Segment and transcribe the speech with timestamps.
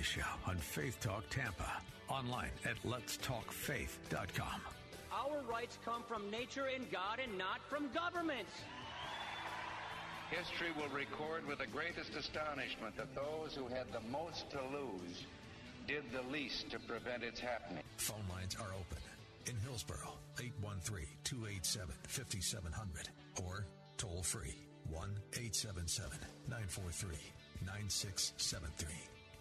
[0.00, 1.82] Bill Show on Faith Talk Tampa.
[2.08, 4.60] Online at letstalkfaith.com.
[5.12, 8.50] Our rights come from nature and God and not from governments.
[10.30, 15.26] History will record with the greatest astonishment that those who had the most to lose
[15.86, 17.82] did the least to prevent its happening.
[17.98, 19.02] Phone lines are open.
[19.44, 23.10] In Hillsborough, 813 287 5700
[23.44, 23.66] or
[23.98, 24.56] toll free
[24.88, 27.18] 1 877 943
[27.66, 29.09] 9673.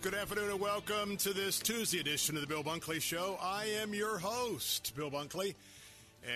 [0.00, 3.36] Good afternoon and welcome to this Tuesday edition of the Bill Bunkley Show.
[3.42, 5.56] I am your host, Bill Bunkley,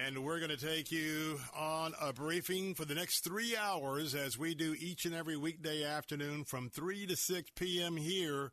[0.04, 4.36] and we're going to take you on a briefing for the next three hours as
[4.36, 7.96] we do each and every weekday afternoon from 3 to 6 p.m.
[7.96, 8.50] here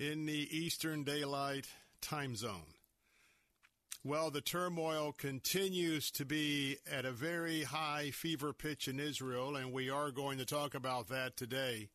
[0.00, 1.68] in the Eastern Daylight
[2.00, 2.74] Time Zone.
[4.02, 9.72] Well, the turmoil continues to be at a very high fever pitch in Israel, and
[9.72, 11.90] we are going to talk about that today.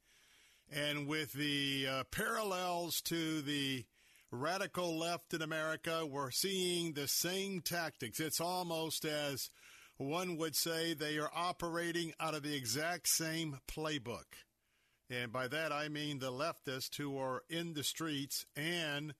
[0.71, 3.85] And with the uh, parallels to the
[4.31, 8.19] radical left in America, we're seeing the same tactics.
[8.19, 9.49] It's almost as
[9.97, 14.25] one would say they are operating out of the exact same playbook.
[15.09, 19.13] And by that I mean the leftists who are in the streets and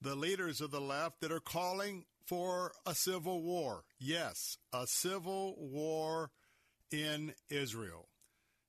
[0.00, 3.84] the leaders of the left that are calling for a civil war.
[3.98, 6.30] Yes, a civil war
[6.90, 8.08] in Israel.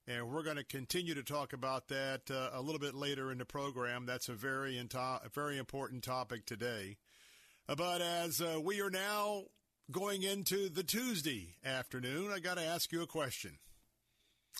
[0.05, 3.37] And we're going to continue to talk about that uh, a little bit later in
[3.37, 4.05] the program.
[4.05, 6.97] That's a very, into- very important topic today.
[7.69, 9.43] Uh, but as uh, we are now
[9.91, 13.59] going into the Tuesday afternoon, I got to ask you a question.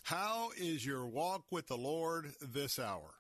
[0.03, 3.15] How is your walk with the Lord this hour?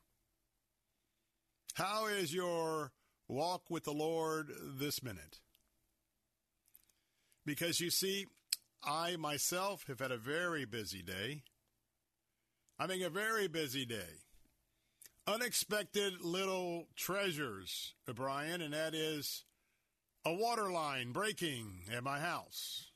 [1.73, 2.93] How is your
[3.27, 5.39] walk with the Lord this minute?
[7.45, 8.27] Because you see,
[8.81, 11.43] I myself have had a very busy day.
[12.79, 14.23] Having a very busy day.
[15.27, 19.45] Unexpected little treasures, Brian, and that is
[20.25, 22.91] a water line breaking at my house.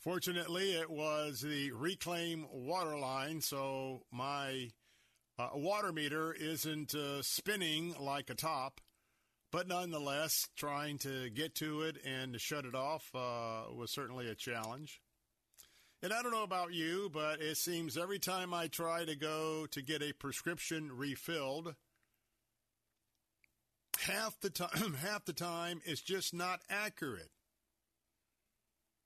[0.00, 4.70] Fortunately, it was the reclaim water line, so my
[5.38, 8.80] uh, water meter isn't uh, spinning like a top.
[9.52, 14.28] But nonetheless, trying to get to it and to shut it off uh, was certainly
[14.28, 15.00] a challenge.
[16.02, 19.66] And I don't know about you, but it seems every time I try to go
[19.70, 21.76] to get a prescription refilled,
[24.00, 27.30] half the time half the time it's just not accurate.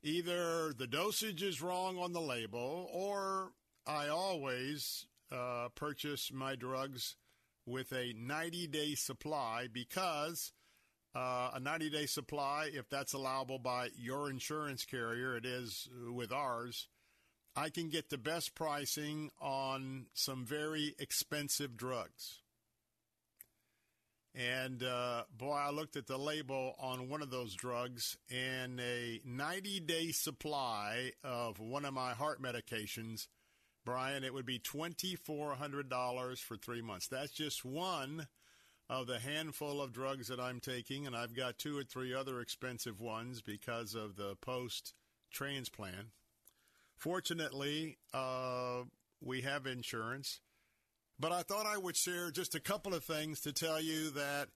[0.03, 3.51] Either the dosage is wrong on the label, or
[3.87, 7.17] I always uh, purchase my drugs
[7.67, 10.53] with a 90 day supply because
[11.17, 16.31] uh, a 90 day supply, if that's allowable by your insurance carrier, it is with
[16.31, 16.89] ours.
[17.57, 22.41] I can get the best pricing on some very expensive drugs.
[24.35, 29.23] And uh, boy, I looked at the label on one of those drugs, and a
[29.25, 33.29] 90 day supply of one of my heart medications,
[33.87, 37.09] Brian, it would be $2,400 for three months.
[37.09, 38.27] That's just one
[38.89, 42.41] of the handful of drugs that I'm taking, and I've got two or three other
[42.41, 44.95] expensive ones because of the post
[45.33, 46.09] transplant.
[46.97, 48.83] Fortunately, uh,
[49.21, 50.41] we have insurance.
[51.19, 54.49] But I thought I would share just a couple of things to tell you that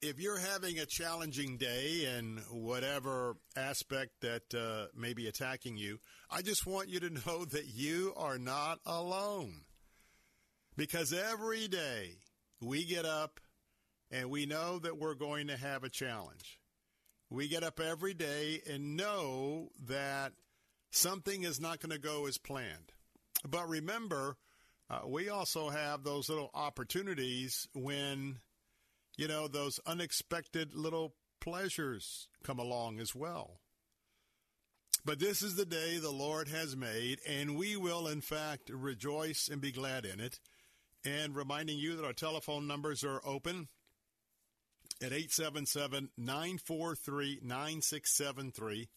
[0.00, 5.98] if you're having a challenging day in whatever aspect that uh, may be attacking you,
[6.30, 9.62] I just want you to know that you are not alone.
[10.76, 12.18] Because every day
[12.60, 13.40] we get up
[14.10, 16.58] and we know that we're going to have a challenge.
[17.30, 20.32] We get up every day and know that
[20.90, 22.92] something is not going to go as planned.
[23.48, 24.36] But remember,
[24.88, 28.38] uh, we also have those little opportunities when,
[29.16, 33.60] you know, those unexpected little pleasures come along as well.
[35.04, 39.48] But this is the day the Lord has made, and we will, in fact, rejoice
[39.50, 40.40] and be glad in it.
[41.04, 43.68] And reminding you that our telephone numbers are open
[45.00, 48.88] at 877 943 9673.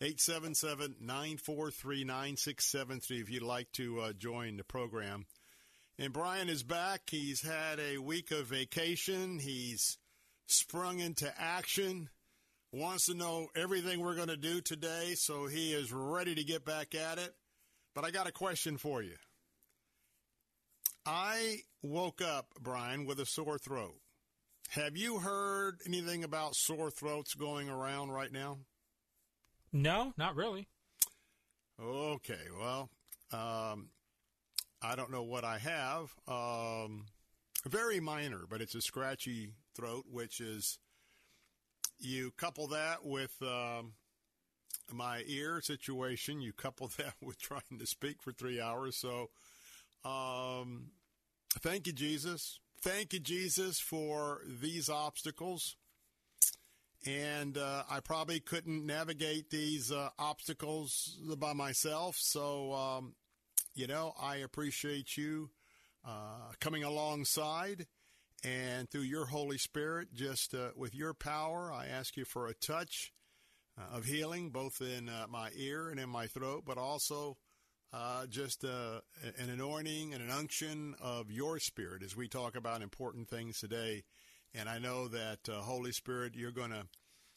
[0.00, 5.26] 877 943 9673 if you'd like to uh, join the program.
[5.98, 7.02] And Brian is back.
[7.10, 9.40] He's had a week of vacation.
[9.40, 9.98] He's
[10.46, 12.08] sprung into action,
[12.72, 16.64] wants to know everything we're going to do today, so he is ready to get
[16.64, 17.34] back at it.
[17.94, 19.16] But I got a question for you.
[21.04, 23.96] I woke up, Brian, with a sore throat.
[24.72, 28.58] Have you heard anything about sore throats going around right now?
[29.72, 30.68] No, not really.
[31.82, 32.90] Okay, well,
[33.32, 33.88] um,
[34.82, 36.14] I don't know what I have.
[36.26, 37.06] Um,
[37.66, 40.78] very minor, but it's a scratchy throat, which is
[41.98, 43.94] you couple that with um,
[44.92, 46.42] my ear situation.
[46.42, 48.96] You couple that with trying to speak for three hours.
[48.96, 49.30] So,
[50.04, 50.90] um,
[51.60, 52.60] thank you, Jesus.
[52.82, 55.76] Thank you, Jesus, for these obstacles
[57.06, 62.16] and uh, I probably couldn't navigate these uh, obstacles by myself.
[62.18, 63.14] So, um,
[63.74, 65.50] you know, I appreciate you
[66.06, 67.86] uh, coming alongside,
[68.44, 72.54] and through your Holy Spirit, just uh, with your power, I ask you for a
[72.54, 73.12] touch
[73.78, 77.36] uh, of healing, both in uh, my ear and in my throat, but also.
[78.28, 83.58] Just an anointing and an unction of your spirit as we talk about important things
[83.58, 84.04] today
[84.54, 86.86] and I know that uh, Holy Spirit, you're going to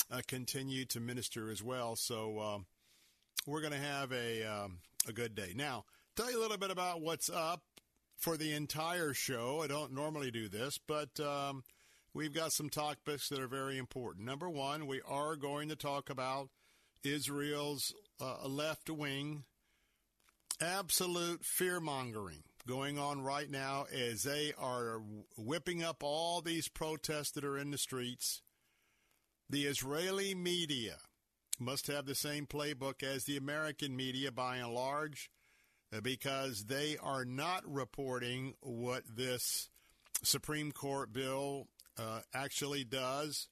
[0.09, 1.95] uh, continue to minister as well.
[1.95, 2.65] So um,
[3.45, 5.53] we're going to have a um, a good day.
[5.55, 7.61] Now, tell you a little bit about what's up
[8.17, 9.61] for the entire show.
[9.63, 11.63] I don't normally do this, but um,
[12.13, 14.25] we've got some topics that are very important.
[14.25, 16.49] Number one, we are going to talk about
[17.03, 19.43] Israel's uh, left wing
[20.61, 25.01] absolute fear mongering going on right now as they are
[25.37, 28.41] whipping up all these protests that are in the streets.
[29.49, 30.97] The Israeli media
[31.59, 35.29] must have the same playbook as the American media by and large
[35.93, 39.69] uh, because they are not reporting what this
[40.23, 41.67] Supreme Court bill
[41.97, 43.47] uh, actually does.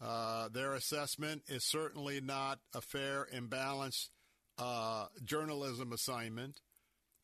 [0.00, 4.10] Uh, their assessment is certainly not a fair and balanced
[4.58, 6.60] uh, journalism assignment.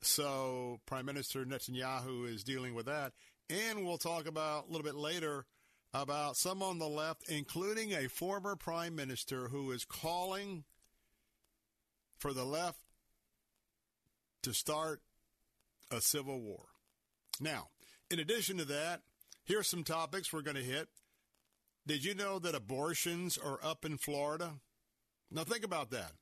[0.02, 3.12] So Prime Minister Netanyahu is dealing with that.
[3.48, 5.46] And we'll talk about a little bit later
[5.94, 10.64] about some on the left, including a former prime minister who is calling
[12.18, 12.78] for the left
[14.42, 15.02] to start
[15.90, 16.64] a civil war.
[17.40, 17.68] Now,
[18.10, 19.02] in addition to that,
[19.44, 20.88] here's some topics we're going to hit.
[21.86, 24.54] Did you know that abortions are up in Florida?
[25.30, 26.12] Now, think about that.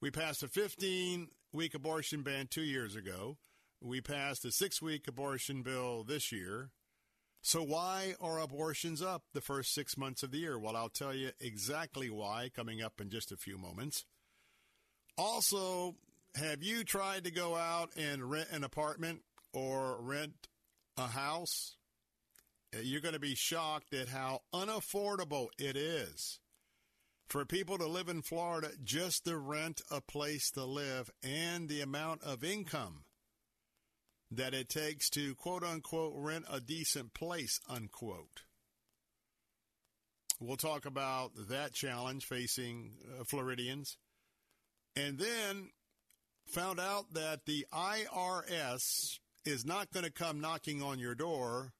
[0.00, 3.38] We passed a 15 week abortion ban two years ago.
[3.80, 6.70] We passed a six week abortion bill this year.
[7.42, 10.58] So, why are abortions up the first six months of the year?
[10.58, 14.04] Well, I'll tell you exactly why coming up in just a few moments.
[15.16, 15.94] Also,
[16.34, 19.22] have you tried to go out and rent an apartment
[19.52, 20.48] or rent
[20.98, 21.76] a house?
[22.82, 26.40] You're going to be shocked at how unaffordable it is
[27.28, 31.80] for people to live in Florida just to rent a place to live and the
[31.80, 33.04] amount of income
[34.30, 38.42] that it takes to quote unquote rent a decent place, unquote.
[40.40, 43.96] We'll talk about that challenge facing uh, Floridians.
[44.94, 45.70] And then
[46.46, 51.72] found out that the IRS is not going to come knocking on your door.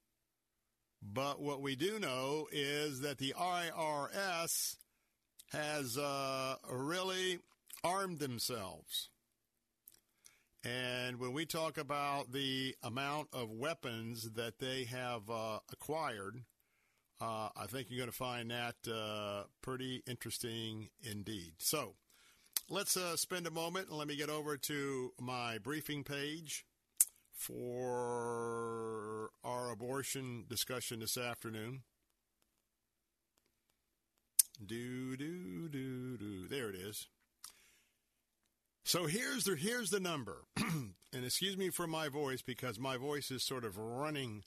[1.03, 4.77] But what we do know is that the IRS
[5.53, 7.39] has uh, really
[7.85, 9.11] armed themselves.
[10.65, 16.43] And when we talk about the amount of weapons that they have uh, acquired,
[17.21, 21.53] uh, I think you're going to find that uh, pretty interesting indeed.
[21.59, 21.95] So
[22.69, 26.67] let's uh, spend a moment and let me get over to my briefing page
[27.33, 31.83] for our abortion discussion this afternoon.
[34.65, 36.47] Do do do do.
[36.49, 37.07] There it is.
[38.85, 43.31] So here's the here's the number, and excuse me for my voice because my voice
[43.31, 44.45] is sort of running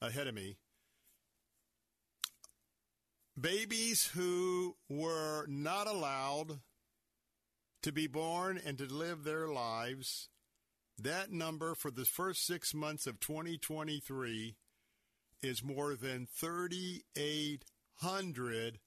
[0.00, 0.56] ahead of me.
[3.40, 6.60] Babies who were not allowed
[7.82, 10.28] to be born and to live their lives
[10.98, 14.56] That number for the first six months of 2023
[15.42, 18.78] is more than 3,800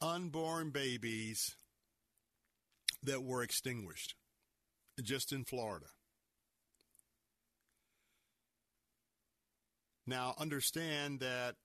[0.00, 1.56] unborn babies
[3.02, 4.14] that were extinguished
[5.02, 5.86] just in Florida.
[10.06, 11.56] Now, understand that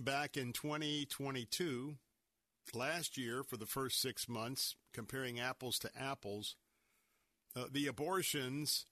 [0.00, 1.96] back in 2022,
[2.72, 6.56] last year, for the first six months, comparing apples to apples,
[7.54, 8.86] uh, the abortions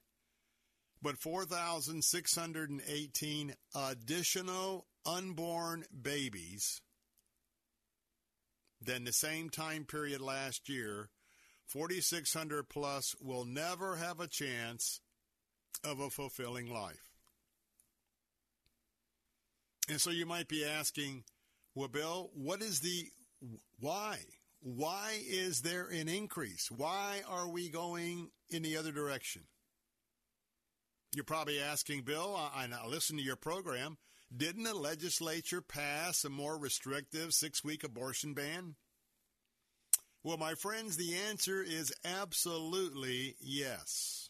[1.00, 6.80] But 4,618 additional unborn babies
[8.80, 11.10] than the same time period last year.
[11.66, 15.00] 4,600 plus will never have a chance
[15.84, 17.10] of a fulfilling life.
[19.88, 21.24] And so you might be asking,
[21.74, 23.08] well, Bill, what is the
[23.78, 24.18] why?
[24.60, 26.70] Why is there an increase?
[26.70, 29.42] Why are we going in the other direction?
[31.14, 33.98] You're probably asking, Bill, I, I listen to your program.
[34.34, 38.76] Didn't the legislature pass a more restrictive six week abortion ban?
[40.24, 44.23] Well, my friends, the answer is absolutely yes.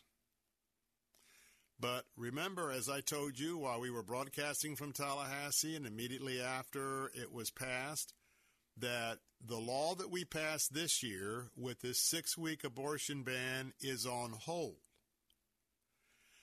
[1.81, 7.11] But remember, as I told you while we were broadcasting from Tallahassee and immediately after
[7.15, 8.15] it was passed,
[8.77, 14.07] that the law that we passed this year with this six week abortion ban is
[14.07, 14.77] on hold.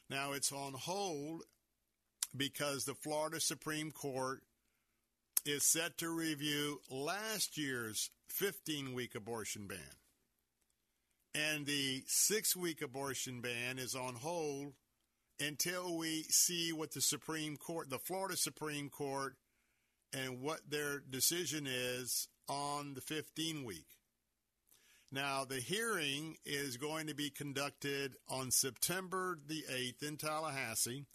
[0.09, 1.43] Now, it's on hold
[2.35, 4.41] because the Florida Supreme Court
[5.45, 9.79] is set to review last year's 15 week abortion ban.
[11.33, 14.73] And the six week abortion ban is on hold
[15.41, 19.35] until we see what the Supreme Court, the Florida Supreme Court,
[20.13, 23.87] and what their decision is on the 15 week.
[25.11, 31.05] Now, the hearing is going to be conducted on September the 8th in Tallahassee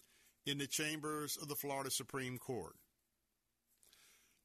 [0.45, 2.75] in the chambers of the Florida Supreme Court.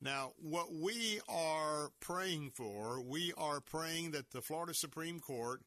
[0.00, 5.60] Now, what we are praying for, we are praying that the Florida Supreme Court,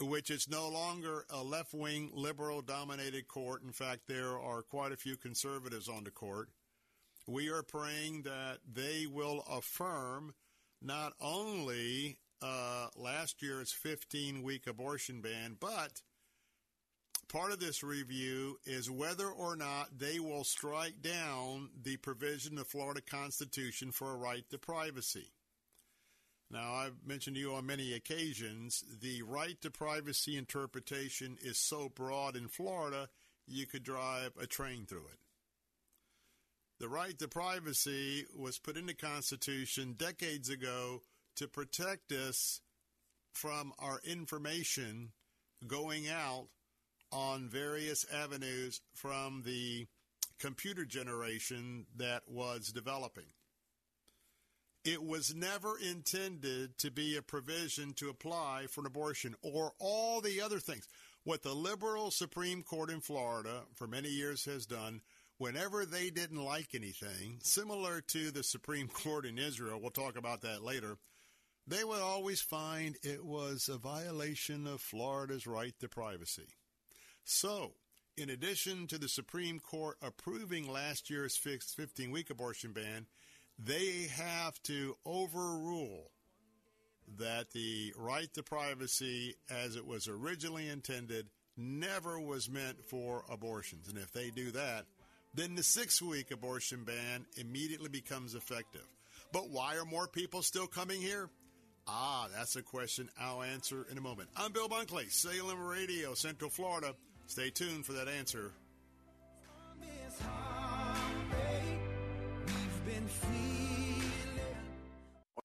[0.00, 4.92] which is no longer a left wing liberal dominated court, in fact, there are quite
[4.92, 6.48] a few conservatives on the court,
[7.26, 10.34] we are praying that they will affirm
[10.82, 16.02] not only uh, last year's 15 week abortion ban, but
[17.28, 22.66] part of this review is whether or not they will strike down the provision of
[22.66, 25.30] Florida Constitution for a right to privacy.
[26.50, 31.88] Now, I've mentioned to you on many occasions the right to privacy interpretation is so
[31.88, 33.08] broad in Florida,
[33.46, 35.18] you could drive a train through it.
[36.80, 41.02] The right to privacy was put in the Constitution decades ago
[41.36, 42.60] to protect us
[43.32, 45.12] from our information
[45.66, 46.48] going out
[47.12, 49.86] on various avenues from the
[50.38, 53.26] computer generation that was developing.
[54.84, 60.22] It was never intended to be a provision to apply for an abortion or all
[60.22, 60.88] the other things.
[61.22, 65.02] What the liberal Supreme Court in Florida for many years has done
[65.36, 70.40] whenever they didn't like anything, similar to the Supreme Court in Israel, we'll talk about
[70.42, 70.96] that later,
[71.66, 76.48] they would always find it was a violation of Florida's right to privacy.
[77.22, 77.74] So,
[78.16, 83.06] in addition to the Supreme Court approving last year's 15 week abortion ban,
[83.64, 86.10] they have to overrule
[87.18, 91.26] that the right to privacy, as it was originally intended,
[91.56, 93.88] never was meant for abortions.
[93.88, 94.86] And if they do that,
[95.34, 98.86] then the six week abortion ban immediately becomes effective.
[99.32, 101.28] But why are more people still coming here?
[101.86, 104.28] Ah, that's a question I'll answer in a moment.
[104.36, 106.94] I'm Bill Bunkley, Salem Radio, Central Florida.
[107.26, 108.52] Stay tuned for that answer.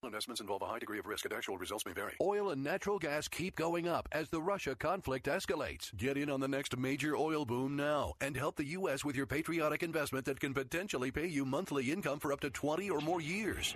[0.06, 2.14] Investments involve a high degree of risk and actual results may vary.
[2.22, 5.96] Oil and natural gas keep going up as the Russia conflict escalates.
[5.98, 9.04] Get in on the next major oil boom now and help the U.S.
[9.04, 12.90] with your patriotic investment that can potentially pay you monthly income for up to 20
[12.90, 13.76] or more years.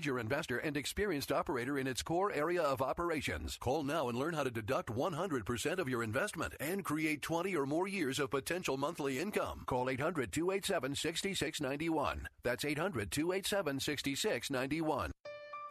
[0.00, 3.58] major investor and experienced operator in its core area of operations.
[3.60, 7.66] Call now and learn how to deduct 100% of your investment and create 20 or
[7.66, 9.62] more years of potential monthly income.
[9.66, 12.26] Call 800 287 6691.
[12.42, 15.12] That's 800 287 6691.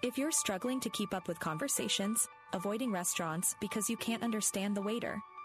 [0.03, 4.83] If you're struggling to keep up with conversations, avoiding restaurants because you can't understand the
[4.83, 5.19] waiter,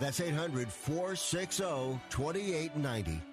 [0.00, 3.29] That's 800 460 2890.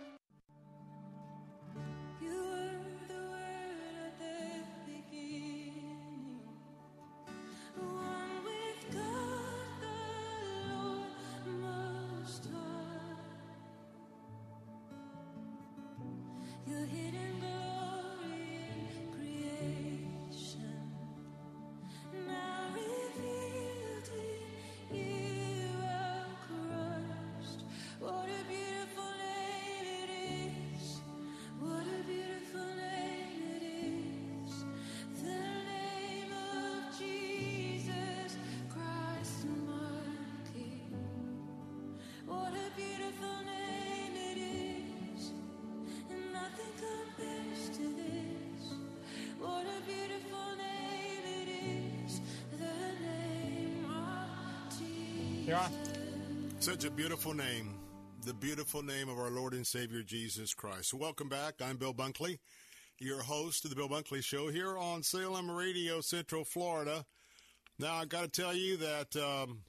[56.98, 57.76] Beautiful name.
[58.26, 60.96] The beautiful name of our Lord and Savior Jesus Christ.
[60.96, 61.62] Welcome back.
[61.64, 62.40] I'm Bill Bunkley,
[62.98, 67.06] your host of the Bill Bunkley Show here on Salem Radio, Central Florida.
[67.78, 69.60] Now, I've got to tell you that um,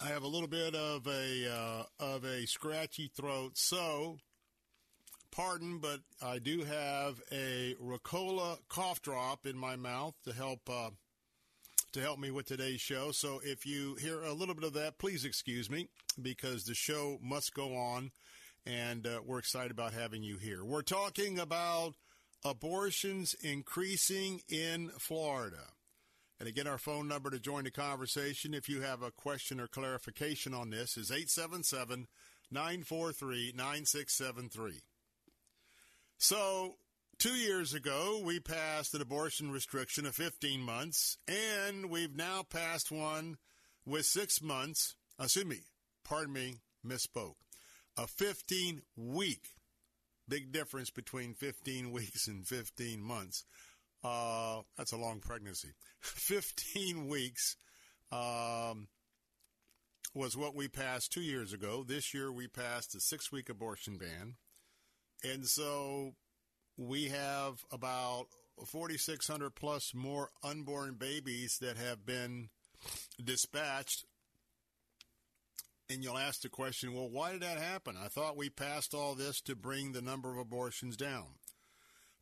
[0.00, 4.18] I have a little bit of a uh, of a scratchy throat, so
[5.32, 10.90] pardon, but I do have a Ricola cough drop in my mouth to help uh,
[11.94, 13.12] to help me with today's show.
[13.12, 15.88] So if you hear a little bit of that, please excuse me
[16.20, 18.10] because the show must go on,
[18.66, 20.64] and uh, we're excited about having you here.
[20.64, 21.94] We're talking about
[22.44, 25.68] abortions increasing in Florida.
[26.40, 29.68] And again, our phone number to join the conversation if you have a question or
[29.68, 32.08] clarification on this is 877
[32.50, 34.82] 943 9673.
[36.18, 36.74] So,
[37.18, 42.90] Two years ago, we passed an abortion restriction of 15 months, and we've now passed
[42.90, 43.36] one
[43.86, 44.94] with six months.
[45.20, 45.60] Excuse me,
[46.04, 47.34] pardon me, misspoke.
[47.96, 49.48] A 15 week,
[50.28, 53.44] big difference between 15 weeks and 15 months.
[54.02, 55.72] Uh, that's a long pregnancy.
[56.00, 57.56] 15 weeks
[58.12, 58.88] um,
[60.14, 61.84] was what we passed two years ago.
[61.86, 64.34] This year, we passed a six week abortion ban.
[65.22, 66.14] And so
[66.76, 68.26] we have about
[68.64, 72.48] 4,600 plus more unborn babies that have been
[73.22, 74.04] dispatched.
[75.90, 77.96] And you'll ask the question, well, why did that happen?
[78.02, 81.26] I thought we passed all this to bring the number of abortions down.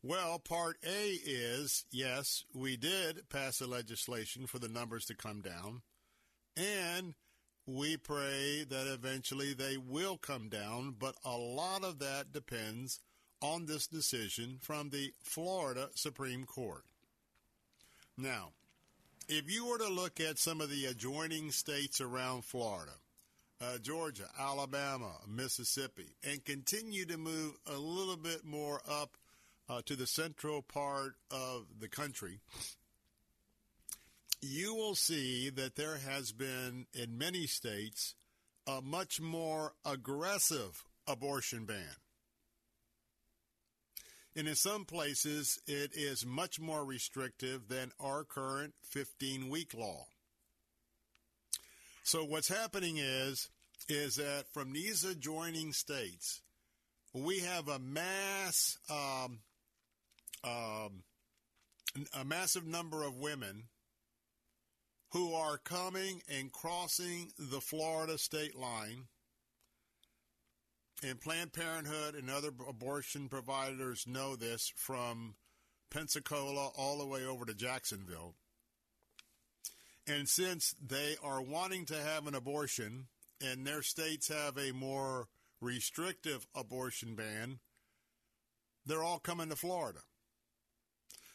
[0.01, 5.39] Well, part A is yes, we did pass a legislation for the numbers to come
[5.39, 5.81] down.
[6.57, 7.13] And
[7.65, 12.99] we pray that eventually they will come down, but a lot of that depends
[13.43, 16.85] on this decision from the Florida Supreme Court.
[18.17, 18.51] Now,
[19.27, 22.93] if you were to look at some of the adjoining states around Florida,
[23.61, 29.17] uh, Georgia, Alabama, Mississippi, and continue to move a little bit more up
[29.69, 32.39] uh, to the central part of the country,
[34.41, 38.15] you will see that there has been, in many states,
[38.67, 41.95] a much more aggressive abortion ban.
[44.35, 50.05] And in some places, it is much more restrictive than our current 15 week law.
[52.03, 53.49] So what's happening is,
[53.87, 56.41] is that from these adjoining states,
[57.13, 59.39] we have a mass, um,
[60.43, 61.03] um,
[62.19, 63.65] a massive number of women
[65.11, 69.05] who are coming and crossing the Florida state line.
[71.03, 75.35] And Planned Parenthood and other abortion providers know this from
[75.91, 78.35] Pensacola all the way over to Jacksonville.
[80.07, 83.07] And since they are wanting to have an abortion
[83.41, 85.27] and their states have a more
[85.59, 87.59] restrictive abortion ban,
[88.85, 90.01] they're all coming to Florida.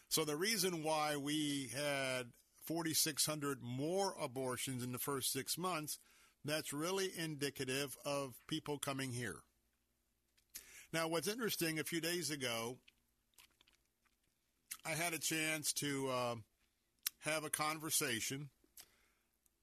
[0.08, 2.28] So the reason why we had
[2.62, 5.98] 4,600 more abortions in the first six months,
[6.42, 9.42] that's really indicative of people coming here.
[10.92, 12.78] Now, what's interesting, a few days ago,
[14.86, 16.34] I had a chance to uh,
[17.20, 18.48] have a conversation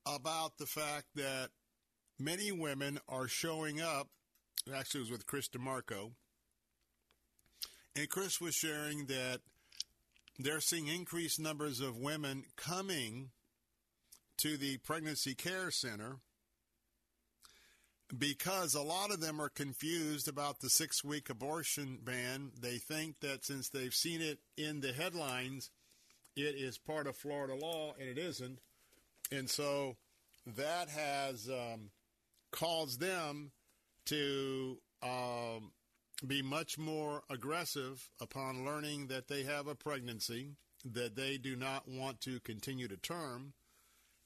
[0.06, 1.50] about the fact that
[2.20, 4.10] many women are showing up.
[4.72, 6.12] Actually, it was with Chris DeMarco.
[7.96, 9.40] And Chris was sharing that
[10.38, 13.32] they're seeing increased numbers of women coming
[14.38, 16.18] to the pregnancy care center
[18.16, 22.52] because a lot of them are confused about the six week abortion ban.
[22.60, 25.72] They think that since they've seen it in the headlines,
[26.36, 28.60] it is part of Florida law, and it isn't.
[29.32, 29.96] And so
[30.46, 31.90] that has um,
[32.52, 33.52] caused them
[34.06, 35.72] to um,
[36.26, 41.88] be much more aggressive upon learning that they have a pregnancy that they do not
[41.88, 43.54] want to continue to term.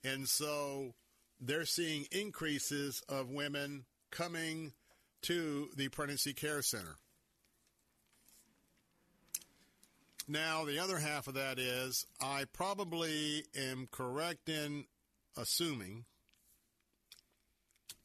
[0.04, 0.94] And so
[1.40, 4.74] they're seeing increases of women coming
[5.22, 6.96] to the pregnancy care center.
[10.28, 14.86] Now, the other half of that is I probably am correct in
[15.36, 16.06] assuming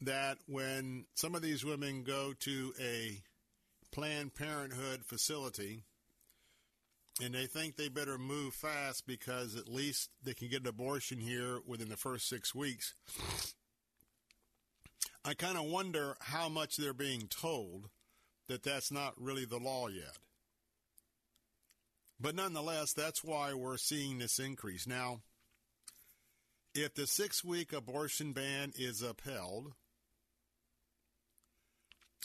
[0.01, 3.21] that when some of these women go to a
[3.91, 5.83] Planned Parenthood facility
[7.23, 11.19] and they think they better move fast because at least they can get an abortion
[11.19, 12.93] here within the first six weeks.
[15.23, 17.89] I kind of wonder how much they're being told
[18.47, 20.17] that that's not really the law yet.
[22.19, 24.87] But nonetheless, that's why we're seeing this increase.
[24.87, 25.21] Now,
[26.73, 29.73] if the six week abortion ban is upheld,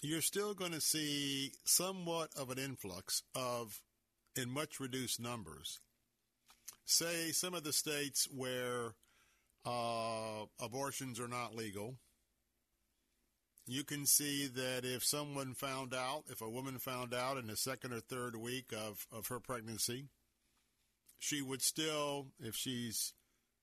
[0.03, 3.81] you're still going to see somewhat of an influx of,
[4.41, 5.81] in much reduced numbers,
[6.85, 8.95] say some of the states where
[9.65, 11.97] uh, abortions are not legal.
[13.67, 17.57] You can see that if someone found out, if a woman found out in the
[17.57, 20.07] second or third week of, of her pregnancy,
[21.19, 23.13] she would still, if she's,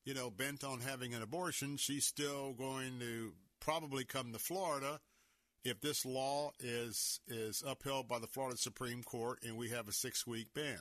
[0.05, 4.99] you know, bent on having an abortion, she's still going to probably come to Florida
[5.63, 9.91] if this law is is upheld by the Florida Supreme Court and we have a
[9.93, 10.79] six week ban.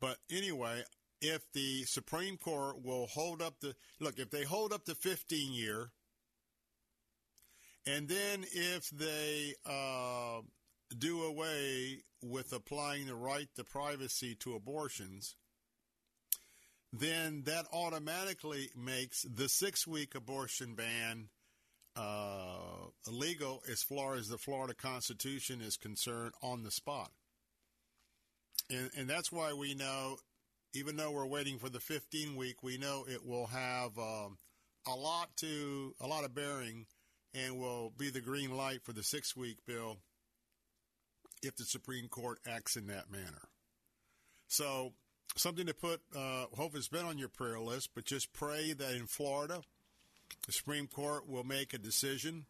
[0.00, 0.82] But anyway,
[1.20, 5.52] if the Supreme Court will hold up the look, if they hold up the 15
[5.52, 5.90] year,
[7.86, 10.40] and then if they uh,
[10.98, 15.36] do away with applying the right to privacy to abortions,
[16.92, 21.28] then that automatically makes the six week abortion ban
[21.96, 27.10] uh, illegal as far as the Florida Constitution is concerned on the spot.
[28.70, 30.16] And, and that's why we know,
[30.74, 34.38] even though we're waiting for the 15 week, we know it will have um,
[34.86, 36.86] a lot to a lot of bearing,
[37.34, 39.98] and will be the green light for the six week bill
[41.42, 43.48] if the Supreme Court acts in that manner.
[44.48, 44.92] So
[45.36, 46.00] something to put.
[46.14, 49.62] Uh, hope it's been on your prayer list, but just pray that in Florida
[50.46, 52.46] the Supreme Court will make a decision.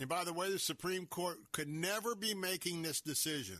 [0.00, 3.58] And by the way, the Supreme Court could never be making this decision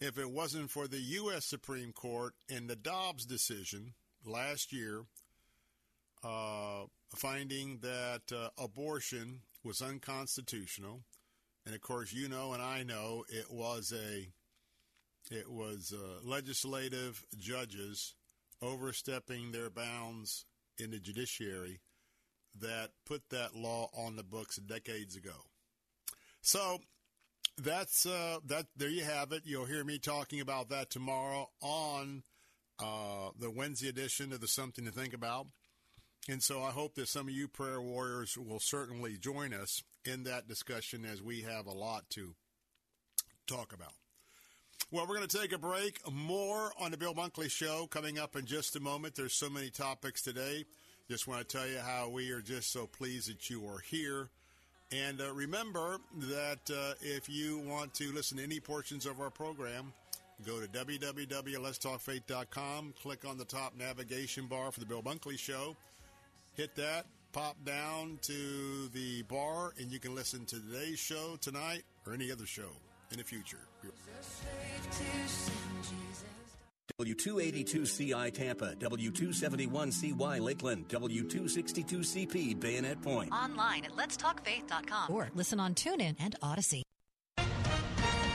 [0.00, 1.44] if it wasn't for the U.S.
[1.44, 3.94] Supreme Court in the Dobbs decision
[4.24, 5.04] last year,
[6.22, 11.00] uh, finding that uh, abortion was unconstitutional.
[11.66, 14.28] And of course, you know, and I know it was a
[15.30, 18.14] it was uh, legislative judges
[18.62, 20.46] overstepping their bounds
[20.78, 21.80] in the judiciary
[22.60, 25.46] that put that law on the books decades ago.
[26.40, 26.78] So
[27.56, 28.66] that's uh, that.
[28.76, 29.42] There you have it.
[29.44, 32.22] You'll hear me talking about that tomorrow on
[32.78, 35.46] uh, the Wednesday edition of the Something to Think About.
[36.28, 40.24] And so I hope that some of you prayer warriors will certainly join us in
[40.24, 42.34] that discussion as we have a lot to
[43.46, 43.94] talk about.
[44.90, 46.00] Well, we're going to take a break.
[46.10, 49.14] More on the Bill Bunkley Show coming up in just a moment.
[49.14, 50.64] There's so many topics today.
[51.08, 54.28] Just want to tell you how we are just so pleased that you are here.
[54.92, 59.30] And uh, remember that uh, if you want to listen to any portions of our
[59.30, 59.94] program,
[60.44, 65.74] go to www.letstalkfaith.com, click on the top navigation bar for the Bill Bunkley Show,
[66.54, 71.84] hit that, pop down to the bar, and you can listen to today's show tonight
[72.06, 72.68] or any other show
[73.12, 73.60] in the future.
[77.00, 83.32] W282CI Tampa, W271CY Lakeland, W262CP Bayonet Point.
[83.32, 86.82] Online at letstalkfaith.com or listen on TuneIn and Audacy.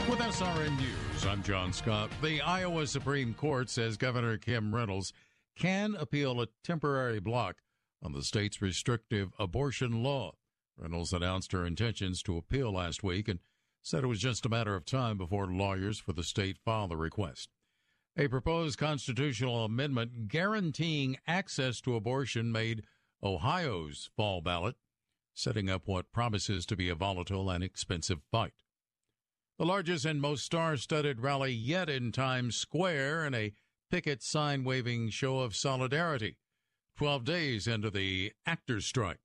[0.08, 2.10] With SRN News, I'm John Scott.
[2.22, 5.12] The Iowa Supreme Court says Governor Kim Reynolds
[5.56, 7.56] can appeal a temporary block
[8.02, 10.32] on the state's restrictive abortion law.
[10.76, 13.38] Reynolds announced her intentions to appeal last week and
[13.82, 16.96] said it was just a matter of time before lawyers for the state filed the
[16.96, 17.48] request.
[18.16, 22.84] A proposed constitutional amendment guaranteeing access to abortion made
[23.24, 24.76] Ohio's fall ballot,
[25.34, 28.54] setting up what promises to be a volatile and expensive fight.
[29.58, 33.52] The largest and most star studded rally yet in Times Square and a
[33.90, 36.38] picket sign waving show of solidarity.
[36.96, 39.20] 12 days into the actors' strike.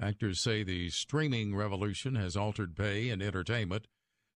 [0.00, 3.86] Actors say the streaming revolution has altered pay and entertainment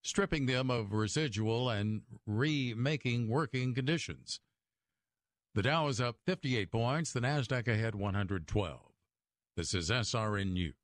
[0.02, 4.40] stripping them of residual and remaking working conditions.
[5.54, 8.80] The Dow is up 58 points, the Nasdaq ahead 112.
[9.56, 10.74] This is SRN News.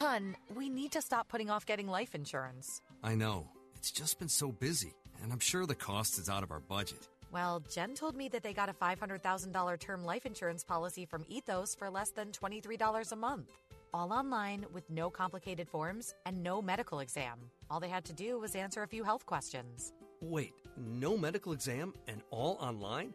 [0.00, 2.80] Hun, we need to stop putting off getting life insurance.
[3.02, 3.48] I know.
[3.76, 7.08] It's just been so busy, and I'm sure the cost is out of our budget.
[7.30, 11.74] Well, Jen told me that they got a $500,000 term life insurance policy from Ethos
[11.74, 13.50] for less than $23 a month
[13.94, 17.38] all online with no complicated forms and no medical exam.
[17.70, 19.92] All they had to do was answer a few health questions.
[20.20, 23.12] Wait, no medical exam and all online?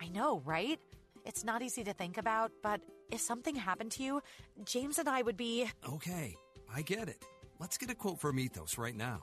[0.00, 0.78] I know, right?
[1.24, 4.22] It's not easy to think about, but if something happened to you,
[4.64, 5.66] James and I would be.
[5.88, 6.36] Okay,
[6.72, 7.24] I get it.
[7.58, 9.22] Let's get a quote from Ethos right now.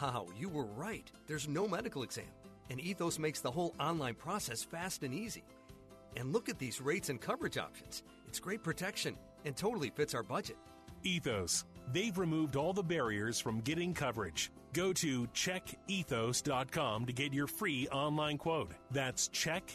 [0.00, 1.10] Wow, you were right.
[1.26, 2.24] There's no medical exam,
[2.70, 5.44] and Ethos makes the whole online process fast and easy.
[6.16, 8.02] And look at these rates and coverage options.
[8.26, 10.56] It's great protection and totally fits our budget.
[11.02, 11.64] Ethos.
[11.92, 14.50] They've removed all the barriers from getting coverage.
[14.72, 18.72] Go to checkethos.com to get your free online quote.
[18.90, 19.66] That's checkethos.com.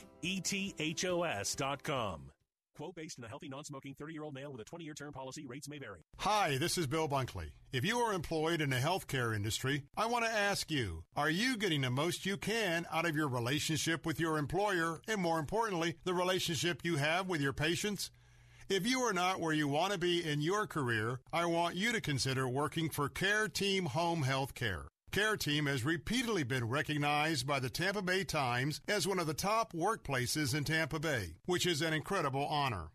[2.76, 4.94] Quote based on a healthy, non smoking 30 year old male with a 20 year
[4.94, 5.46] term policy.
[5.46, 6.02] Rates may vary.
[6.18, 7.52] Hi, this is Bill Bunkley.
[7.72, 11.56] If you are employed in the healthcare industry, I want to ask you are you
[11.58, 15.96] getting the most you can out of your relationship with your employer and, more importantly,
[16.04, 18.12] the relationship you have with your patients?
[18.68, 21.92] If you are not where you want to be in your career, I want you
[21.92, 24.86] to consider working for Care Team Home Health Care.
[25.12, 29.36] Care Team has repeatedly been recognized by the Tampa Bay Times as one of the
[29.36, 32.90] top workplaces in Tampa Bay, which is an incredible honor.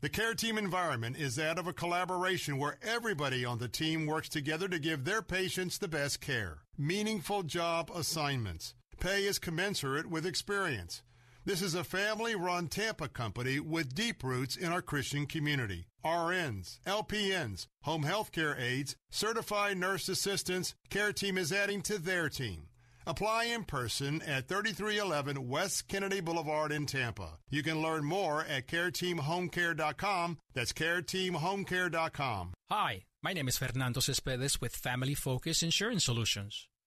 [0.00, 4.30] The Care Team environment is that of a collaboration where everybody on the team works
[4.30, 6.62] together to give their patients the best care.
[6.78, 8.72] Meaningful job assignments.
[8.98, 11.02] Pay is commensurate with experience.
[11.44, 15.86] This is a family run Tampa company with deep roots in our Christian community.
[16.04, 22.28] RNs, LPNs, home health care aides, certified nurse assistants, care team is adding to their
[22.28, 22.68] team.
[23.08, 27.38] Apply in person at 3311 West Kennedy Boulevard in Tampa.
[27.50, 30.38] You can learn more at careteamhomecare.com.
[30.54, 32.52] That's careteamhomecare.com.
[32.70, 36.68] Hi, my name is Fernando Cespedes with Family Focus Insurance Solutions.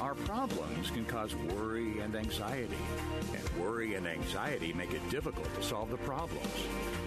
[0.00, 2.76] Our problems can cause worry and anxiety,
[3.34, 6.46] and worry and anxiety make it difficult to solve the problems.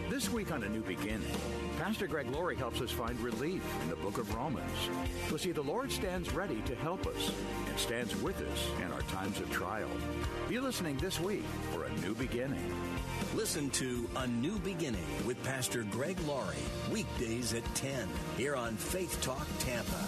[0.10, 1.32] This week on A New Beginning,
[1.80, 4.90] Pastor Greg Laurie helps us find relief in the book of Romans.
[5.30, 7.32] We'll see the Lord stands ready to help us
[7.70, 9.90] and stands with us in our times of trial.
[10.50, 12.76] Be listening this week for A New Beginning.
[13.34, 16.58] Listen to A New Beginning with Pastor Greg Laurie,
[16.92, 20.08] weekdays at 10, here on Faith Talk Tampa.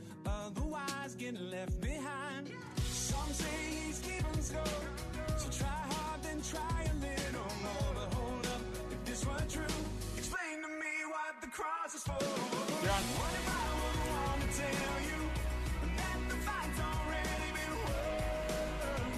[0.25, 2.49] Otherwise, get left behind.
[2.77, 3.45] Some say
[3.85, 4.63] he's keeping score.
[5.37, 7.93] So try hard, then try a little more.
[7.95, 9.75] But hold up, if this were true,
[10.17, 12.13] explain to me what the cross is for.
[12.13, 15.19] What if I the one to tell you
[15.97, 19.11] that the fight's already been won?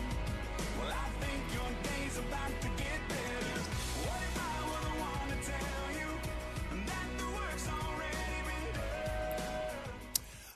[0.80, 3.63] Well, I think your day's about to get better.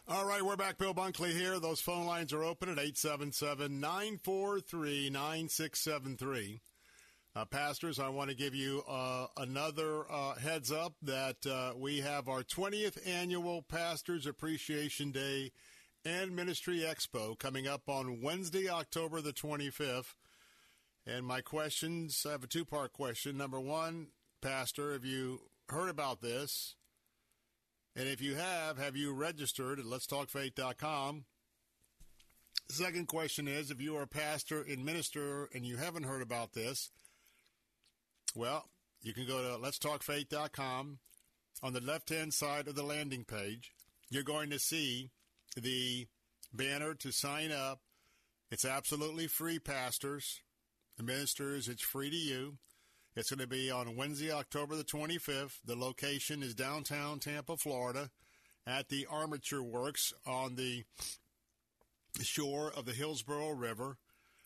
[0.10, 0.78] All right, we're back.
[0.78, 1.60] Bill Bunkley here.
[1.60, 6.62] Those phone lines are open at 877 943 9673.
[7.36, 12.00] Uh, pastors, I want to give you uh, another uh, heads up that uh, we
[12.00, 15.52] have our 20th annual Pastors Appreciation Day
[16.06, 20.15] and Ministry Expo coming up on Wednesday, October the 25th.
[21.06, 23.38] And my questions I have a two part question.
[23.38, 24.08] Number one,
[24.41, 26.77] Pastor, have you heard about this?
[27.98, 31.26] And if you have, have you registered at letstalkfaith.com?
[32.70, 36.54] Second question is if you are a pastor and minister and you haven't heard about
[36.54, 36.92] this,
[38.36, 38.70] well,
[39.02, 41.00] you can go to letstalkfaith.com.
[41.64, 43.72] On the left hand side of the landing page,
[44.12, 45.10] you're going to see
[45.60, 46.06] the
[46.54, 47.80] banner to sign up.
[48.52, 50.42] It's absolutely free, pastors,
[50.98, 51.68] the ministers.
[51.68, 52.58] It's free to you.
[53.17, 55.58] It's going to be on Wednesday, October the 25th.
[55.65, 58.12] The location is downtown Tampa, Florida,
[58.67, 60.84] at the Armature Works on the
[62.21, 63.97] shore of the Hillsborough River.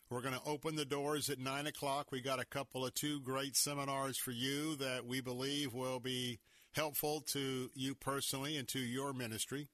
[0.08, 2.10] We're going to open the doors at 9 o'clock.
[2.10, 6.38] We got a couple of two great seminars for you that we believe will be
[6.74, 9.68] helpful to you personally and to your ministry.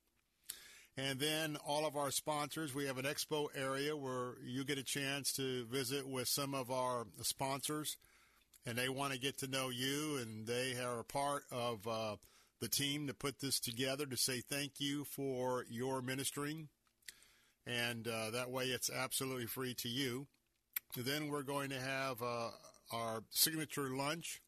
[0.96, 4.82] And then all of our sponsors, we have an expo area where you get a
[4.82, 7.96] chance to visit with some of our sponsors,
[8.66, 12.16] and they want to get to know you, and they are a part of uh,
[12.60, 16.68] the team to put this together to say thank you for your ministering.
[17.66, 20.26] And uh, that way it's absolutely free to you.
[20.96, 22.50] Then we're going to have uh,
[22.92, 24.40] our signature lunch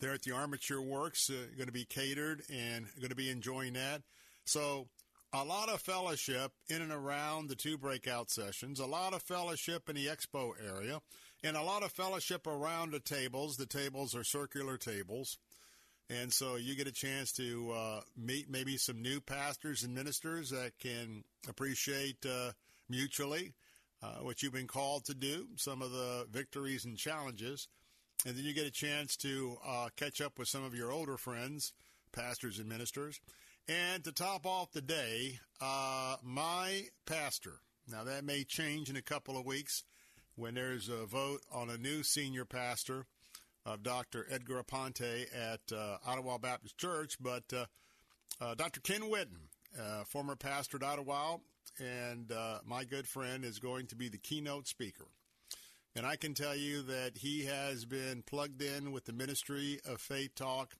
[0.00, 3.72] there at the Armature Works, uh, going to be catered and going to be enjoying
[3.74, 4.02] that.
[4.44, 4.88] So,
[5.32, 9.88] a lot of fellowship in and around the two breakout sessions, a lot of fellowship
[9.90, 11.00] in the expo area,
[11.42, 13.56] and a lot of fellowship around the tables.
[13.56, 15.38] The tables are circular tables.
[16.10, 20.50] And so you get a chance to uh, meet maybe some new pastors and ministers
[20.50, 22.52] that can appreciate uh,
[22.88, 23.52] mutually
[24.02, 27.68] uh, what you've been called to do, some of the victories and challenges.
[28.26, 31.18] And then you get a chance to uh, catch up with some of your older
[31.18, 31.72] friends,
[32.12, 33.20] pastors and ministers.
[33.68, 37.60] And to top off the day, uh, my pastor.
[37.86, 39.84] Now, that may change in a couple of weeks
[40.38, 43.06] when there's a vote on a new senior pastor
[43.66, 44.24] of Dr.
[44.30, 47.16] Edgar Aponte at uh, Ottawa Baptist Church.
[47.20, 47.66] But uh,
[48.40, 48.80] uh, Dr.
[48.80, 49.48] Ken Whitten,
[49.78, 51.38] uh, former pastor at Ottawa,
[51.78, 55.06] and uh, my good friend, is going to be the keynote speaker.
[55.96, 60.00] And I can tell you that he has been plugged in with the ministry of
[60.00, 60.76] Faith Talk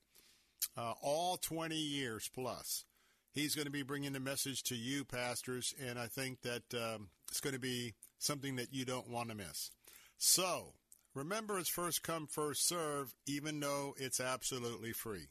[0.77, 2.85] uh, all 20 years plus.
[3.33, 7.09] He's going to be bringing the message to you, pastors, and I think that um,
[7.29, 9.71] it's going to be something that you don't want to miss.
[10.17, 10.75] So,
[11.15, 15.29] remember it's first come, first serve, even though it's absolutely free.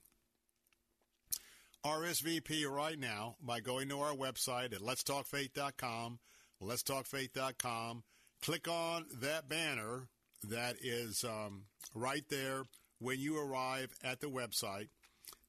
[1.86, 6.20] RSVP right now by going to our website at letstalkfaith.com,
[6.62, 8.04] letstalkfaith.com.
[8.42, 10.10] Click on that banner
[10.44, 12.64] that is um, right there
[13.00, 14.90] when you arrive at the website.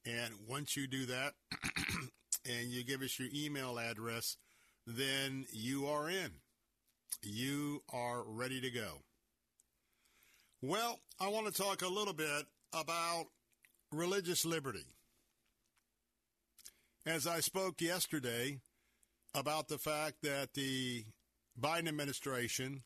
[0.05, 1.33] And once you do that
[2.45, 4.37] and you give us your email address,
[4.87, 6.31] then you are in.
[7.21, 9.01] You are ready to go.
[10.61, 13.25] Well, I want to talk a little bit about
[13.91, 14.85] religious liberty.
[17.05, 18.59] As I spoke yesterday
[19.33, 21.05] about the fact that the
[21.59, 22.83] Biden administration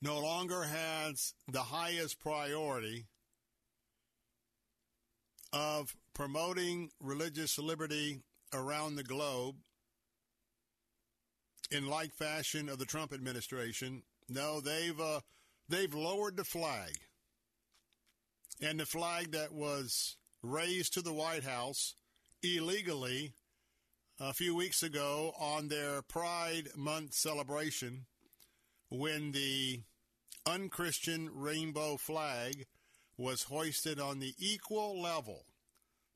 [0.00, 3.06] no longer has the highest priority
[5.52, 8.20] of promoting religious liberty
[8.52, 9.56] around the globe
[11.70, 14.02] in like fashion of the Trump administration.
[14.28, 15.20] No, they've uh,
[15.68, 16.98] they've lowered the flag,
[18.60, 21.94] and the flag that was raised to the White House
[22.42, 23.32] illegally
[24.20, 28.06] a few weeks ago on their Pride Month celebration,
[28.90, 29.80] when the
[30.46, 32.66] unchristian rainbow flag
[33.16, 35.44] was hoisted on the equal level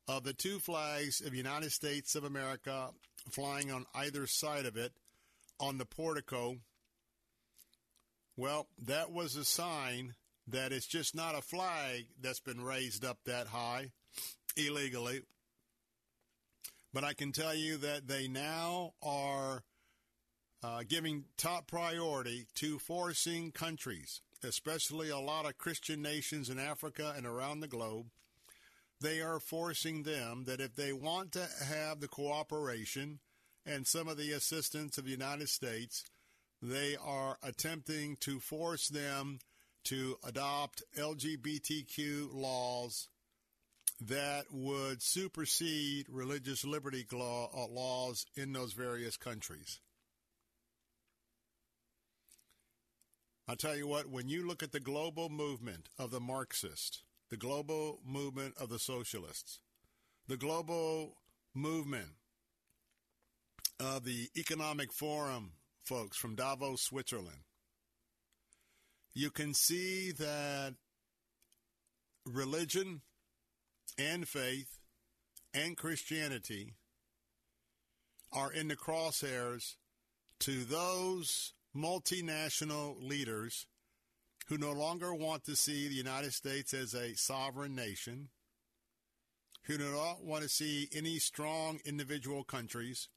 [0.08, 2.90] of the two flags of the United States of America
[3.30, 4.92] flying on either side of it
[5.62, 6.56] on the portico,
[8.36, 10.14] well, that was a sign
[10.48, 13.92] that it's just not a flag that's been raised up that high
[14.56, 15.22] illegally.
[16.92, 19.62] But I can tell you that they now are
[20.64, 27.14] uh, giving top priority to forcing countries, especially a lot of Christian nations in Africa
[27.16, 28.06] and around the globe.
[29.00, 33.20] They are forcing them that if they want to have the cooperation
[33.64, 36.04] and some of the assistance of the United States,
[36.60, 39.38] they are attempting to force them
[39.84, 43.08] to adopt LGBTQ laws
[44.00, 49.80] that would supersede religious liberty uh, laws in those various countries.
[53.48, 57.36] I'll tell you what, when you look at the global movement of the Marxists, the
[57.36, 59.58] global movement of the socialists,
[60.28, 61.16] the global
[61.54, 62.10] movement
[63.82, 65.52] of the Economic Forum
[65.84, 67.44] folks from Davos, Switzerland,
[69.14, 70.74] you can see that
[72.24, 73.02] religion
[73.98, 74.78] and faith
[75.52, 76.74] and Christianity
[78.32, 79.74] are in the crosshairs
[80.40, 83.66] to those multinational leaders
[84.48, 88.28] who no longer want to see the United States as a sovereign nation,
[89.64, 93.08] who do not want to see any strong individual countries,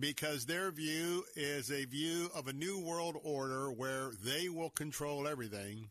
[0.00, 5.28] because their view is a view of a new world order where they will control
[5.28, 5.90] everything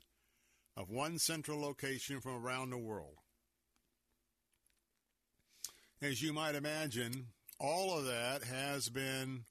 [0.76, 3.18] of one central location from around the world.
[6.02, 7.28] As you might imagine,
[7.60, 9.44] all of that has been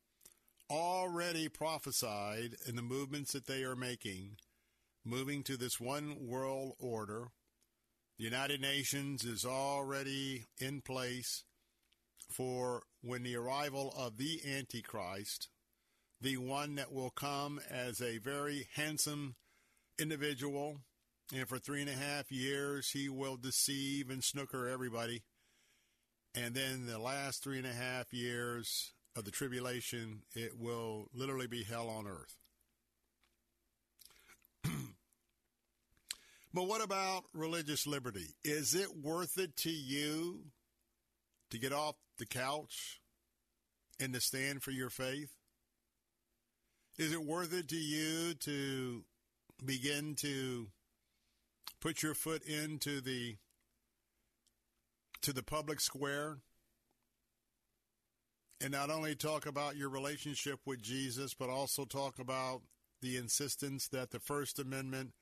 [0.71, 4.37] already prophesied in the movements that they are making,
[5.05, 7.29] moving to this one world order.
[8.19, 11.45] The United Nations is already in place
[12.31, 15.49] for when the arrival of the Antichrist,
[16.21, 19.37] the one that will come as a very handsome
[19.99, 20.81] individual,
[21.35, 25.23] and for three and a half years he will deceive and snooker everybody
[26.35, 31.47] and then the last three and a half years of the tribulation, it will literally
[31.47, 32.37] be hell on earth.
[36.55, 38.37] but what about religious liberty?
[38.45, 40.45] Is it worth it to you
[41.51, 43.01] to get off the couch
[44.01, 45.33] and to stand for your faith?
[46.99, 49.05] Is it worth it to you to
[49.65, 50.69] begin to
[51.81, 53.37] put your foot into the
[55.23, 56.39] to the public square
[58.61, 62.63] and not only talk about your relationship with Jesus, but also talk about
[63.01, 65.13] the insistence that the First Amendment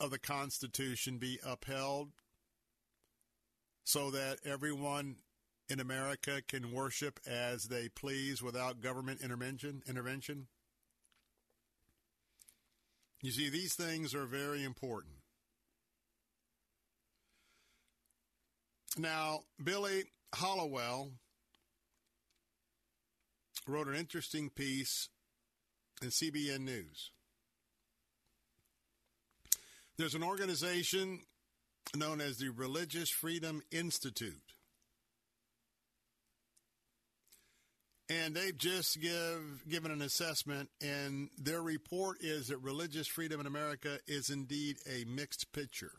[0.00, 2.10] of the Constitution be upheld
[3.84, 5.16] so that everyone
[5.68, 10.46] in America can worship as they please without government intervention intervention
[13.22, 15.14] you see these things are very important
[18.96, 20.04] Now, Billy
[20.34, 21.10] Hallowell
[23.66, 25.08] wrote an interesting piece
[26.00, 27.10] in CBN News.
[29.96, 31.22] There's an organization
[31.96, 34.43] known as the Religious Freedom Institute.
[38.08, 43.46] And they've just give, given an assessment, and their report is that religious freedom in
[43.46, 45.92] America is indeed a mixed picture.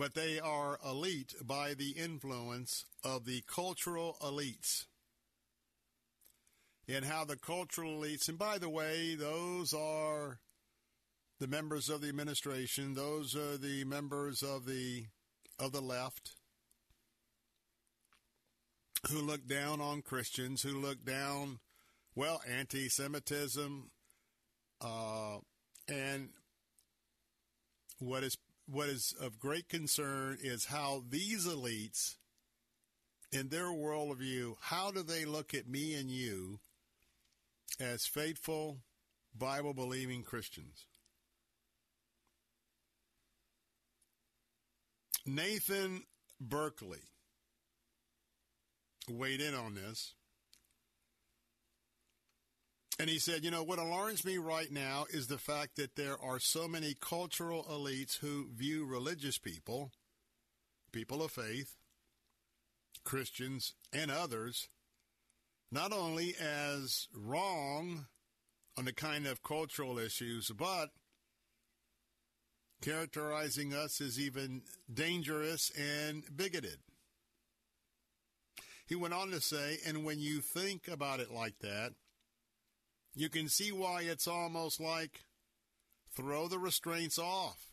[0.00, 4.86] but they are elite by the influence of the cultural elites.
[6.88, 10.38] And how the cultural elites, and by the way, those are
[11.38, 15.04] the members of the administration, those are the members of the
[15.58, 16.32] of the left
[19.08, 21.58] who look down on Christians, who look down,
[22.14, 23.90] well, anti-Semitism,
[24.80, 25.38] uh,
[25.88, 26.30] and
[27.98, 28.36] what is
[28.66, 32.14] what is of great concern is how these elites,
[33.32, 36.60] in their worldview, how do they look at me and you
[37.80, 38.78] as faithful,
[39.36, 40.86] Bible believing Christians?
[45.26, 46.04] Nathan
[46.40, 47.02] Berkeley
[49.10, 50.14] weighed in on this.
[52.98, 56.20] And he said, you know, what alarms me right now is the fact that there
[56.22, 59.90] are so many cultural elites who view religious people,
[60.92, 61.76] people of faith,
[63.02, 64.68] Christians, and others,
[65.72, 68.06] not only as wrong
[68.76, 70.90] on the kind of cultural issues, but
[72.82, 76.78] characterizing us as even dangerous and bigoted.
[78.90, 81.92] He went on to say, and when you think about it like that,
[83.14, 85.20] you can see why it's almost like
[86.16, 87.68] throw the restraints off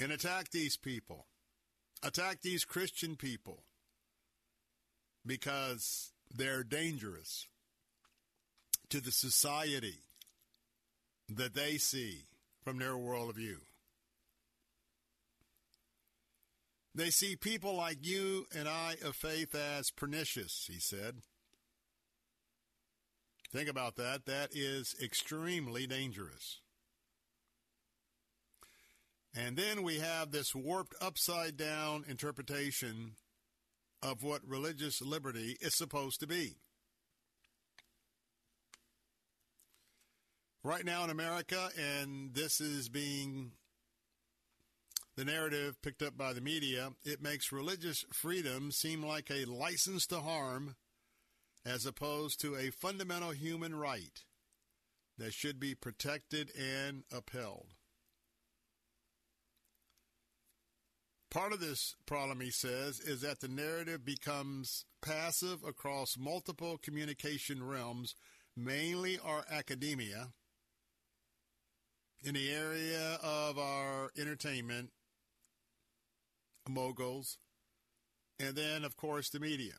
[0.00, 1.26] and attack these people,
[2.02, 3.62] attack these Christian people
[5.24, 7.46] because they're dangerous
[8.88, 10.00] to the society
[11.28, 12.24] that they see
[12.64, 13.58] from their worldview.
[16.94, 21.22] They see people like you and I of faith as pernicious, he said.
[23.52, 24.26] Think about that.
[24.26, 26.60] That is extremely dangerous.
[29.36, 33.16] And then we have this warped upside down interpretation
[34.00, 36.54] of what religious liberty is supposed to be.
[40.62, 43.52] Right now in America, and this is being
[45.16, 50.06] the narrative picked up by the media, it makes religious freedom seem like a license
[50.08, 50.74] to harm
[51.64, 54.24] as opposed to a fundamental human right
[55.18, 57.68] that should be protected and upheld.
[61.30, 67.64] Part of this problem, he says, is that the narrative becomes passive across multiple communication
[67.64, 68.14] realms,
[68.56, 70.28] mainly our academia,
[72.22, 74.90] in the area of our entertainment,
[76.68, 77.38] moguls,
[78.38, 79.74] and then, of course, the media.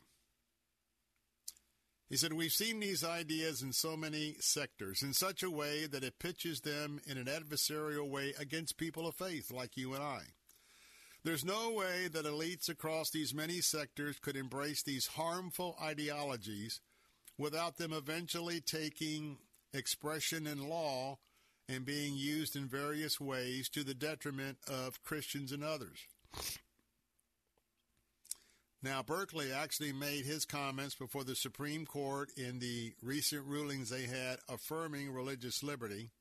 [2.09, 6.03] He said, We've seen these ideas in so many sectors in such a way that
[6.03, 10.21] it pitches them in an adversarial way against people of faith like you and I.
[11.23, 16.81] There's no way that elites across these many sectors could embrace these harmful ideologies
[17.38, 19.39] without them eventually taking
[19.73, 21.17] expression in law
[21.67, 25.97] and being used in various ways to the detriment of Christians and others.
[28.86, 34.03] Now, Berkeley actually made his comments before the Supreme Court in the recent rulings they
[34.03, 36.11] had affirming religious liberty.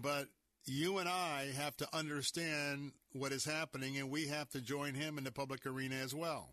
[0.00, 0.26] But
[0.64, 5.18] you and I have to understand what is happening, and we have to join him
[5.18, 6.48] in the public arena as well.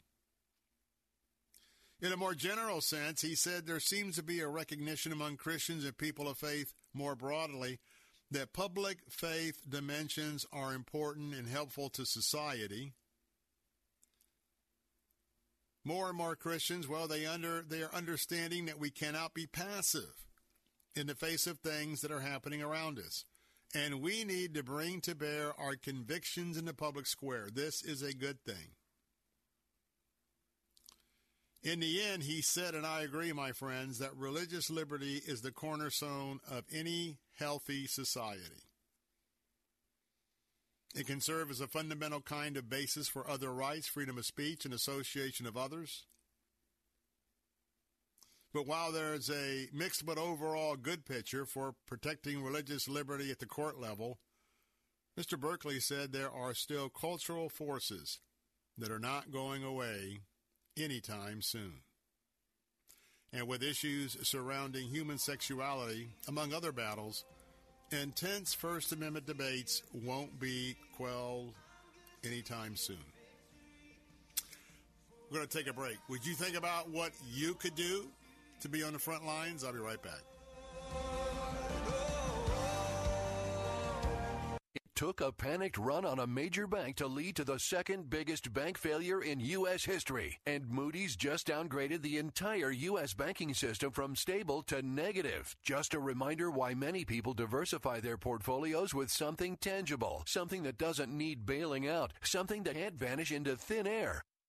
[2.03, 5.85] In a more general sense, he said there seems to be a recognition among Christians
[5.85, 7.79] and people of faith more broadly
[8.31, 12.93] that public faith dimensions are important and helpful to society.
[15.83, 20.25] More and more Christians, well, they under they are understanding that we cannot be passive
[20.95, 23.25] in the face of things that are happening around us.
[23.73, 27.47] And we need to bring to bear our convictions in the public square.
[27.53, 28.75] This is a good thing.
[31.63, 35.51] In the end, he said, and I agree, my friends, that religious liberty is the
[35.51, 38.63] cornerstone of any healthy society.
[40.95, 44.65] It can serve as a fundamental kind of basis for other rights, freedom of speech,
[44.65, 46.07] and association of others.
[48.53, 53.45] But while there's a mixed but overall good picture for protecting religious liberty at the
[53.45, 54.19] court level,
[55.17, 55.39] Mr.
[55.39, 58.19] Berkeley said there are still cultural forces
[58.77, 60.21] that are not going away
[60.77, 61.73] anytime soon.
[63.33, 67.23] And with issues surrounding human sexuality, among other battles,
[67.91, 71.53] intense First Amendment debates won't be quelled
[72.23, 72.97] anytime soon.
[75.29, 75.95] We're going to take a break.
[76.09, 78.09] Would you think about what you could do
[78.59, 79.63] to be on the front lines?
[79.63, 81.30] I'll be right back.
[85.01, 88.77] Took a panicked run on a major bank to lead to the second biggest bank
[88.77, 89.83] failure in U.S.
[89.83, 90.37] history.
[90.45, 93.15] And Moody's just downgraded the entire U.S.
[93.15, 95.55] banking system from stable to negative.
[95.63, 101.11] Just a reminder why many people diversify their portfolios with something tangible, something that doesn't
[101.11, 104.21] need bailing out, something that can't vanish into thin air.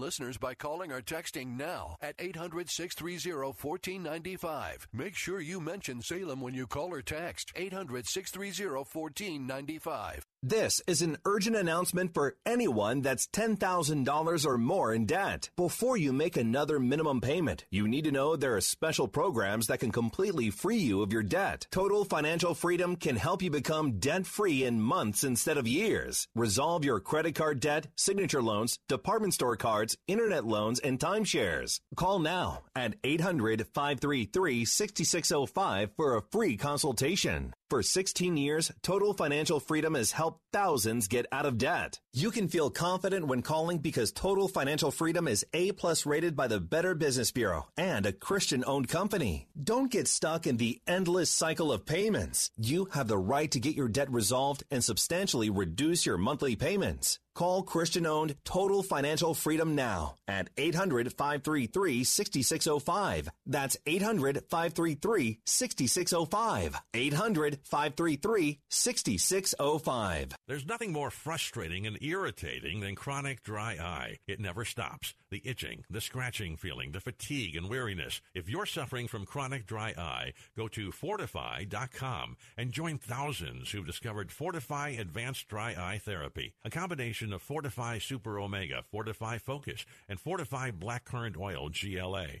[0.00, 4.88] listeners by calling or texting now at 800 630 1495.
[4.92, 10.26] Make sure you mention Salem when you call or text 800 630 1495.
[10.42, 15.50] This is an urgent announcement for anyone that's $10,000 or more in debt.
[15.54, 19.80] Before you make another minimum payment, you need to know there are special programs that
[19.80, 21.66] can completely free you of your debt.
[21.70, 26.26] Total Financial Freedom can help you become debt free in months instead of years.
[26.34, 31.80] Resolve your credit card debt, signature loans, department store cards, internet loans, and timeshares.
[31.96, 37.52] Call now at 800 533 6605 for a free consultation.
[37.70, 42.00] For 16 years, Total Financial Freedom has helped thousands get out of debt.
[42.12, 46.48] You can feel confident when calling because Total Financial Freedom is A plus rated by
[46.48, 49.46] the Better Business Bureau and a Christian owned company.
[49.62, 52.50] Don't get stuck in the endless cycle of payments.
[52.56, 57.20] You have the right to get your debt resolved and substantially reduce your monthly payments.
[57.34, 63.30] Call Christian owned Total Financial Freedom now at 800 533 6605.
[63.46, 66.80] That's 800 533 6605.
[66.92, 70.36] 800 533 6605.
[70.46, 74.18] There's nothing more frustrating and irritating than chronic dry eye.
[74.26, 75.14] It never stops.
[75.30, 78.20] The itching, the scratching feeling, the fatigue and weariness.
[78.34, 84.30] If you're suffering from chronic dry eye, go to fortifeye.com and join thousands who've discovered
[84.30, 90.72] Fortifeye Advanced Dry Eye Therapy, a combination of Fortifeye Super Omega, Fortifeye Focus, and Fortifeye
[90.72, 92.40] Blackcurrant Oil GLA.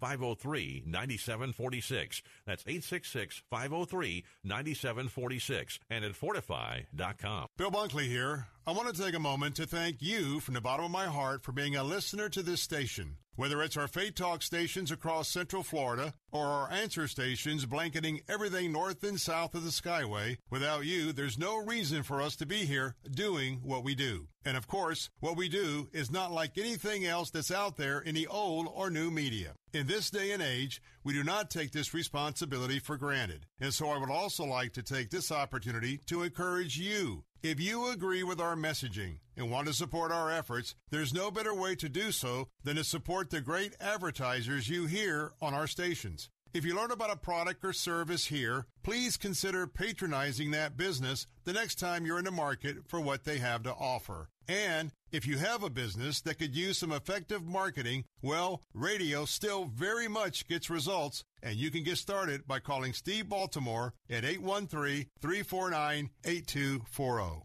[0.00, 2.22] 503 9746.
[2.46, 7.46] That's 866 503 9746 and at fortifeye.com.
[7.56, 8.46] Bill Bunkley here.
[8.66, 11.42] I want to take a moment to thank you from the bottom of my heart
[11.42, 13.16] for being a listener to this station.
[13.36, 18.72] Whether it's our Faith Talk stations across Central Florida or our answer stations blanketing everything
[18.72, 22.66] north and south of the Skyway, without you, there's no reason for us to be
[22.66, 24.28] here doing what we do.
[24.44, 28.14] And of course, what we do is not like anything else that's out there in
[28.14, 29.54] the old or new media.
[29.72, 33.46] In this day and age, we do not take this responsibility for granted.
[33.60, 37.24] And so I would also like to take this opportunity to encourage you.
[37.42, 41.54] If you agree with our messaging and want to support our efforts, there's no better
[41.54, 46.28] way to do so than to support the great advertisers you hear on our stations.
[46.52, 51.52] If you learn about a product or service here, please consider patronizing that business the
[51.52, 54.30] next time you're in the market for what they have to offer.
[54.48, 59.66] And if you have a business that could use some effective marketing, well, radio still
[59.66, 65.06] very much gets results, and you can get started by calling Steve Baltimore at 813
[65.20, 67.44] 349 8240.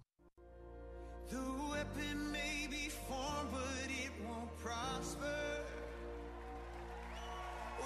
[1.29, 5.44] The weapon may be formed, but it won't prosper.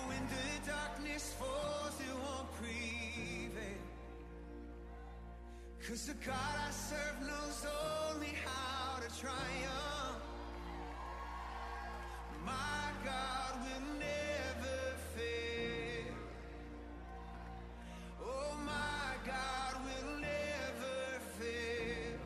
[0.09, 3.83] When the darkness falls, it won't prevail.
[5.87, 7.65] Cause the God I serve knows
[8.09, 10.23] only how to triumph.
[12.43, 14.79] My God will never
[15.15, 16.15] fail.
[18.23, 20.97] Oh, my God will never
[21.39, 22.19] fail.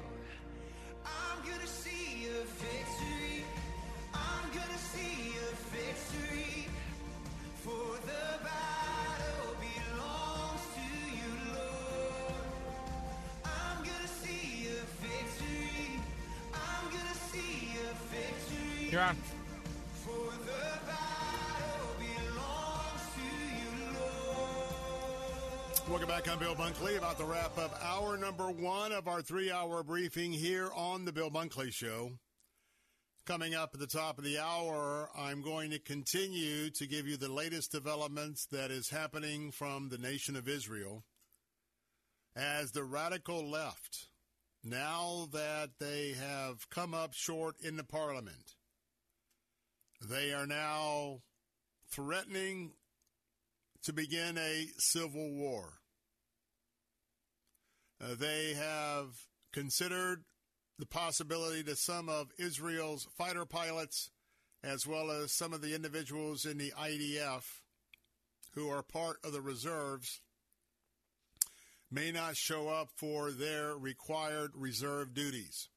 [1.06, 1.68] I'm gonna
[18.94, 19.18] You're on.
[25.88, 25.90] The.
[25.90, 26.30] Welcome back.
[26.30, 27.00] I'm Bill Bunkley.
[27.00, 31.12] About to wrap up hour number one of our three hour briefing here on The
[31.12, 32.12] Bill Bunkley Show.
[33.26, 37.18] Coming up at the top of the hour, I'm going to continue to give you
[37.18, 41.04] the latest developments that is happening from the nation of Israel
[42.36, 44.10] as the radical left,
[44.64, 48.54] now that they have come up short in the parliament,
[50.10, 51.22] they are now
[51.90, 52.72] threatening
[53.84, 55.74] to begin a civil war.
[58.02, 59.08] Uh, they have
[59.54, 60.24] considered
[60.80, 64.10] the possibility that some of Israel's fighter pilots,
[64.64, 67.44] as well as some of the individuals in the IDF
[68.56, 70.22] who are part of the reserves,
[71.92, 75.70] may not show up for their required reserve duties.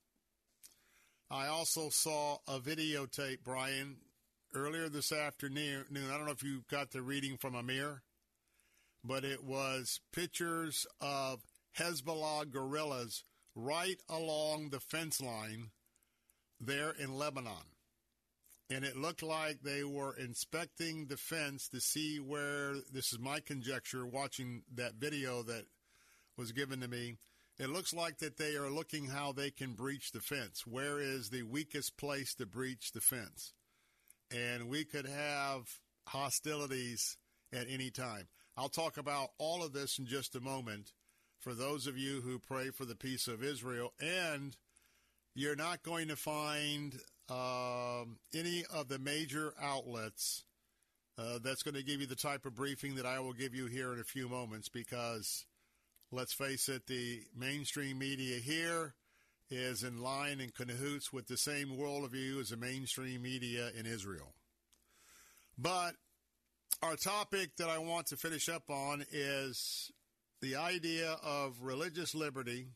[1.30, 3.96] I also saw a videotape, Brian,
[4.56, 5.84] earlier this afternoon.
[5.92, 8.00] I don't know if you got the reading from Amir,
[9.04, 11.40] but it was pictures of
[11.78, 13.22] Hezbollah guerrillas
[13.54, 15.72] right along the fence line
[16.58, 17.74] there in Lebanon.
[18.70, 23.40] And it looked like they were inspecting the fence to see where, this is my
[23.40, 25.66] conjecture, watching that video that
[26.38, 27.16] was given to me.
[27.58, 30.66] It looks like that they are looking how they can breach the fence.
[30.66, 33.52] Where is the weakest place to breach the fence?
[34.30, 35.68] And we could have
[36.08, 37.16] hostilities
[37.52, 38.28] at any time.
[38.56, 40.92] I'll talk about all of this in just a moment
[41.40, 43.92] for those of you who pray for the peace of Israel.
[44.00, 44.56] And
[45.34, 46.94] you're not going to find
[47.28, 50.44] um, any of the major outlets
[51.18, 53.66] uh, that's going to give you the type of briefing that I will give you
[53.66, 55.46] here in a few moments because,
[56.12, 58.94] let's face it, the mainstream media here
[59.50, 64.34] is in line and cahoots with the same worldview as the mainstream media in Israel.
[65.58, 65.94] But
[66.82, 69.90] our topic that I want to finish up on is
[70.42, 72.66] the idea of religious liberty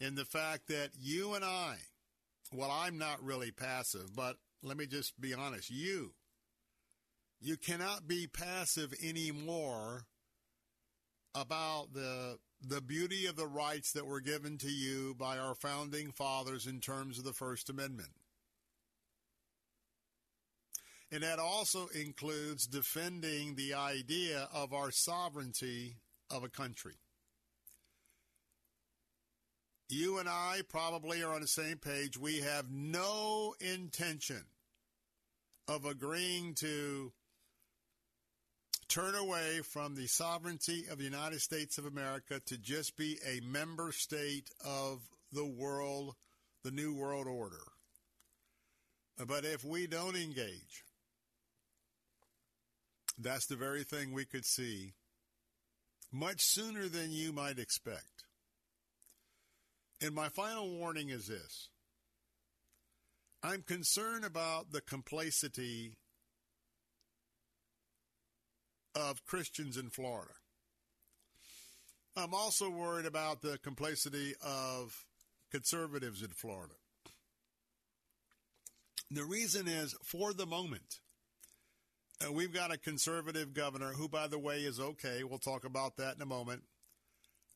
[0.00, 1.76] in the fact that you and I,
[2.52, 5.70] well, I'm not really passive, but let me just be honest.
[5.70, 6.12] You,
[7.40, 10.06] you cannot be passive anymore
[11.34, 16.10] about the the beauty of the rights that were given to you by our founding
[16.10, 18.10] fathers in terms of the First Amendment.
[21.12, 25.96] And that also includes defending the idea of our sovereignty
[26.30, 26.94] of a country.
[29.88, 32.18] You and I probably are on the same page.
[32.18, 34.42] We have no intention
[35.68, 37.12] of agreeing to
[38.88, 43.40] turn away from the sovereignty of the United States of America to just be a
[43.40, 45.00] member state of
[45.32, 46.14] the world,
[46.62, 47.62] the New World Order.
[49.26, 50.84] But if we don't engage,
[53.18, 54.92] that's the very thing we could see
[56.12, 58.24] much sooner than you might expect.
[60.00, 61.68] And my final warning is this
[63.42, 65.96] I'm concerned about the complacity
[68.96, 70.32] of Christians in Florida.
[72.16, 75.04] I'm also worried about the complacity of
[75.52, 76.74] conservatives in Florida.
[79.10, 81.00] The reason is for the moment,
[82.26, 85.22] uh, we've got a conservative governor who, by the way, is okay.
[85.22, 86.62] We'll talk about that in a moment.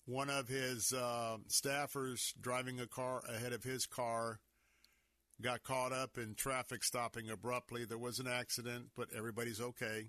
[0.04, 4.40] One of his uh, staffers driving a car ahead of his car
[5.40, 7.86] got caught up in traffic stopping abruptly.
[7.86, 10.08] There was an accident, but everybody's okay.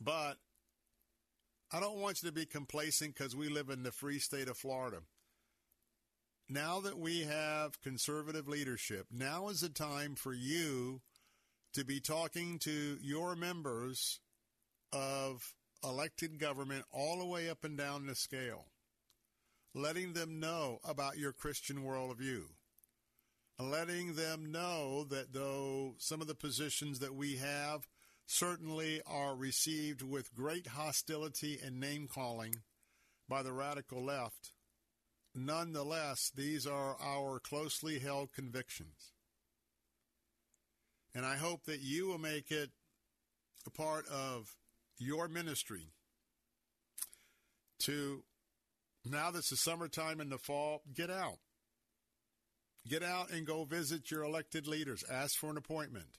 [0.00, 0.38] But
[1.72, 4.56] I don't want you to be complacent because we live in the free state of
[4.56, 4.98] Florida.
[6.48, 11.00] Now that we have conservative leadership, now is the time for you
[11.72, 14.20] to be talking to your members
[14.92, 18.66] of elected government all the way up and down the scale,
[19.74, 22.42] letting them know about your Christian worldview,
[23.58, 27.86] letting them know that though some of the positions that we have
[28.26, 32.56] certainly are received with great hostility and name calling
[33.28, 34.52] by the radical left,
[35.34, 39.12] nonetheless, these are our closely held convictions.
[41.14, 42.70] And I hope that you will make it
[43.66, 44.56] a part of
[44.98, 45.92] your ministry
[47.80, 48.24] to,
[49.04, 51.38] now that's the summertime and the fall, get out.
[52.86, 55.04] Get out and go visit your elected leaders.
[55.10, 56.18] Ask for an appointment.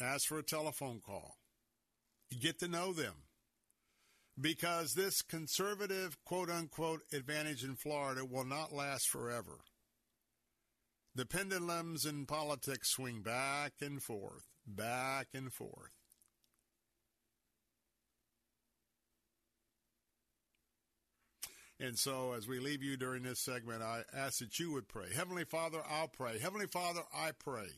[0.00, 1.38] Ask for a telephone call.
[2.40, 3.14] Get to know them.
[4.40, 9.58] Because this conservative, quote unquote, advantage in Florida will not last forever.
[11.14, 15.90] The pendulums in politics swing back and forth, back and forth.
[21.80, 25.06] And so, as we leave you during this segment, I ask that you would pray.
[25.14, 26.38] Heavenly Father, I'll pray.
[26.38, 27.70] Heavenly Father, I pray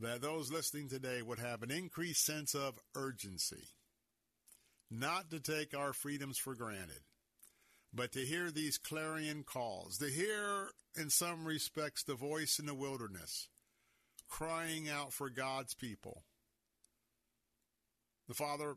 [0.00, 3.68] that those listening today would have an increased sense of urgency,
[4.90, 7.00] not to take our freedoms for granted,
[7.92, 12.74] but to hear these clarion calls, to hear in some respects, the voice in the
[12.74, 13.48] wilderness,
[14.28, 16.24] crying out for God's people.
[18.28, 18.74] The Father,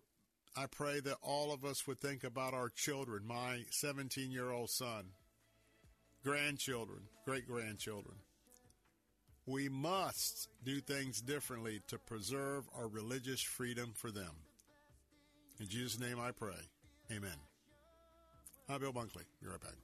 [0.55, 4.69] I pray that all of us would think about our children, my 17 year old
[4.69, 5.11] son,
[6.23, 8.17] grandchildren, great grandchildren.
[9.47, 14.31] We must do things differently to preserve our religious freedom for them.
[15.61, 16.59] In Jesus' name I pray.
[17.09, 17.31] Amen.
[18.67, 19.23] I'm Bill Bunkley.
[19.41, 19.75] Be right back.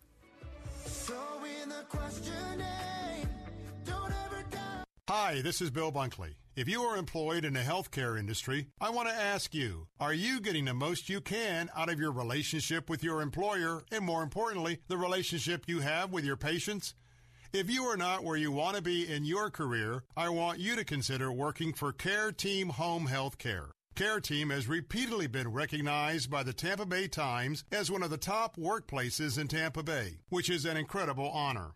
[0.86, 1.16] So
[1.64, 3.30] in the questioning,
[3.86, 4.86] don't ever doubt.
[5.07, 6.36] Hi, this is Bill Bunkley.
[6.57, 10.41] If you are employed in the healthcare industry, I want to ask you, are you
[10.41, 14.80] getting the most you can out of your relationship with your employer and more importantly,
[14.89, 16.95] the relationship you have with your patients?
[17.54, 20.76] If you are not where you want to be in your career, I want you
[20.76, 23.68] to consider working for Care Team Home Health Care.
[23.93, 28.18] Care Team has repeatedly been recognized by the Tampa Bay Times as one of the
[28.18, 31.74] top workplaces in Tampa Bay, which is an incredible honor.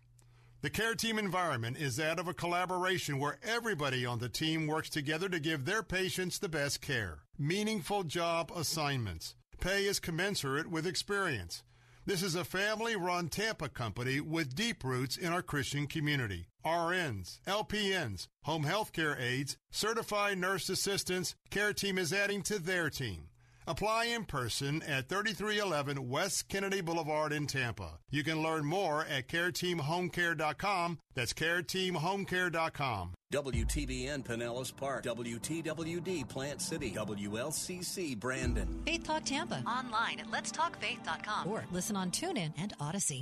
[0.63, 4.89] The Care Team environment is that of a collaboration where everybody on the team works
[4.89, 7.19] together to give their patients the best care.
[7.38, 9.36] Meaningful job assignments.
[9.59, 11.61] Pay is commensurate with experience.
[12.08, 16.47] This is a family run Tampa company with deep roots in our Christian community.
[16.66, 22.89] RNs, LPNs, home health care aides, certified nurse assistants, Care Team is adding to their
[22.89, 23.24] team.
[23.68, 27.99] Apply in person at 3311 West Kennedy Boulevard in Tampa.
[28.09, 30.99] You can learn more at careteamhomecare.com.
[31.13, 33.13] That's careteamhomecare.com.
[33.34, 38.82] WTBN Pinellas Park, WTWD Plant City, WLCC Brandon.
[38.86, 39.61] Faith Talk Tampa.
[39.68, 41.49] Online at letstalkfaith.com.
[41.49, 43.22] Or listen on TuneIn and Audacy.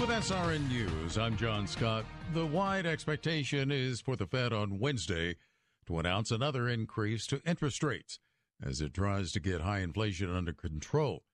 [0.00, 2.06] With SRN News, I'm John Scott.
[2.32, 5.36] The wide expectation is for the Fed on Wednesday
[5.90, 8.20] to announce another increase to interest rates
[8.64, 11.24] as it tries to get high inflation under control.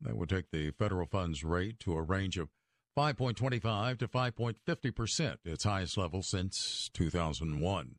[0.00, 2.48] That would take the federal funds rate to a range of
[2.96, 7.96] 5.25 to 5.50 percent, its highest level since 2001.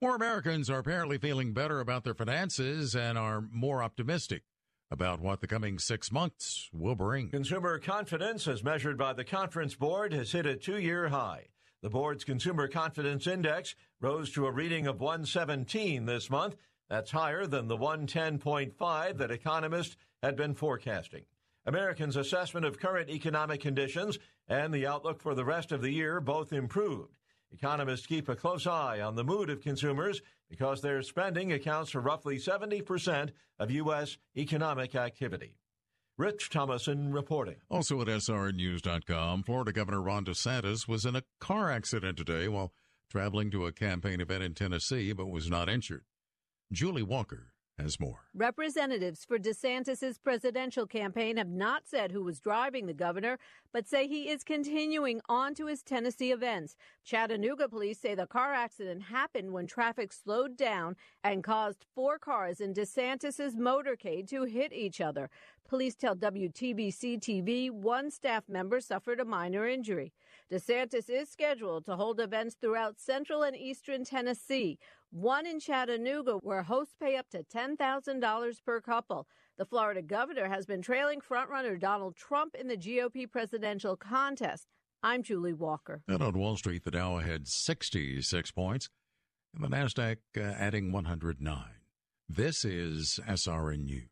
[0.00, 4.42] More Americans are apparently feeling better about their finances and are more optimistic
[4.90, 7.30] about what the coming six months will bring.
[7.30, 11.46] Consumer confidence, as measured by the Conference Board, has hit a two year high.
[11.82, 16.54] The board's Consumer Confidence Index rose to a reading of 117 this month.
[16.88, 21.24] That's higher than the 110.5 that economists had been forecasting.
[21.66, 26.20] Americans' assessment of current economic conditions and the outlook for the rest of the year
[26.20, 27.18] both improved.
[27.50, 32.00] Economists keep a close eye on the mood of consumers because their spending accounts for
[32.00, 34.18] roughly 70% of U.S.
[34.36, 35.56] economic activity.
[36.18, 37.56] Rich Thomason reporting.
[37.70, 42.72] Also at SRNews.com, Florida Governor Ron DeSantis was in a car accident today while
[43.10, 46.04] traveling to a campaign event in Tennessee, but was not injured.
[46.70, 48.20] Julie Walker has more.
[48.34, 53.38] Representatives for DeSantis' presidential campaign have not said who was driving the governor,
[53.72, 56.76] but say he is continuing on to his Tennessee events.
[57.04, 62.60] Chattanooga police say the car accident happened when traffic slowed down and caused four cars
[62.60, 65.30] in DeSantis' motorcade to hit each other.
[65.68, 70.12] Police tell WTVC TV one staff member suffered a minor injury.
[70.52, 74.78] DeSantis is scheduled to hold events throughout central and eastern Tennessee,
[75.12, 79.26] one in Chattanooga where hosts pay up to $10,000 per couple.
[79.58, 84.66] The Florida governor has been trailing frontrunner Donald Trump in the GOP presidential contest.
[85.02, 86.02] I'm Julie Walker.
[86.08, 88.88] And on Wall Street, the Dow had 66 points,
[89.54, 91.64] and the NASDAQ uh, adding 109.
[92.28, 94.11] This is SRN News.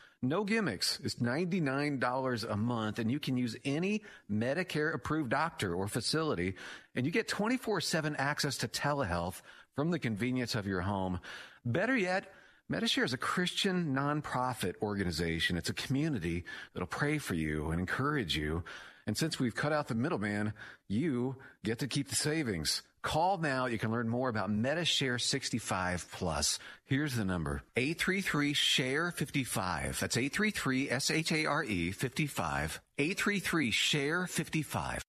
[0.23, 0.99] No gimmicks.
[1.03, 6.53] It's $99 a month and you can use any Medicare approved doctor or facility
[6.95, 9.41] and you get 24-7 access to telehealth
[9.75, 11.19] from the convenience of your home.
[11.65, 12.31] Better yet,
[12.71, 15.57] Medishare is a Christian nonprofit organization.
[15.57, 18.63] It's a community that'll pray for you and encourage you.
[19.07, 20.53] And since we've cut out the middleman,
[20.87, 22.83] you get to keep the savings.
[23.01, 23.65] Call now.
[23.65, 26.59] You can learn more about Medishare 65 Plus.
[26.85, 29.99] Here's the number 833 Share 55.
[29.99, 32.81] That's 833 S H A R E 55.
[32.97, 35.03] 833 Share 55.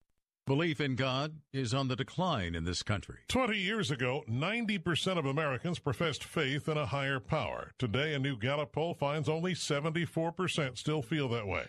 [0.44, 3.18] Belief in God is on the decline in this country.
[3.28, 7.70] 20 years ago, 90% of Americans professed faith in a higher power.
[7.78, 11.66] Today, a new Gallup poll finds only 74% still feel that way.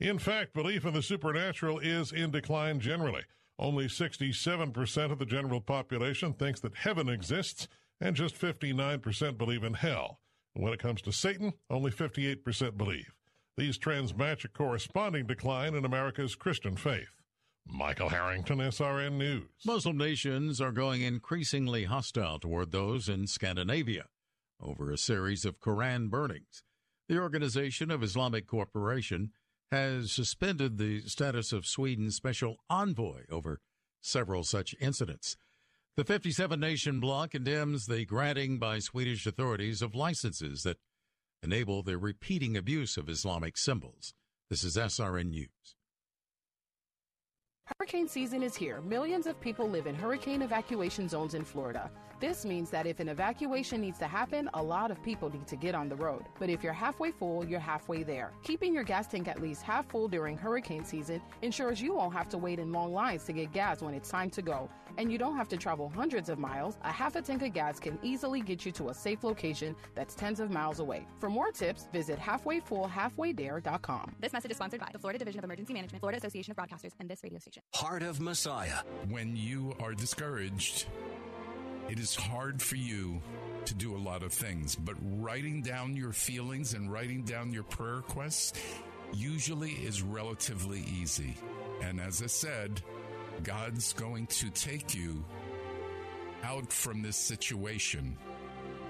[0.00, 3.24] In fact, belief in the supernatural is in decline generally.
[3.58, 7.68] Only 67% of the general population thinks that heaven exists,
[8.00, 10.20] and just 59% believe in hell.
[10.52, 13.12] when it comes to Satan, only 58% believe.
[13.58, 17.22] These trends match a corresponding decline in America's Christian faith.
[17.66, 19.48] Michael Harrington, SRN News.
[19.66, 24.06] Muslim nations are going increasingly hostile toward those in Scandinavia
[24.60, 26.62] over a series of Quran burnings.
[27.08, 29.32] The Organization of Islamic Cooperation
[29.70, 33.60] has suspended the status of Sweden's special envoy over
[34.00, 35.36] several such incidents.
[35.96, 40.78] The 57 nation bloc condemns the granting by Swedish authorities of licenses that
[41.42, 44.14] enable the repeating abuse of Islamic symbols.
[44.50, 45.75] This is SRN News.
[47.66, 48.80] Hurricane season is here.
[48.82, 51.90] Millions of people live in hurricane evacuation zones in Florida.
[52.20, 55.56] This means that if an evacuation needs to happen, a lot of people need to
[55.56, 56.26] get on the road.
[56.38, 58.32] But if you're halfway full, you're halfway there.
[58.44, 62.28] Keeping your gas tank at least half full during hurricane season ensures you won't have
[62.28, 64.70] to wait in long lines to get gas when it's time to go.
[64.98, 66.76] And you don't have to travel hundreds of miles.
[66.84, 70.14] A half a tank of gas can easily get you to a safe location that's
[70.14, 71.06] tens of miles away.
[71.18, 74.16] For more tips, visit halfwayfullhalfwaythere.com.
[74.20, 76.92] This message is sponsored by the Florida Division of Emergency Management, Florida Association of Broadcasters,
[76.98, 77.62] and this radio station.
[77.74, 78.80] Heart of Messiah.
[79.08, 80.86] When you are discouraged,
[81.88, 83.20] it is hard for you
[83.64, 87.64] to do a lot of things, but writing down your feelings and writing down your
[87.64, 88.52] prayer requests
[89.12, 91.36] usually is relatively easy.
[91.82, 92.80] And as I said,
[93.42, 95.24] God's going to take you
[96.42, 98.16] out from this situation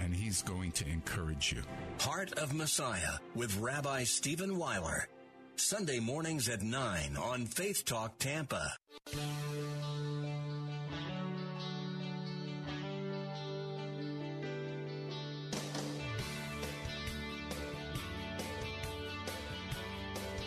[0.01, 1.63] and he's going to encourage you.
[2.01, 5.09] Heart of Messiah with Rabbi Stephen Weiler.
[5.57, 8.73] Sunday mornings at 9 on Faith Talk Tampa.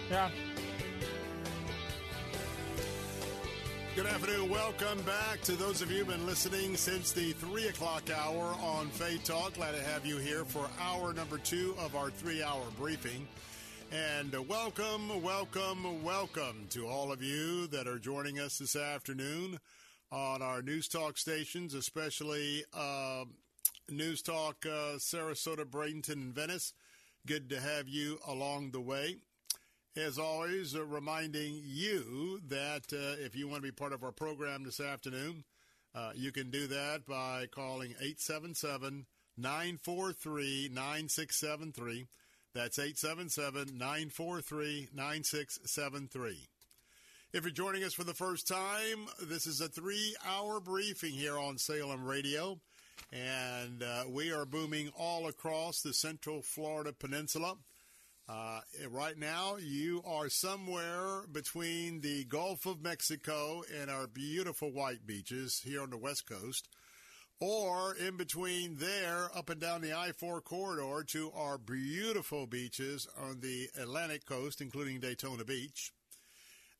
[0.09, 0.29] Yeah.
[4.21, 4.49] Afternoon.
[4.49, 8.87] Welcome back to those of you who've been listening since the 3 o'clock hour on
[8.87, 9.53] Faith Talk.
[9.53, 13.25] Glad to have you here for hour number two of our three hour briefing.
[13.93, 19.57] And welcome, welcome, welcome to all of you that are joining us this afternoon
[20.11, 23.23] on our News Talk stations, especially uh,
[23.89, 26.73] News Talk uh, Sarasota, Bradenton, and Venice.
[27.25, 29.19] Good to have you along the way.
[29.99, 34.13] As always, uh, reminding you that uh, if you want to be part of our
[34.13, 35.43] program this afternoon,
[35.93, 39.05] uh, you can do that by calling 877
[39.37, 42.07] 943 9673.
[42.53, 46.47] That's 877 943 9673.
[47.33, 51.37] If you're joining us for the first time, this is a three hour briefing here
[51.37, 52.57] on Salem Radio.
[53.11, 57.57] And uh, we are booming all across the central Florida peninsula.
[58.29, 58.59] Uh,
[58.91, 65.61] right now, you are somewhere between the Gulf of Mexico and our beautiful white beaches
[65.65, 66.69] here on the West Coast,
[67.39, 73.07] or in between there, up and down the I 4 corridor to our beautiful beaches
[73.19, 75.91] on the Atlantic coast, including Daytona Beach.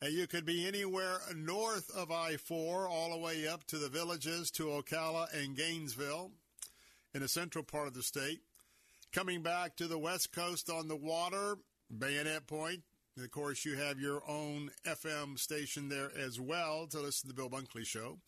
[0.03, 3.89] And you could be anywhere north of I 4, all the way up to the
[3.89, 6.29] villages to Ocala and Gainesville
[7.15, 8.41] in the central part of the state.
[9.11, 11.57] Coming back to the west coast on the water,
[11.89, 12.83] Bayonet Point.
[13.15, 17.35] And of course, you have your own FM station there as well to listen to
[17.35, 18.19] the Bill Bunkley Show.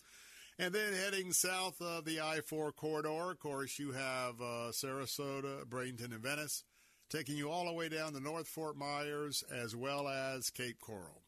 [0.57, 5.65] And then heading south of the I 4 corridor, of course, you have uh, Sarasota,
[5.65, 6.63] Bradenton, and Venice,
[7.11, 11.21] taking you all the way down to North Fort Myers as well as Cape Coral.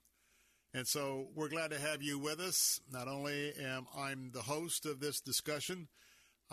[0.74, 2.82] And so we're glad to have you with us.
[2.92, 5.90] Not only am I the host of this discussion,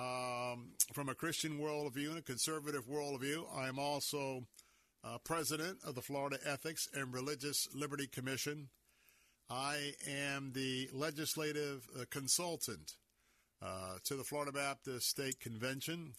[0.00, 3.44] um, from a Christian worldview and a conservative worldview.
[3.54, 4.44] I am also
[5.04, 8.68] uh, president of the Florida Ethics and Religious Liberty Commission.
[9.50, 12.94] I am the legislative uh, consultant
[13.62, 16.14] uh, to the Florida Baptist State Convention.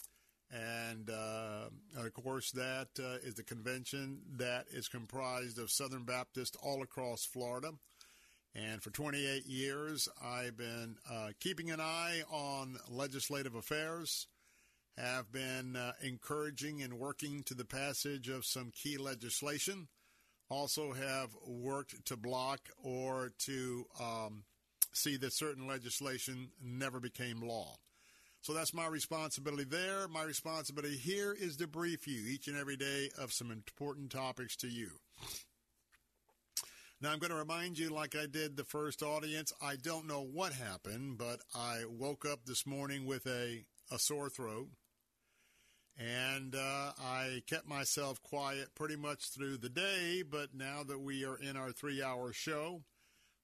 [0.51, 6.03] And, uh, and of course, that uh, is the convention that is comprised of Southern
[6.03, 7.71] Baptists all across Florida.
[8.53, 14.27] And for 28 years, I've been uh, keeping an eye on legislative affairs,
[14.97, 19.87] have been uh, encouraging and working to the passage of some key legislation,
[20.49, 24.43] also have worked to block or to um,
[24.91, 27.77] see that certain legislation never became law.
[28.41, 30.07] So that's my responsibility there.
[30.07, 34.55] My responsibility here is to brief you each and every day of some important topics
[34.57, 34.89] to you.
[37.01, 40.21] Now, I'm going to remind you, like I did the first audience, I don't know
[40.21, 44.67] what happened, but I woke up this morning with a, a sore throat.
[45.97, 51.25] And uh, I kept myself quiet pretty much through the day, but now that we
[51.25, 52.83] are in our three hour show,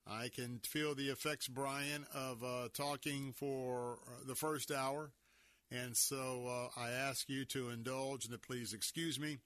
[0.06, 5.10] I can feel the effects, Brian, of uh, talking for uh, the first hour.
[5.70, 9.38] And so uh, I ask you to indulge and to please excuse me,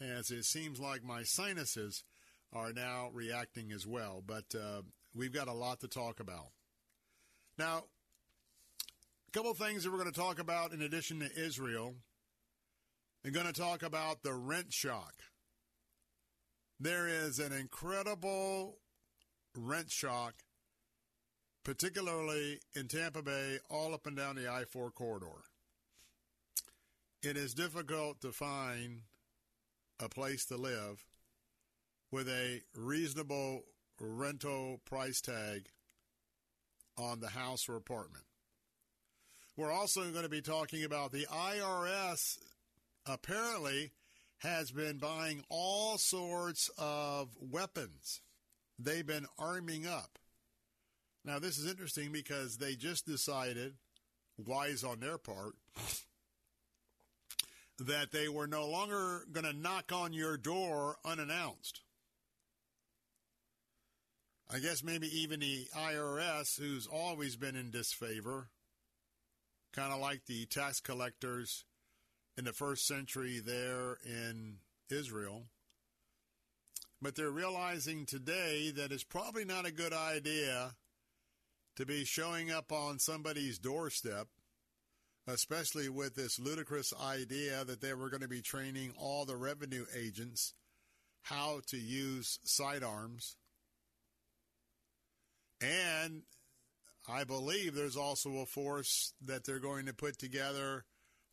[0.00, 2.02] as it seems like my sinuses
[2.52, 4.22] are now reacting as well.
[4.26, 4.82] But uh,
[5.14, 6.48] we've got a lot to talk about.
[7.58, 7.84] Now,
[9.28, 11.94] a couple things that we're going to talk about in addition to Israel.
[13.24, 15.14] We're going to talk about the rent shock.
[16.78, 18.78] There is an incredible
[19.54, 20.34] rent shock,
[21.62, 25.44] particularly in Tampa Bay, all up and down the I 4 corridor.
[27.22, 29.02] It is difficult to find
[30.00, 31.04] a place to live
[32.10, 33.62] with a reasonable
[34.00, 35.68] rental price tag
[36.96, 38.24] on the house or apartment.
[39.56, 42.38] We're also going to be talking about the IRS
[43.06, 43.92] apparently
[44.38, 48.20] has been buying all sorts of weapons.
[48.78, 50.18] They've been arming up.
[51.24, 53.74] Now, this is interesting because they just decided,
[54.38, 55.54] wise on their part,
[57.78, 61.80] that they were no longer going to knock on your door unannounced.
[64.52, 68.48] I guess maybe even the IRS, who's always been in disfavor,
[69.72, 71.64] kind of like the tax collectors
[72.36, 74.56] in the first century there in
[74.90, 75.44] Israel.
[77.00, 80.74] But they're realizing today that it's probably not a good idea
[81.76, 84.26] to be showing up on somebody's doorstep,
[85.28, 89.86] especially with this ludicrous idea that they were going to be training all the revenue
[89.96, 90.54] agents
[91.22, 93.36] how to use sidearms.
[95.60, 96.22] And
[97.08, 100.84] I believe there's also a force that they're going to put together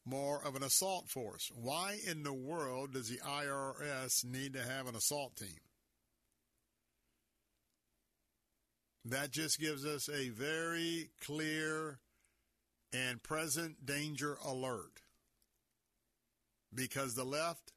[0.05, 1.51] more of an assault force.
[1.53, 5.59] Why in the world does the IRS need to have an assault team?
[9.05, 11.99] That just gives us a very clear
[12.93, 15.01] and present danger alert.
[16.73, 17.71] Because the left,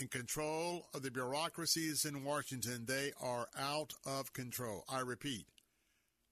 [0.00, 4.84] in control of the bureaucracies in Washington, they are out of control.
[4.88, 5.46] I repeat,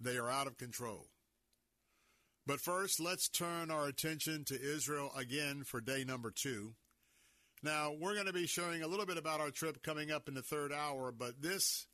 [0.01, 1.09] they are out of control.
[2.47, 6.73] But first, let's turn our attention to Israel again for day number two.
[7.63, 10.35] Now, we're going to be showing a little bit about our trip coming up in
[10.35, 11.87] the third hour, but this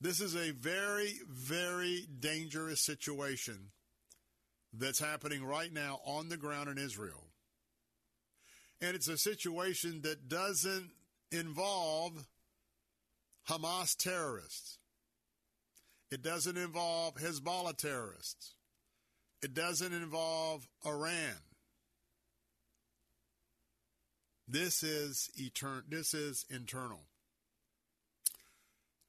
[0.00, 3.70] this is a very, very dangerous situation
[4.72, 7.24] that's happening right now on the ground in Israel.
[8.80, 10.90] And it's a situation that doesn't
[11.30, 12.26] involve
[13.48, 14.78] Hamas terrorists.
[16.10, 18.54] It doesn't involve Hezbollah terrorists.
[19.42, 21.36] It doesn't involve Iran.
[24.46, 27.04] This is etern- this is internal.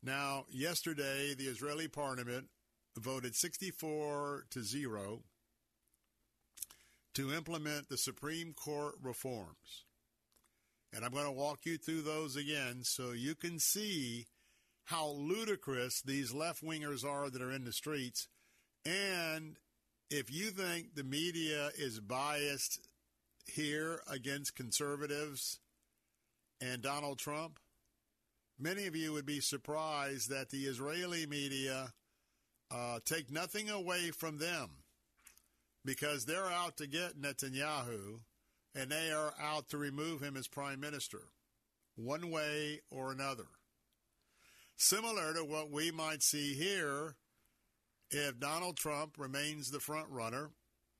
[0.04, 2.50] Now, yesterday the Israeli parliament
[2.98, 5.24] voted 64 to 0
[7.14, 9.86] to implement the Supreme Court reforms.
[10.94, 14.26] And I'm going to walk you through those again so you can see
[14.86, 18.28] how ludicrous these left wingers are that are in the streets.
[18.86, 19.58] And
[20.10, 22.88] if you think the media is biased
[23.46, 25.60] here against conservatives
[26.60, 27.60] and Donald Trump,
[28.60, 31.94] many of you would be surprised that the Israeli media
[32.72, 34.70] uh, take nothing away from them
[35.86, 38.22] because they're out to get Netanyahu
[38.76, 41.22] and they are out to remove him as prime minister,
[41.96, 43.48] one way or another.
[44.78, 47.16] Similar to what we might see here
[48.12, 50.50] if Donald Trump remains the front runner,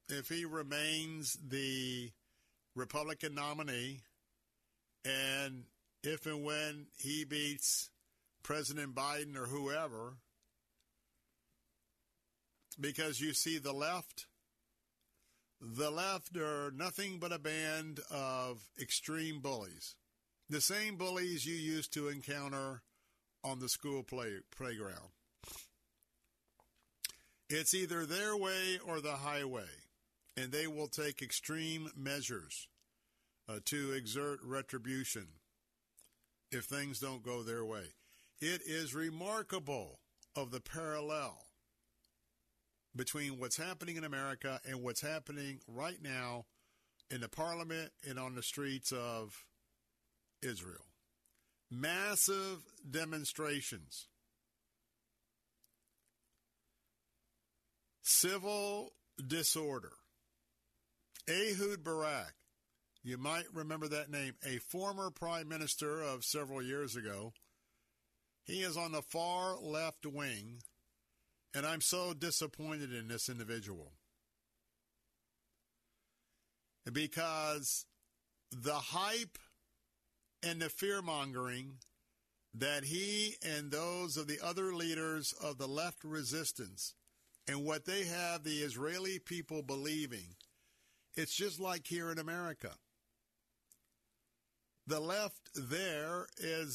[0.10, 2.12] if he remains the
[2.76, 4.02] Republican nominee,
[5.06, 5.64] and
[6.04, 7.90] if and when he beats
[8.44, 10.18] President Biden or whoever,
[12.80, 14.28] because you see the left,
[15.62, 19.96] the left are nothing but a band of extreme bullies.
[20.50, 22.82] The same bullies you used to encounter
[23.44, 25.12] on the school play, playground.
[27.50, 29.70] It's either their way or the highway,
[30.38, 32.68] and they will take extreme measures
[33.48, 35.28] uh, to exert retribution
[36.52, 37.86] if things don't go their way.
[38.40, 40.00] It is remarkable
[40.36, 41.49] of the parallel
[42.96, 46.46] between what's happening in America and what's happening right now
[47.12, 49.46] in the parliament and on the streets of
[50.42, 50.86] Israel
[51.72, 54.08] massive demonstrations,
[58.02, 58.94] civil
[59.26, 59.94] disorder.
[61.28, 62.34] Ehud Barak,
[63.04, 67.34] you might remember that name, a former prime minister of several years ago.
[68.44, 70.62] He is on the far left wing,
[71.54, 73.94] and I'm so disappointed in this individual.
[76.92, 77.86] Because
[78.52, 79.38] the hype
[80.42, 81.78] and the fear mongering
[82.54, 86.96] that he and those of the other leaders of the left resistance
[87.48, 90.36] and what they have the Israeli people believing,
[91.16, 92.72] it's just like here in America.
[94.88, 96.26] the left there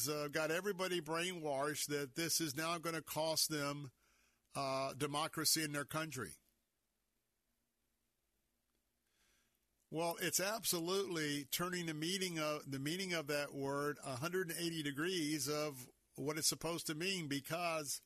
[0.09, 3.91] uh, got everybody brainwashed that this is now going to cost them
[4.55, 6.31] uh, democracy in their country.
[9.91, 15.87] Well, it's absolutely turning the meaning of the meaning of that word 180 degrees of
[16.15, 18.01] what it's supposed to mean because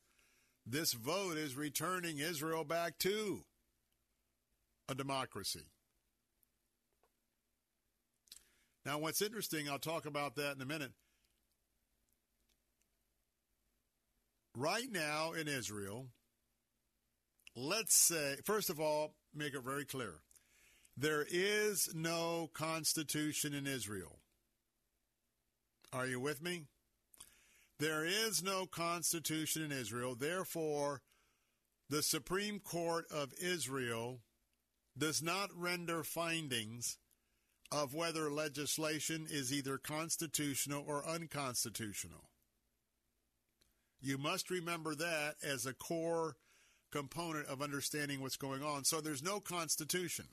[0.66, 3.44] this vote is returning Israel back to
[4.88, 5.66] a democracy.
[8.86, 10.92] Now, what's interesting, I'll talk about that in a minute.
[14.56, 16.08] Right now in Israel,
[17.56, 20.16] let's say, first of all, make it very clear
[20.98, 24.20] there is no constitution in Israel.
[25.94, 26.66] Are you with me?
[27.80, 30.14] There is no constitution in Israel.
[30.14, 31.02] Therefore,
[31.90, 34.20] the Supreme Court of Israel
[34.98, 36.98] does not render findings
[37.72, 42.30] of whether legislation is either constitutional or unconstitutional.
[44.02, 46.36] You must remember that as a core
[46.92, 48.84] component of understanding what's going on.
[48.84, 50.26] So there's no constitution.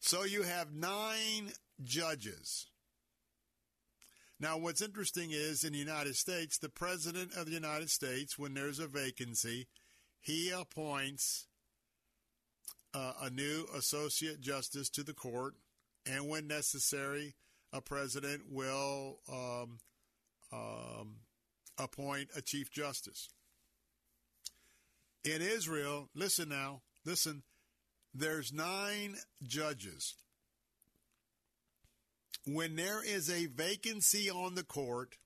[0.00, 1.52] So you have nine
[1.82, 2.66] judges.
[4.40, 8.54] Now, what's interesting is in the United States, the President of the United States, when
[8.54, 9.68] there's a vacancy,
[10.20, 11.46] he appoints
[12.92, 15.54] uh, a new Associate Justice to the court
[16.06, 17.34] and when necessary,
[17.72, 19.78] a president will um,
[20.52, 21.16] um,
[21.78, 23.30] appoint a chief justice.
[25.24, 27.42] In Israel, listen now, listen,
[28.12, 30.14] there's nine judges.
[32.46, 35.16] When there is a vacancy on the court,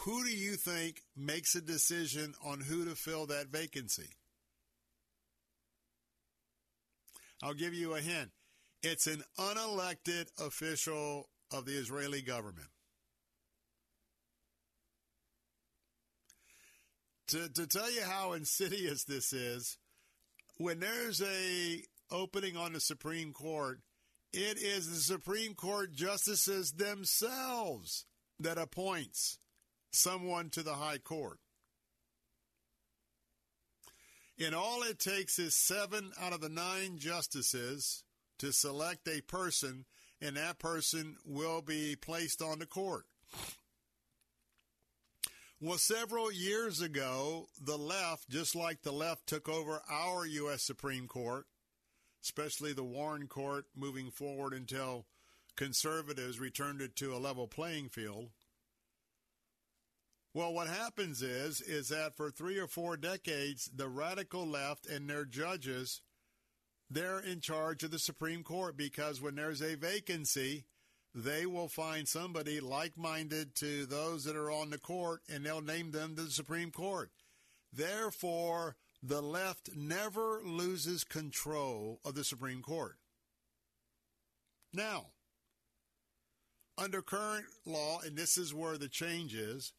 [0.00, 4.10] who do you think makes a decision on who to fill that vacancy?
[7.42, 8.30] I'll give you a hint.
[8.82, 12.68] It's an unelected official of the Israeli government.
[17.30, 19.78] To, to tell you how insidious this is,
[20.56, 21.80] when there's a
[22.10, 23.78] opening on the Supreme Court,
[24.32, 28.04] it is the Supreme Court justices themselves
[28.40, 29.38] that appoints
[29.92, 31.38] someone to the High Court.
[34.44, 38.02] And all it takes is seven out of the nine justices
[38.40, 39.84] to select a person,
[40.20, 43.04] and that person will be placed on the court.
[45.62, 50.62] Well, several years ago, the left, just like the left took over our U.S.
[50.62, 51.44] Supreme Court,
[52.22, 55.04] especially the Warren Court, moving forward until
[55.56, 58.30] conservatives returned it to a level playing field.
[60.32, 65.10] Well, what happens is is that for 3 or 4 decades the radical left and
[65.10, 66.00] their judges
[66.88, 70.64] they're in charge of the Supreme Court because when there's a vacancy,
[71.14, 75.60] they will find somebody like minded to those that are on the court and they'll
[75.60, 77.10] name them to the Supreme Court.
[77.72, 82.96] Therefore, the left never loses control of the Supreme Court.
[84.72, 85.06] Now,
[86.78, 89.72] under current law, and this is where the change is,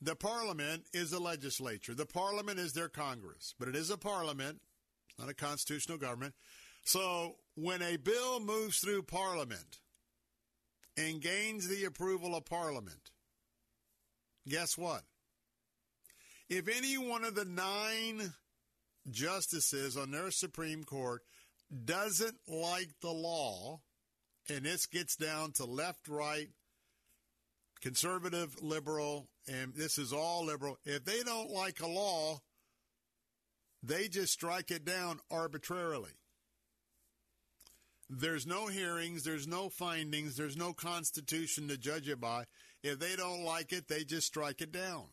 [0.00, 1.94] the parliament is the legislature.
[1.94, 4.60] The parliament is their Congress, but it is a parliament
[5.18, 6.34] not a constitutional government.
[6.84, 9.80] So when a bill moves through Parliament
[10.96, 13.10] and gains the approval of Parliament,
[14.48, 15.02] guess what?
[16.48, 18.34] If any one of the nine
[19.10, 21.22] justices on their Supreme Court
[21.84, 23.80] doesn't like the law,
[24.48, 26.48] and this gets down to left, right,
[27.80, 32.40] conservative, liberal, and this is all liberal, if they don't like a law,
[33.82, 36.12] they just strike it down arbitrarily.
[38.14, 42.44] There's no hearings, there's no findings, there's no constitution to judge it by.
[42.82, 45.04] If they don't like it, they just strike it down.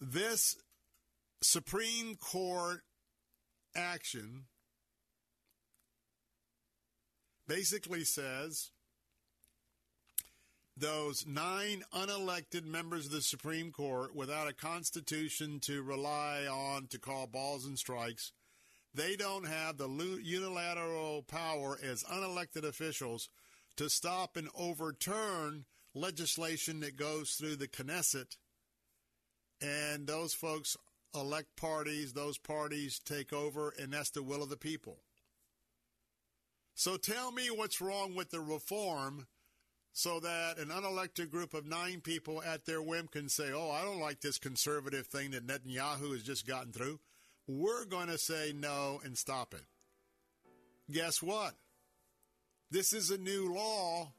[0.00, 0.54] This
[1.42, 2.82] Supreme Court
[3.74, 4.44] action
[7.48, 8.70] basically says
[10.82, 16.98] those nine unelected members of the Supreme Court without a constitution to rely on to
[16.98, 18.32] call balls and strikes,
[18.92, 23.28] they don't have the unilateral power as unelected officials
[23.76, 28.36] to stop and overturn legislation that goes through the Knesset.
[29.60, 30.76] And those folks
[31.14, 34.98] elect parties, those parties take over, and that's the will of the people.
[36.74, 39.28] So tell me what's wrong with the reform
[39.92, 43.82] so that an unelected group of nine people at their whim can say, oh, I
[43.82, 46.98] don't like this conservative thing that Netanyahu has just gotten through.
[47.46, 49.64] we're going to say no and stop it.
[50.90, 51.54] Guess what?
[52.70, 54.12] This is a new law.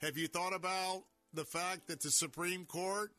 [0.00, 1.02] Have you thought about
[1.34, 3.12] the fact that the Supreme Court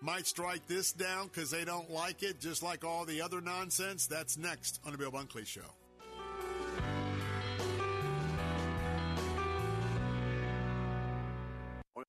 [0.00, 4.06] might strike this down because they don't like it, just like all the other nonsense?
[4.06, 5.77] That's next on the Bill Bunkley Show.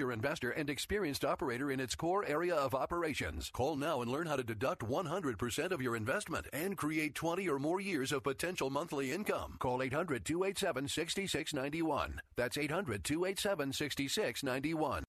[0.00, 3.50] investor and experienced operator in its core area of operations.
[3.52, 7.58] Call now and learn how to deduct 100% of your investment and create 20 or
[7.58, 9.56] more years of potential monthly income.
[9.58, 12.20] Call 800 287 6691.
[12.36, 15.04] That's 800 287 6691.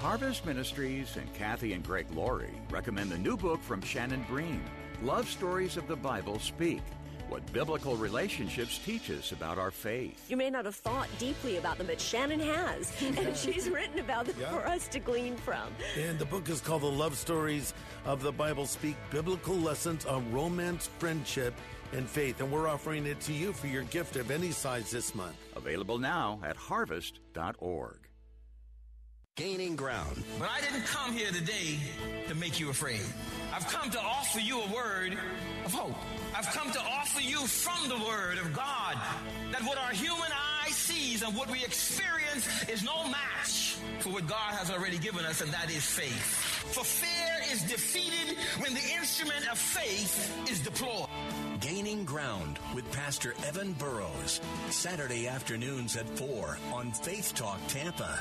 [0.00, 4.60] Harvest Ministries and Cathe and Greg Laurie recommend the new book from Shannon Bream,
[5.02, 6.82] Love Stories of the Bible Speak.
[7.32, 10.28] What biblical relationships teach us about our faith.
[10.28, 12.92] You may not have thought deeply about them, but Shannon has.
[13.16, 14.50] and she's written about them Yeah.
[14.50, 15.74] for us to glean from.
[15.98, 17.72] And the book is called The Love Stories
[18.04, 21.54] of the Bible Speak Biblical Lessons on Romance, Friendship,
[21.94, 22.38] and Faith.
[22.42, 25.36] And we're offering it to you for your gift of any size this month.
[25.56, 27.96] Available now at harvest.org.
[29.38, 30.22] Gaining ground.
[30.38, 31.78] But I didn't come here today
[32.28, 33.00] to make you afraid.
[33.50, 35.16] I've come to offer you a word
[35.64, 35.96] of hope.
[36.36, 38.98] I've come to offer you from the word of God
[39.50, 44.26] that what our human eye sees and what we experience is no match for what
[44.26, 46.12] God has already given us, and that is faith.
[46.74, 51.08] For fear is defeated when the instrument of faith is deployed.
[51.60, 54.42] Gaining Ground with Pastor Evan Burrows.
[54.68, 58.20] Saturday afternoons at 4 on Faith Talk Tampa.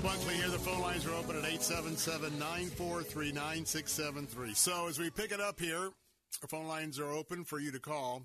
[0.00, 0.48] Bill here.
[0.48, 4.54] The phone lines are open at 877 943 9673.
[4.54, 5.90] So, as we pick it up here,
[6.42, 8.22] our phone lines are open for you to call.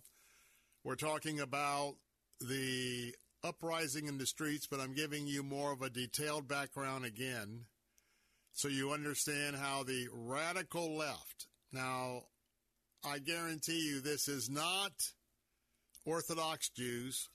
[0.84, 1.96] We're talking about
[2.40, 7.66] the uprising in the streets, but I'm giving you more of a detailed background again
[8.52, 11.48] so you understand how the radical left.
[11.72, 12.24] Now,
[13.04, 14.92] I guarantee you this is not
[16.06, 17.30] Orthodox Jews.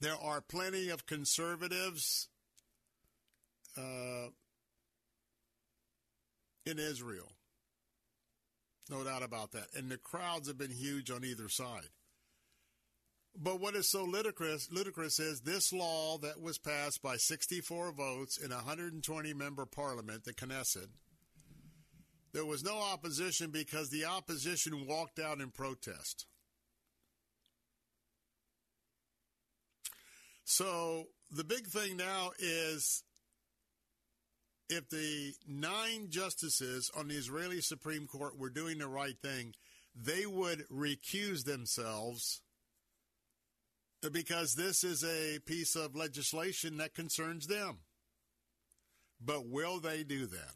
[0.00, 2.29] There are plenty of conservatives
[3.80, 4.30] uh,
[6.66, 7.32] in Israel.
[8.90, 9.68] No doubt about that.
[9.76, 11.88] And the crowds have been huge on either side.
[13.36, 18.36] But what is so ludicrous, ludicrous is this law that was passed by 64 votes
[18.36, 20.88] in a 120 member parliament, the Knesset,
[22.32, 26.26] there was no opposition because the opposition walked out in protest.
[30.44, 33.04] So the big thing now is
[34.70, 39.54] if the nine justices on the Israeli Supreme Court were doing the right thing,
[39.94, 42.40] they would recuse themselves
[44.12, 47.80] because this is a piece of legislation that concerns them.
[49.20, 50.54] But will they do that?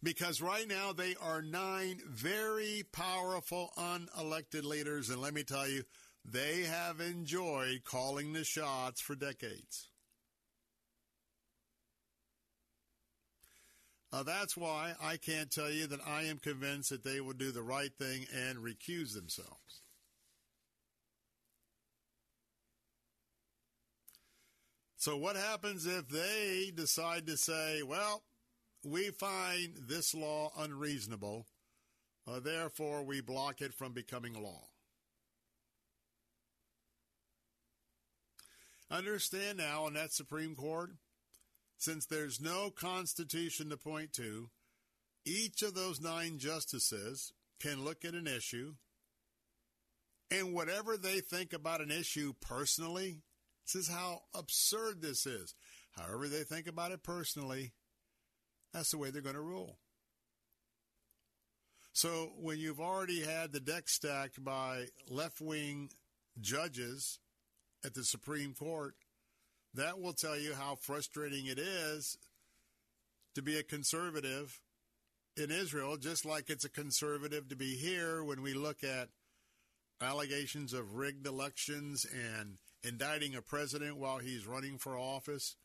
[0.00, 5.82] Because right now they are nine very powerful unelected leaders, and let me tell you,
[6.24, 9.87] they have enjoyed calling the shots for decades.
[14.10, 17.52] Uh, that's why I can't tell you that I am convinced that they will do
[17.52, 19.82] the right thing and recuse themselves.
[24.96, 28.24] So, what happens if they decide to say, well,
[28.84, 31.46] we find this law unreasonable,
[32.26, 34.64] uh, therefore we block it from becoming law?
[38.90, 40.90] Understand now in that Supreme Court,
[41.78, 44.50] since there's no Constitution to point to,
[45.24, 48.74] each of those nine justices can look at an issue,
[50.30, 53.22] and whatever they think about an issue personally,
[53.64, 55.54] this is how absurd this is.
[55.96, 57.72] However, they think about it personally,
[58.72, 59.78] that's the way they're going to rule.
[61.92, 65.90] So when you've already had the deck stacked by left wing
[66.40, 67.18] judges
[67.84, 68.94] at the Supreme Court,
[69.78, 72.18] that will tell you how frustrating it is
[73.34, 74.60] to be a conservative
[75.36, 79.08] in Israel, just like it's a conservative to be here when we look at
[80.00, 85.56] allegations of rigged elections and indicting a president while he's running for office.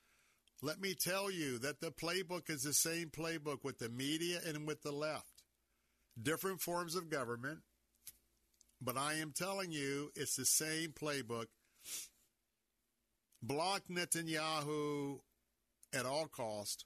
[0.61, 4.67] Let me tell you that the playbook is the same playbook with the media and
[4.67, 5.43] with the left.
[6.21, 7.59] Different forms of government,
[8.79, 11.47] but I am telling you it's the same playbook.
[13.45, 15.19] Block Netanyahu
[15.93, 16.85] at all cost.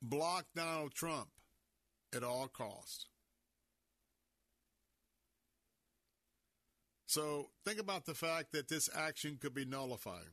[0.00, 1.28] Block Donald Trump
[2.14, 3.08] at all cost.
[7.06, 10.30] So think about the fact that this action could be nullified.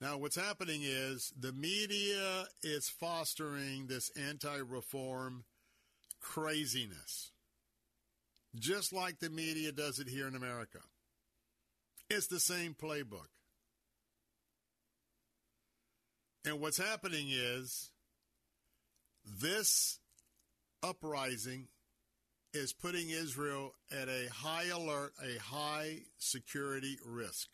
[0.00, 5.44] Now, what's happening is the media is fostering this anti reform
[6.20, 7.32] craziness,
[8.54, 10.78] just like the media does it here in America.
[12.10, 13.28] It's the same playbook.
[16.44, 17.90] And what's happening is
[19.24, 19.98] this
[20.82, 21.68] uprising
[22.54, 27.48] is putting Israel at a high alert, a high security risk.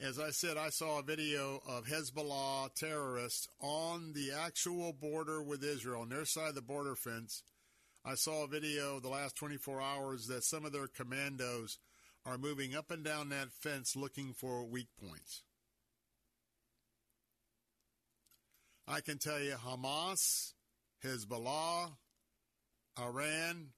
[0.00, 5.64] As I said, I saw a video of Hezbollah terrorists on the actual border with
[5.64, 7.42] Israel, on their side of the border fence.
[8.04, 11.78] I saw a video the last 24 hours that some of their commandos
[12.26, 15.42] are moving up and down that fence looking for weak points.
[18.86, 20.52] I can tell you Hamas
[21.02, 21.92] Hezbollah,
[22.98, 23.68] Iran,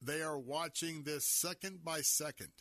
[0.00, 2.52] they are watching this second by second.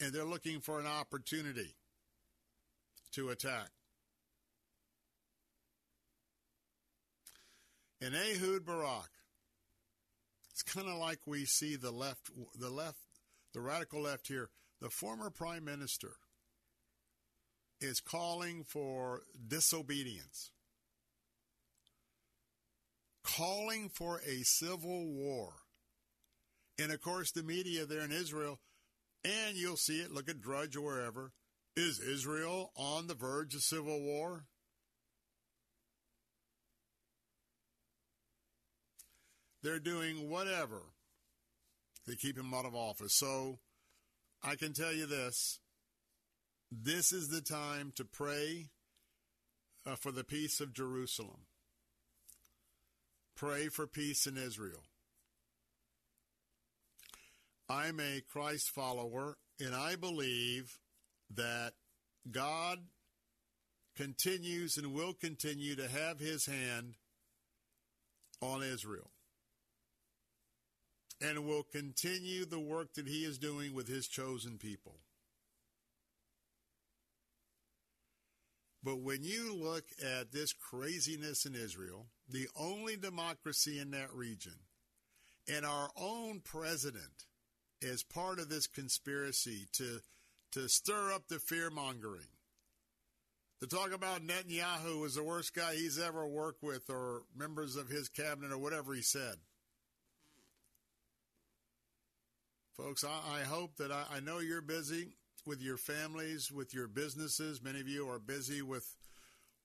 [0.00, 1.76] And they're looking for an opportunity
[3.12, 3.70] to attack.
[8.00, 9.10] And Ehud Barak,
[10.54, 12.98] it's kind of like we see the left, the left,
[13.52, 14.48] the radical left here.
[14.80, 16.12] The former prime minister
[17.80, 20.52] is calling for disobedience
[23.24, 25.54] calling for a civil war.
[26.78, 28.60] And of course, the media there in Israel,
[29.24, 31.32] and you'll see it, look at Drudge or wherever.
[31.76, 34.44] Is Israel on the verge of civil war?
[39.64, 40.82] They're doing whatever
[42.06, 43.16] to keep him out of office.
[43.16, 43.60] So
[44.42, 45.58] I can tell you this
[46.70, 48.66] this is the time to pray
[49.86, 51.46] uh, for the peace of Jerusalem.
[53.36, 54.82] Pray for peace in Israel.
[57.66, 60.78] I'm a Christ follower, and I believe
[61.34, 61.72] that
[62.30, 62.80] God
[63.96, 66.96] continues and will continue to have his hand
[68.42, 69.13] on Israel
[71.20, 75.00] and will continue the work that he is doing with his chosen people.
[78.82, 84.52] But when you look at this craziness in Israel, the only democracy in that region,
[85.48, 87.24] and our own president
[87.80, 90.00] is part of this conspiracy to
[90.52, 92.28] to stir up the fear mongering.
[93.60, 97.88] To talk about Netanyahu as the worst guy he's ever worked with, or members of
[97.88, 99.36] his cabinet, or whatever he said.
[102.76, 105.14] Folks, I, I hope that I, I know you're busy
[105.46, 107.62] with your families, with your businesses.
[107.62, 108.96] Many of you are busy with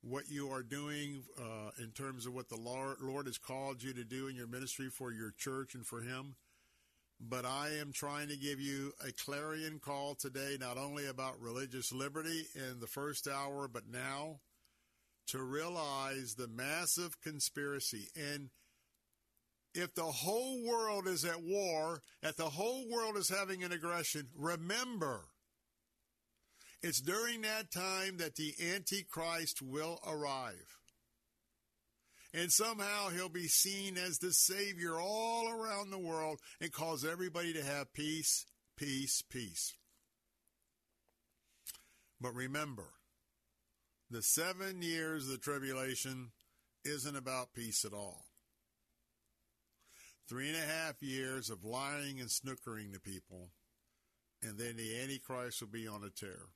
[0.01, 3.93] what you are doing uh, in terms of what the Lord, Lord has called you
[3.93, 6.35] to do in your ministry for your church and for Him.
[7.19, 11.91] But I am trying to give you a clarion call today, not only about religious
[11.91, 14.39] liberty in the first hour, but now
[15.29, 18.07] to realize the massive conspiracy.
[18.15, 18.51] And
[19.73, 24.27] if the whole world is at war, if the whole world is having an aggression,
[24.35, 25.25] remember
[26.81, 30.77] it's during that time that the Antichrist will arrive.
[32.33, 37.53] And somehow he'll be seen as the Savior all around the world and cause everybody
[37.53, 38.45] to have peace,
[38.77, 39.73] peace, peace.
[42.21, 42.85] But remember,
[44.09, 46.31] the seven years of the tribulation
[46.85, 48.28] isn't about peace at all.
[50.29, 53.49] Three and a half years of lying and snookering to people,
[54.43, 56.49] and then the Antichrist will be on a tear.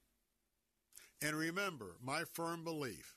[1.23, 3.15] And remember, my firm belief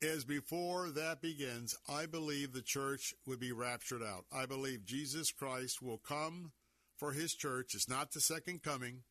[0.00, 4.26] is before that begins, I believe the church would be raptured out.
[4.32, 6.52] I believe Jesus Christ will come
[6.96, 7.74] for his church.
[7.74, 9.02] It's not the second coming,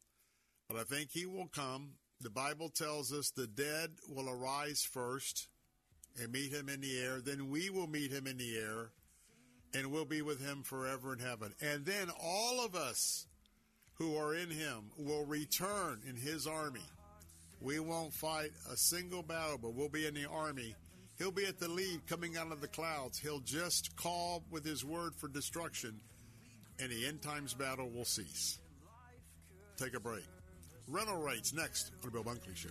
[0.70, 1.96] but I think he will come.
[2.22, 5.50] The Bible tells us the dead will arise first
[6.18, 7.20] and meet him in the air.
[7.20, 8.92] Then we will meet him in the air
[9.74, 11.54] and we'll be with him forever in heaven.
[11.62, 13.28] And then all of us
[13.96, 16.86] who are in him will return in his army.
[17.62, 20.76] We won't fight a single battle, but we'll be in the army.
[21.18, 23.20] He'll be at the lead coming out of the clouds.
[23.20, 26.00] He'll just call with his word for destruction,
[26.80, 28.60] and the end times battle will cease.
[29.76, 30.24] Take a break.
[30.88, 32.70] Rental rates next on the Bill Bunkley Show.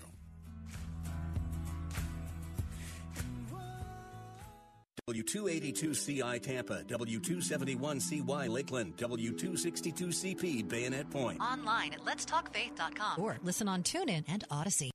[5.08, 11.40] W282CI Tampa, W271CY Lakeland, W262CP Bayonet Point.
[11.40, 14.90] Online at letstalkfaith.com or listen on TuneIn and Audacy.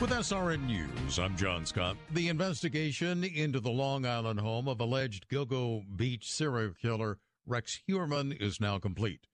[0.00, 1.96] With SRN News, I'm John Scott.
[2.10, 8.32] The investigation into the Long Island home of alleged Gilgo Beach serial killer Rex Heuermann
[8.40, 9.26] is now complete.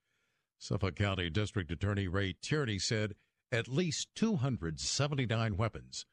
[0.57, 3.15] Suffolk County District Attorney Ray Tierney said
[3.51, 6.05] at least 279 weapons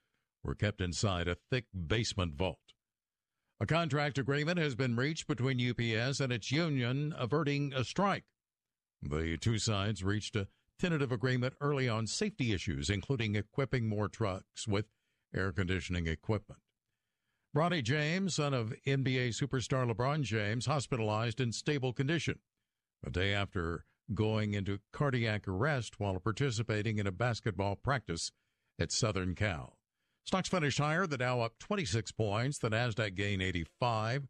[0.46, 2.58] were kept inside a thick basement vault.
[3.58, 8.24] A contract agreement has been reached between UPS and its union, averting a strike.
[9.02, 10.48] The two sides reached a
[10.78, 14.86] tentative agreement early on safety issues, including equipping more trucks with
[15.34, 16.60] air conditioning equipment.
[17.54, 22.38] Bronny James, son of NBA superstar LeBron James, hospitalized in stable condition
[23.04, 28.30] a day after going into cardiac arrest while participating in a basketball practice
[28.78, 29.78] at Southern Cal.
[30.26, 31.06] Stocks finished higher.
[31.06, 32.58] The Dow up 26 points.
[32.58, 34.26] The Nasdaq gained 85.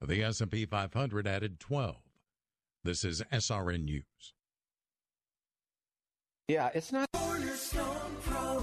[0.00, 1.96] The S&P 500 added 12.
[2.84, 4.04] This is SRN News.
[6.46, 7.08] Yeah, it's not.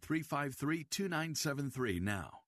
[0.00, 2.43] 353 2973 now.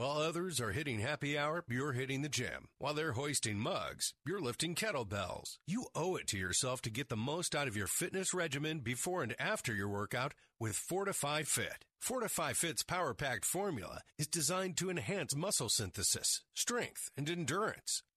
[0.00, 2.68] While others are hitting happy hour, you're hitting the gym.
[2.78, 5.58] While they're hoisting mugs, you're lifting kettlebells.
[5.66, 9.22] You owe it to yourself to get the most out of your fitness regimen before
[9.22, 11.84] and after your workout with Fortifeye Fit.
[12.02, 18.02] Fortifeye Fit's power packed formula is designed to enhance muscle synthesis, strength, and endurance.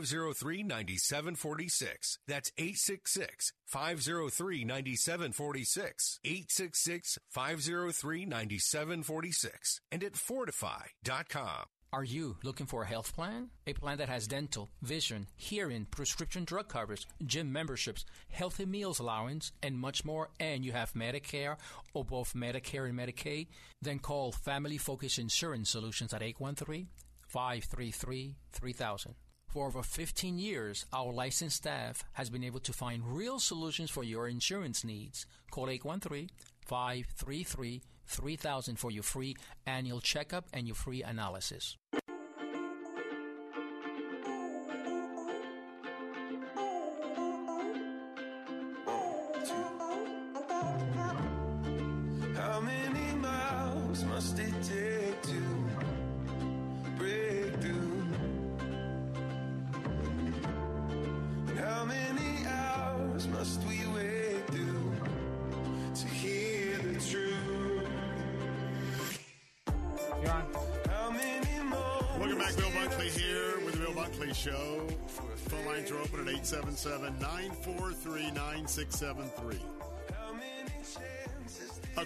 [0.00, 2.18] 503 9746.
[2.26, 6.20] That's 866 503 9746.
[6.24, 9.80] 866 503 9746.
[9.92, 11.66] And at fortifeye.com.
[11.92, 13.50] Are you looking for a health plan?
[13.68, 19.52] A plan that has dental, vision, hearing, prescription drug coverage, gym memberships, healthy meals allowance,
[19.62, 21.56] and much more, and you have Medicare
[21.92, 23.46] or both Medicare and Medicaid?
[23.80, 26.88] Then call Family Focus Insurance Solutions at 813
[27.28, 29.14] 533 3000.
[29.54, 34.02] For over 15 years, our licensed staff has been able to find real solutions for
[34.02, 35.26] your insurance needs.
[35.52, 36.28] Call 813
[36.66, 41.76] 533 3000 for your free annual checkup and your free analysis.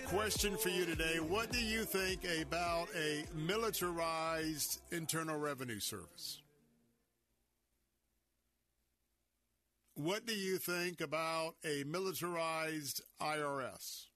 [0.09, 1.19] Question for you today.
[1.21, 6.41] What do you think about a militarized Internal Revenue Service?
[9.95, 14.07] What do you think about a militarized IRS?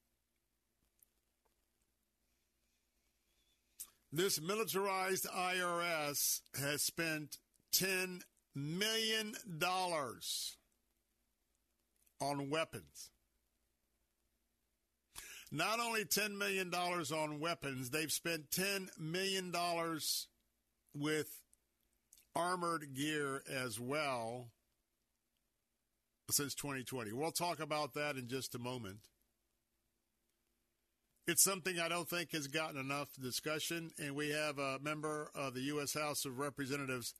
[4.11, 7.37] This militarized IRS has spent
[7.75, 8.23] $10
[8.55, 9.35] million
[12.21, 13.12] on weapons.
[15.55, 19.53] Not only $10 million on weapons, they've spent $10 million
[20.95, 21.43] with
[22.35, 24.49] armored gear as well
[26.31, 27.13] since 2020.
[27.13, 29.01] We'll talk about that in just a moment.
[31.27, 35.53] It's something I don't think has gotten enough discussion, and we have a member of
[35.53, 35.93] the U.S.
[35.93, 37.13] House of Representatives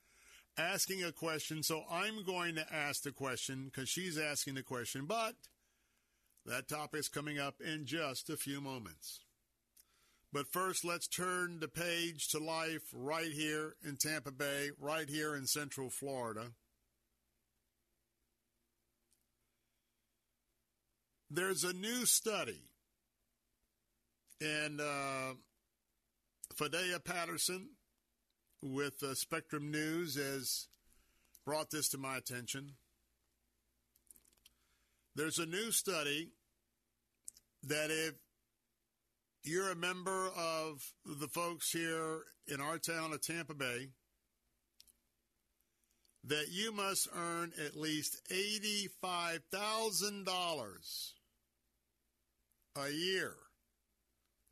[0.57, 1.63] asking a question.
[1.63, 5.35] So I'm going to ask the question because she's asking the question, but
[6.47, 9.21] that topic is coming up in just a few moments.
[10.33, 15.37] But first, let's turn the page to life right here in Tampa Bay, right here
[15.37, 16.53] in Central Florida.
[21.31, 22.63] There's a new study,
[24.41, 25.35] and uh,
[26.55, 27.71] Fadea Patterson
[28.63, 30.69] with uh, Spectrum News has
[31.45, 32.73] brought this to my attention.
[35.15, 36.31] There's a new study
[37.65, 38.15] that if
[39.45, 43.89] you're a member of the folks here in our town of Tampa Bay,
[46.25, 51.13] that you must earn at least $85,000
[52.77, 53.35] a year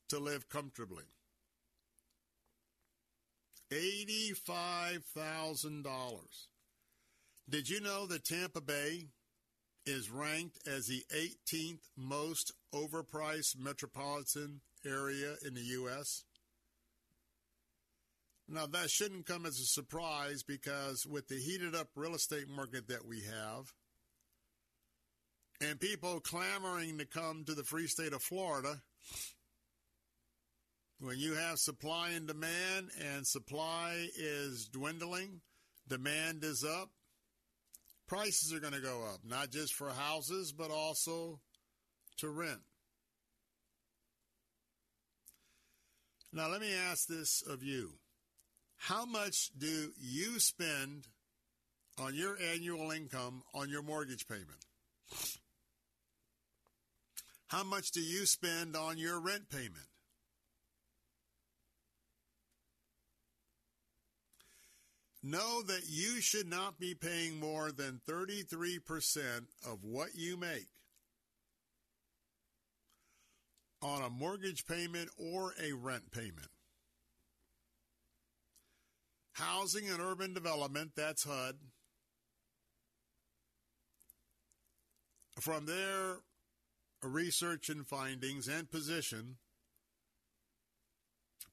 [0.09, 1.05] to live comfortably.
[3.73, 6.47] $85,000.
[7.49, 9.11] Did you know that Tampa Bay
[9.90, 16.24] is ranked as the 18th most overpriced metropolitan area in the U.S.?
[18.48, 22.88] Now, that shouldn't come as a surprise because with the heated up real estate market
[22.88, 23.72] that we have,
[25.60, 28.80] and people clamoring to come to the free state of Florida,
[31.00, 35.40] when you have supply and demand and supply is dwindling,
[35.88, 36.90] demand is up,
[38.11, 41.39] prices are going to go up, not just for houses, but also
[42.19, 42.59] to rent.
[46.32, 47.93] Now, let me ask this of you.
[48.77, 51.07] How much do you spend
[52.01, 54.65] on your annual income on your mortgage payment?
[57.47, 59.89] How much do you spend on your rent payment?
[65.22, 68.80] Know that you should not be paying more than 33%
[69.66, 70.68] of what you make
[73.82, 76.48] on a mortgage payment or a rent payment.
[79.34, 81.56] Housing and Urban Development, that's HUD.
[85.40, 86.18] From their
[87.02, 89.36] research and findings and position,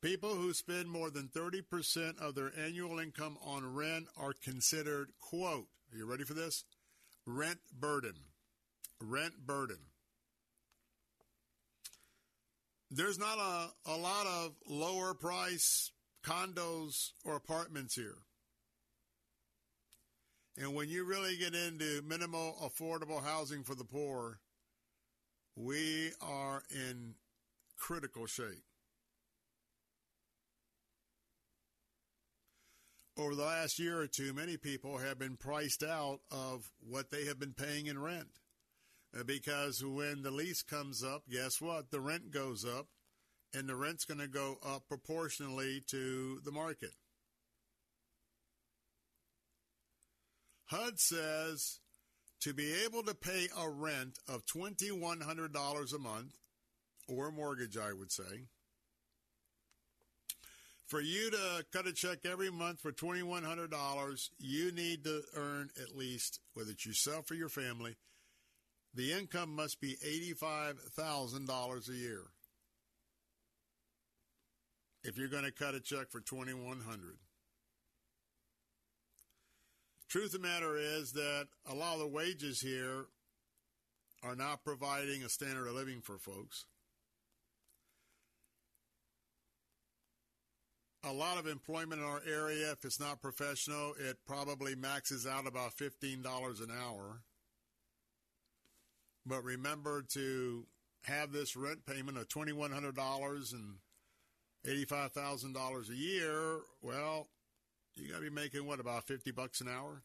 [0.02, 5.68] people who spend more than 30% of their annual income on rent are considered, quote,
[5.92, 6.64] are you ready for this?
[7.26, 8.14] Rent burden.
[9.02, 9.78] Rent burden.
[12.90, 15.92] There's not a, a lot of lower price
[16.26, 18.18] condos or apartments here.
[20.58, 24.40] And when you really get into minimal affordable housing for the poor,
[25.56, 27.16] we are in
[27.78, 28.67] critical shape.
[33.18, 37.26] Over the last year or two, many people have been priced out of what they
[37.26, 38.30] have been paying in rent.
[39.18, 41.90] Uh, Because when the lease comes up, guess what?
[41.90, 42.88] The rent goes up,
[43.54, 46.92] and the rent's going to go up proportionally to the market.
[50.66, 51.80] HUD says
[52.42, 56.38] to be able to pay a rent of $2,100 a month,
[57.08, 58.48] or mortgage, I would say,
[60.88, 65.96] for you to cut a check every month for $2,100, you need to earn at
[65.96, 67.96] least, whether it's yourself or your family,
[68.94, 69.98] the income must be
[70.42, 72.24] $85,000 a year.
[75.04, 77.18] If you're going to cut a check for 2100
[80.10, 83.08] Truth of the matter is that a lot of the wages here
[84.24, 86.66] are not providing a standard of living for folks.
[91.08, 95.48] A lot of employment in our area, if it's not professional, it probably maxes out
[95.48, 96.24] about $15
[96.62, 97.22] an hour.
[99.26, 100.66] But remember to
[101.04, 103.76] have this rent payment of $2,100 and
[104.66, 106.60] $85,000 a year.
[106.82, 107.28] Well,
[107.96, 110.04] you got to be making what, about 50 bucks an hour?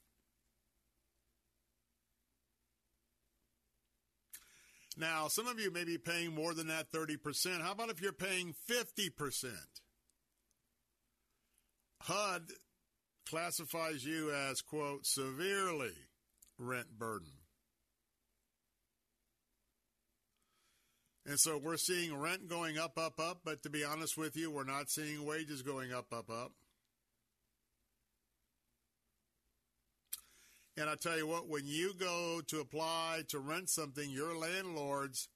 [4.97, 7.63] Now, some of you may be paying more than that 30%.
[7.63, 9.51] How about if you're paying 50%?
[12.03, 12.51] HUD
[13.29, 15.93] classifies you as, quote, severely
[16.59, 17.31] rent burdened.
[21.25, 24.51] And so we're seeing rent going up, up, up, but to be honest with you,
[24.51, 26.53] we're not seeing wages going up, up, up.
[30.77, 35.29] And I tell you what, when you go to apply to rent something, your landlords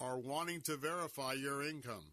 [0.00, 2.06] are wanting to verify your income.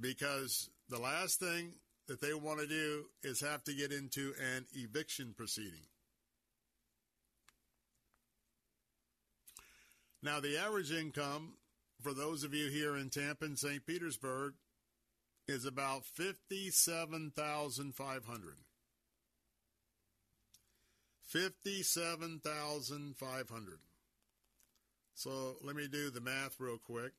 [0.00, 1.74] Because the last thing
[2.08, 5.86] that they want to do is have to get into an eviction proceeding.
[10.22, 11.54] Now, the average income
[12.02, 13.84] for those of you here in Tampa and St.
[13.86, 14.54] Petersburg
[15.46, 18.56] is about 57,500.
[21.22, 23.78] 57,500.
[25.14, 27.12] So let me do the math real quick.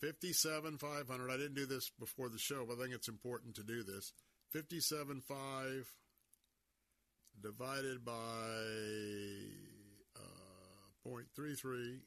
[0.00, 1.30] 57,500.
[1.30, 4.12] I didn't do this before the show, but I think it's important to do this.
[4.54, 5.84] 57.5
[7.42, 8.12] divided by
[10.16, 12.00] uh, 0.33.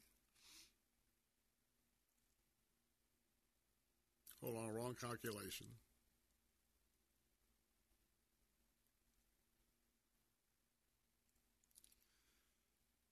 [4.42, 5.66] Hold on, wrong calculation.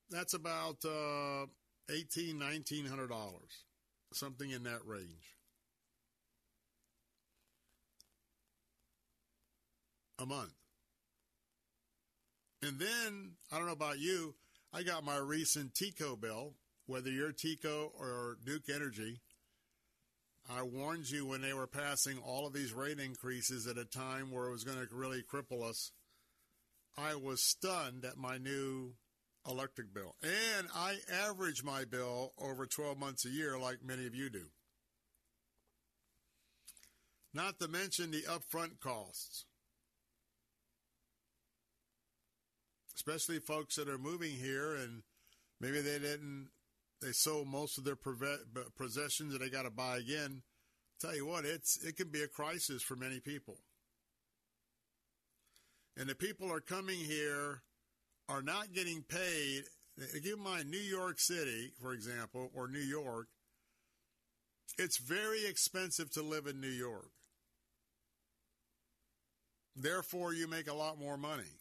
[0.09, 1.47] That's about uh,
[1.91, 3.66] eighteen, nineteen hundred dollars
[4.17, 5.37] something in that range.
[10.19, 10.55] A month.
[12.63, 14.35] And then, I don't know about you,
[14.73, 16.55] I got my recent TECO bill,
[16.87, 19.21] whether you're TECO or Duke Energy.
[20.49, 24.31] I warned you when they were passing all of these rate increases at a time
[24.31, 25.91] where it was going to really cripple us.
[26.97, 28.95] I was stunned at my new
[29.49, 30.15] electric bill.
[30.23, 34.47] And I average my bill over 12 months a year, like many of you do.
[37.35, 39.45] Not to mention the upfront costs.
[42.95, 45.03] Especially folks that are moving here and
[45.61, 46.49] maybe they didn't,
[47.03, 47.99] they sold most of their
[48.77, 50.43] possessions and they got to buy again.
[50.99, 53.59] Tell you what, it's it can be a crisis for many people.
[55.95, 57.61] And the people are coming here
[58.29, 59.65] are not getting paid.
[60.23, 63.29] Give mind, New York City, for example, or New York,
[64.79, 67.11] it's very expensive to live in New York.
[69.75, 71.61] Therefore, you make a lot more money.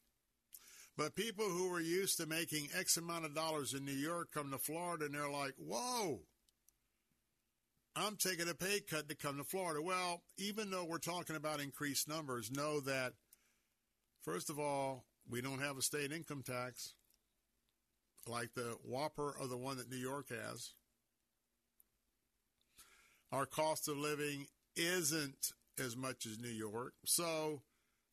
[0.97, 4.51] But people who are used to making X amount of dollars in New York come
[4.51, 6.21] to Florida and they're like, whoa,
[7.97, 9.81] I'm taking a pay cut to come to Florida.
[9.81, 13.13] Well, even though we're talking about increased numbers, know that,
[14.23, 16.93] first of all, we don't have a state income tax
[18.27, 20.71] like the whopper or the one that New York has.
[23.31, 26.93] Our cost of living isn't as much as New York.
[27.05, 27.61] So,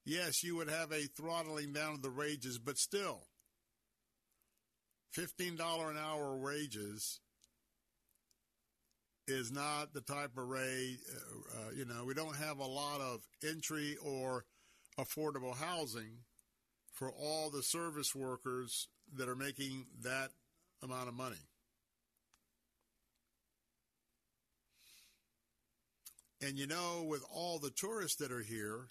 [0.05, 3.23] yes, you would have a throttling down of the wages, but still,
[5.17, 7.21] $15 an hour wages
[9.29, 13.01] is not the type of rate, uh, uh, you know, we don't have a lot
[13.01, 14.45] of entry or
[14.99, 16.19] affordable housing
[16.93, 20.31] for all the service workers that are making that
[20.83, 21.37] amount of money.
[26.41, 28.89] And you know, with all the tourists that are here,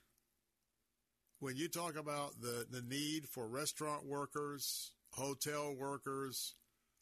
[1.40, 6.56] when you talk about the, the need for restaurant workers, hotel workers,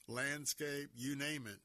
[0.08, 1.60] landscape, you name it,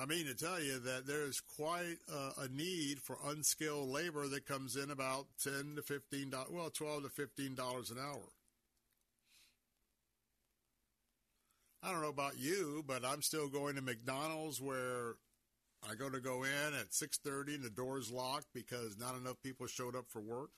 [0.00, 4.46] I mean to tell you that there's quite a, a, need for unskilled labor that
[4.46, 8.32] comes in about ten to fifteen dollars, well, twelve to fifteen dollars an hour.
[11.82, 15.16] I don't know about you, but I'm still going to McDonald's where
[15.86, 19.36] I go to go in at six thirty and the door's locked because not enough
[19.42, 20.50] people showed up for work.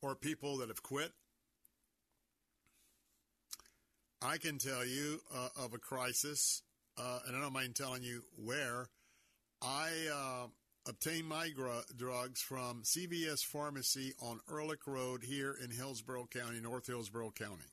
[0.00, 1.12] Or people that have quit
[4.24, 6.62] I can tell you uh, of a crisis,
[6.96, 8.86] uh, and I don't mind telling you where.
[9.60, 10.46] I uh,
[10.88, 16.86] obtained my gr- drugs from CVS Pharmacy on Ehrlich Road here in Hillsborough County, North
[16.86, 17.68] Hillsborough County.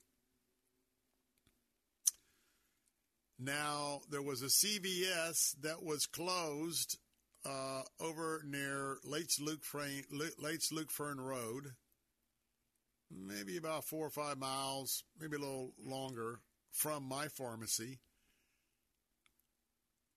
[3.40, 6.98] Now, there was a CVS that was closed
[7.46, 9.64] uh, over near Lutz Lake,
[10.12, 11.72] Lutz Lake Fern Road
[13.14, 16.40] maybe about four or five miles, maybe a little longer
[16.72, 18.00] from my pharmacy.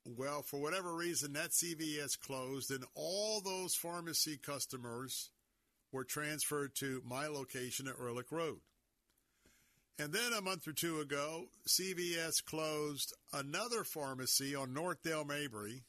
[0.06, 5.30] Well, for whatever reason, that CVS closed, and all those pharmacy customers
[5.92, 8.58] were transferred to my location at Ehrlich Road.
[9.98, 15.84] And then a month or two ago, CVS closed another pharmacy on North Dale Mabry,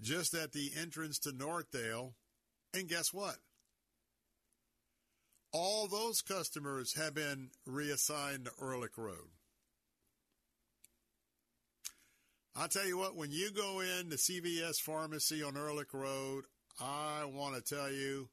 [0.00, 2.12] just at the entrance to Northdale.
[2.72, 3.36] And guess what?
[5.52, 9.30] All those customers have been reassigned to Ehrlich Road.
[12.54, 16.44] I'll tell you what, when you go in to CVS Pharmacy on Ehrlich Road,
[16.80, 18.28] I want to tell you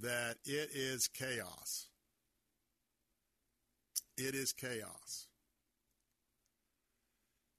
[0.00, 1.88] that it is chaos.
[4.16, 5.26] It is chaos.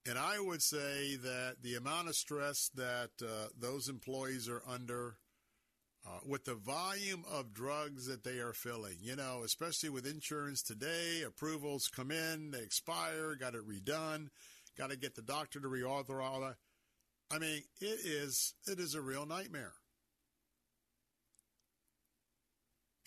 [0.06, 5.18] And I would say that the amount of stress that uh, those employees are under
[6.06, 8.98] uh, with the volume of drugs that they are filling.
[9.02, 14.30] You know, especially with insurance today, approvals come in, they expire, got it redone,
[14.78, 16.56] got to get the doctor to reauthorize all that.
[17.32, 19.74] I mean, it is it is a real nightmare.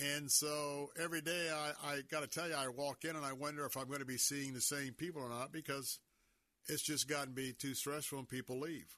[0.00, 3.32] And so every day I, I got to tell you, I walk in and I
[3.32, 6.00] wonder if I'm going to be seeing the same people or not because
[6.66, 8.96] it's just gotten to be too stressful and people leave.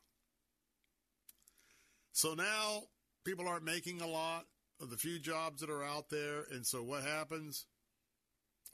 [2.13, 2.85] So now
[3.25, 4.45] people aren't making a lot
[4.81, 6.45] of the few jobs that are out there.
[6.51, 7.67] And so what happens?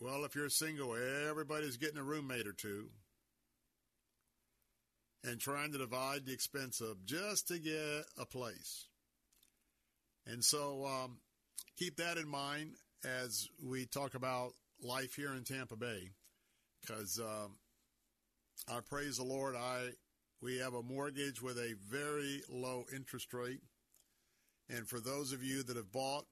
[0.00, 0.96] Well, if you're single,
[1.28, 2.88] everybody's getting a roommate or two
[5.24, 8.86] and trying to divide the expense up just to get a place.
[10.26, 11.18] And so um,
[11.78, 12.72] keep that in mind
[13.04, 14.52] as we talk about
[14.82, 16.10] life here in Tampa Bay,
[16.80, 17.56] because um,
[18.68, 19.56] I praise the Lord.
[19.56, 19.90] I
[20.42, 23.60] we have a mortgage with a very low interest rate.
[24.70, 26.26] And for those of you that have bought,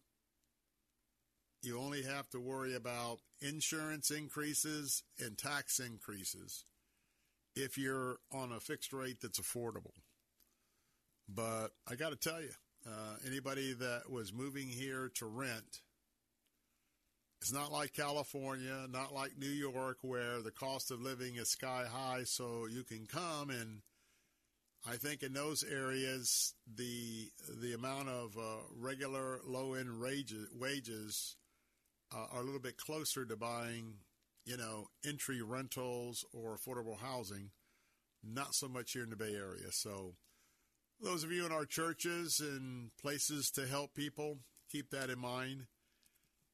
[1.62, 6.64] you only have to worry about insurance increases and tax increases
[7.56, 9.94] if you're on a fixed rate that's affordable.
[11.28, 12.50] But I got to tell you,
[12.86, 15.80] uh, anybody that was moving here to rent,
[17.40, 21.84] it's not like California, not like New York, where the cost of living is sky
[21.90, 23.80] high, so you can come and
[24.90, 31.36] I think in those areas, the the amount of uh, regular low end wages,
[32.14, 33.94] uh, are a little bit closer to buying,
[34.46, 37.50] you know, entry rentals or affordable housing.
[38.24, 39.70] Not so much here in the Bay Area.
[39.70, 40.14] So,
[41.00, 44.38] those of you in our churches and places to help people,
[44.70, 45.66] keep that in mind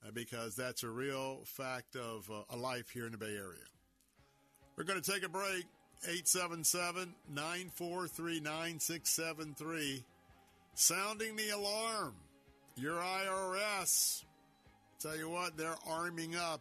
[0.04, 3.64] uh, because that's a real fact of uh, a life here in the Bay Area.
[4.76, 5.64] We're going to take a break.
[6.02, 10.04] 877 943 9673.
[10.74, 12.14] Sounding the alarm.
[12.76, 14.24] Your IRS.
[15.00, 16.60] Tell you what, they're arming up.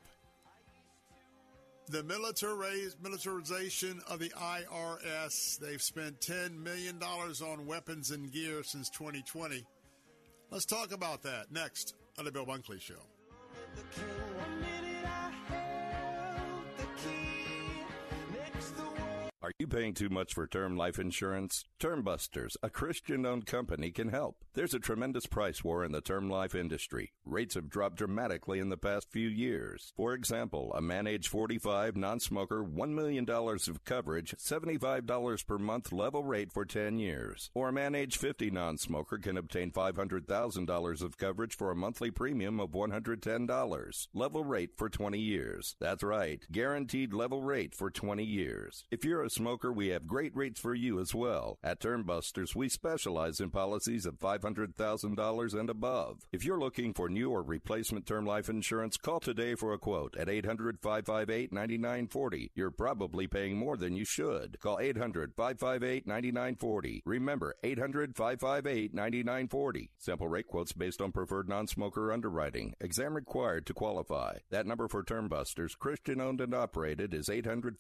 [1.90, 5.60] The militarization of the IRS.
[5.60, 9.66] They've spent $10 million on weapons and gear since 2020.
[10.50, 13.02] Let's talk about that next on the Bill Bunkley Show.
[19.60, 21.64] You paying too much for term life insurance?
[21.80, 24.44] Termbusters, a Christian owned company, can help.
[24.56, 27.14] There's a tremendous price war in the term life industry.
[27.24, 29.94] Rates have dropped dramatically in the past few years.
[29.96, 35.92] For example, a man age 45, non smoker, $1 million of coverage, $75 per month
[35.92, 37.52] level rate for 10 years.
[37.54, 42.10] Or a man age 50 non smoker can obtain $500,000 of coverage for a monthly
[42.10, 44.08] premium of $110.
[44.14, 45.76] Level rate for 20 years.
[45.80, 48.86] That's right, guaranteed level rate for 20 years.
[48.90, 51.60] If you're a non-smoker, we have great rates for you as well.
[51.62, 56.22] At Termbusters, we specialize in policies of $500,000 and above.
[56.32, 60.16] If you're looking for new or replacement term life insurance, call today for a quote
[60.16, 62.52] at 800-558-9940.
[62.56, 64.62] You're probably paying more than you should.
[64.62, 67.02] Call 800-558-9940.
[67.06, 69.90] Remember, 800-558-9940.
[69.98, 72.76] Sample rate quotes based on preferred non-smoker underwriting.
[72.80, 74.38] Exam required to qualify.
[74.52, 77.78] That number for Termbusters, Christian owned and operated, is 800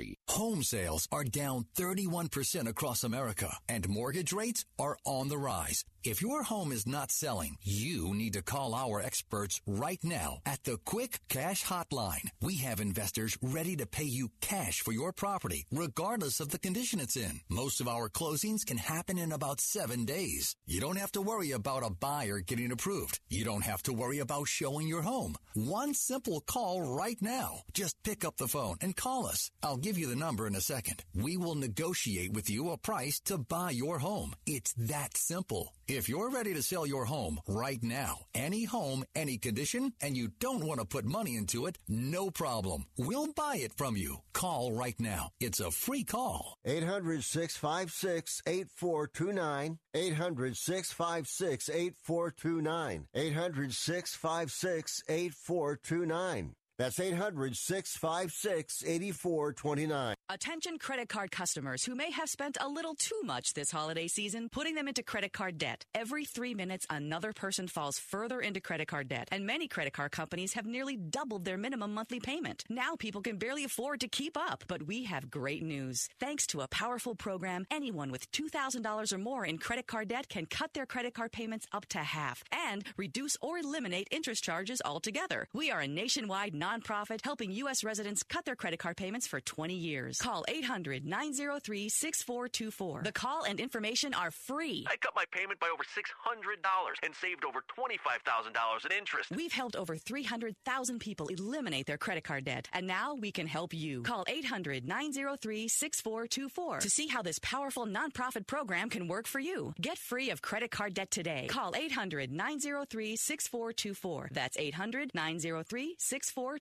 [0.00, 0.18] 558 9940.
[0.28, 5.84] Home sales are down 31% across America, and mortgage rates are on the rise.
[6.02, 10.64] If your home is not selling, you need to call our experts right now at
[10.64, 12.30] the Quick Cash Hotline.
[12.40, 17.00] We have investors ready to pay you cash for your property, regardless of the condition
[17.00, 17.40] it's in.
[17.50, 20.56] Most of our closings can happen in about seven days.
[20.66, 23.20] You don't have to worry about a buyer getting approved.
[23.28, 25.34] You don't have to worry about showing your home.
[25.52, 27.60] One simple call right now.
[27.74, 29.50] Just pick up the phone and call us.
[29.62, 31.04] I'll give you the number in a second.
[31.14, 34.34] We will negotiate with you a price to buy your home.
[34.46, 35.72] It's that simple.
[35.88, 40.28] If you're ready to sell your home right now, any home, any condition, and you
[40.38, 42.86] don't want to put money into it, no problem.
[42.96, 44.18] We'll buy it from you.
[44.32, 45.30] Call right now.
[45.40, 46.56] It's a free call.
[46.64, 49.78] 800 656 8429.
[49.94, 53.06] 800 656 8429.
[53.14, 56.54] 800 656 8429.
[56.80, 60.14] That's 800 656 8429.
[60.30, 64.48] Attention credit card customers who may have spent a little too much this holiday season
[64.48, 65.84] putting them into credit card debt.
[65.94, 70.12] Every three minutes, another person falls further into credit card debt, and many credit card
[70.12, 72.64] companies have nearly doubled their minimum monthly payment.
[72.70, 76.08] Now people can barely afford to keep up, but we have great news.
[76.18, 80.46] Thanks to a powerful program, anyone with $2,000 or more in credit card debt can
[80.46, 85.46] cut their credit card payments up to half and reduce or eliminate interest charges altogether.
[85.52, 87.82] We are a nationwide nonprofit helping U.S.
[87.84, 90.18] residents cut their credit card payments for 20 years.
[90.18, 93.02] Call 800 903 6424.
[93.04, 94.86] The call and information are free.
[94.88, 99.30] I cut my payment by over $600 and saved over $25,000 in interest.
[99.30, 103.74] We've helped over 300,000 people eliminate their credit card debt, and now we can help
[103.74, 104.02] you.
[104.02, 109.74] Call 800 903 6424 to see how this powerful nonprofit program can work for you.
[109.80, 111.46] Get free of credit card debt today.
[111.48, 114.28] Call 800 903 6424.
[114.32, 116.59] That's 800 903 6424.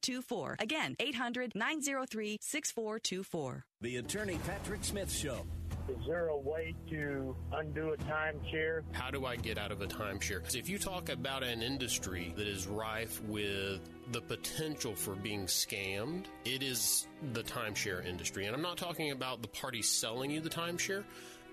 [0.60, 3.66] Again, 800 903 6424.
[3.82, 5.46] The Attorney Patrick Smith Show.
[5.90, 8.82] Is there a way to undo a timeshare?
[8.92, 10.44] How do I get out of a timeshare?
[10.44, 13.82] 'Cause If you talk about an industry that is rife with
[14.12, 18.46] the potential for being scammed, it is the timeshare industry.
[18.46, 21.04] And I'm not talking about the parties selling you the timeshare,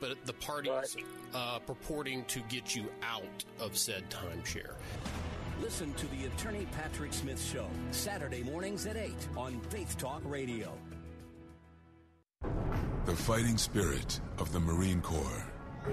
[0.00, 0.96] but the parties
[1.32, 4.74] uh, purporting to get you out of said timeshare.
[5.60, 10.72] Listen to the Attorney Patrick Smith Show, Saturday mornings at 8 on Faith Talk Radio.
[13.06, 15.44] The fighting spirit of the Marine Corps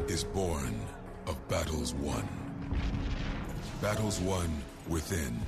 [0.07, 0.81] is born
[1.27, 2.27] of battles won.
[3.81, 4.49] Battles won
[4.89, 5.39] within,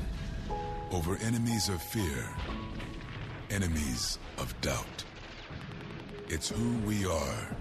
[0.92, 2.26] over enemies of fear,
[3.50, 5.04] enemies of doubt.
[6.30, 7.56] It's who we are.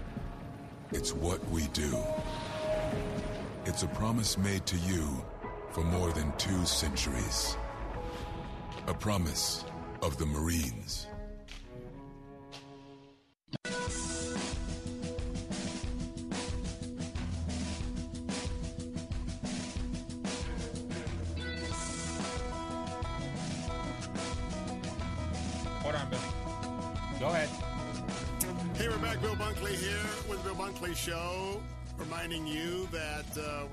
[0.91, 1.97] It's what we do.
[3.65, 5.23] It's a promise made to you
[5.75, 7.57] for more than two centuries.
[8.87, 9.65] A promise
[10.01, 11.07] of the Marines.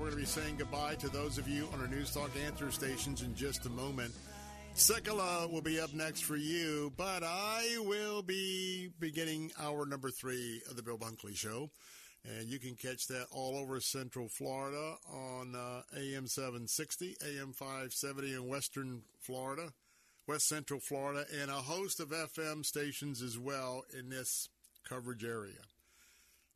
[0.03, 2.69] We're going to be saying goodbye to those of you on our News Talk answer
[2.71, 4.13] stations in just a moment.
[4.75, 10.61] Sekulow will be up next for you, but I will be beginning hour number three
[10.69, 11.69] of the Bill Bunkley Show.
[12.25, 18.33] And you can catch that all over Central Florida on uh, AM 760, AM 570
[18.33, 19.71] in Western Florida,
[20.27, 24.49] West Central Florida, and a host of FM stations as well in this
[24.83, 25.61] coverage area.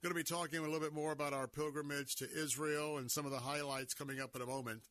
[0.07, 3.25] Going to be talking a little bit more about our pilgrimage to Israel and some
[3.25, 4.83] of the highlights coming up in a moment.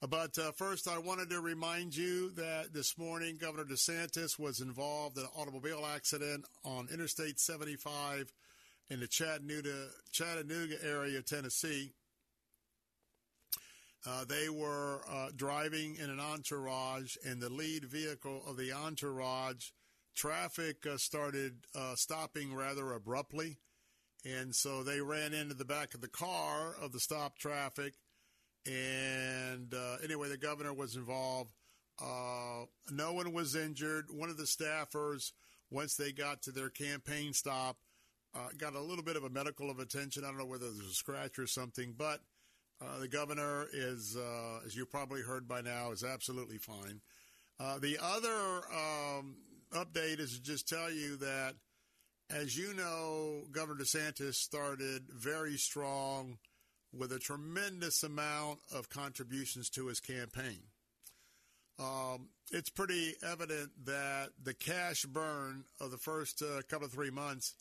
[0.00, 5.18] But uh, first, I wanted to remind you that this morning Governor DeSantis was involved
[5.18, 8.32] in an automobile accident on Interstate 75
[8.88, 11.92] in the Chattanooga, Chattanooga area of Tennessee.
[14.04, 19.68] Uh, they were uh, driving in an entourage, and the lead vehicle of the entourage,
[20.16, 23.58] traffic uh, started uh, stopping rather abruptly.
[24.24, 27.94] And so they ran into the back of the car of the stop traffic.
[28.66, 31.52] And uh, anyway, the governor was involved.
[32.00, 34.06] Uh, no one was injured.
[34.10, 35.32] One of the staffers
[35.70, 37.78] once they got to their campaign stop,
[38.34, 40.24] uh, got a little bit of a medical of attention.
[40.24, 42.20] I don't know whether there's a scratch or something, but
[42.80, 47.00] uh, the governor is, uh, as you probably heard by now, is absolutely fine.
[47.58, 49.36] Uh, the other um,
[49.72, 51.54] update is to just tell you that,
[52.30, 56.38] as you know, Governor DeSantis started very strong
[56.92, 60.60] with a tremendous amount of contributions to his campaign.
[61.78, 67.10] Um, it's pretty evident that the cash burn of the first uh, couple of three
[67.10, 67.54] months,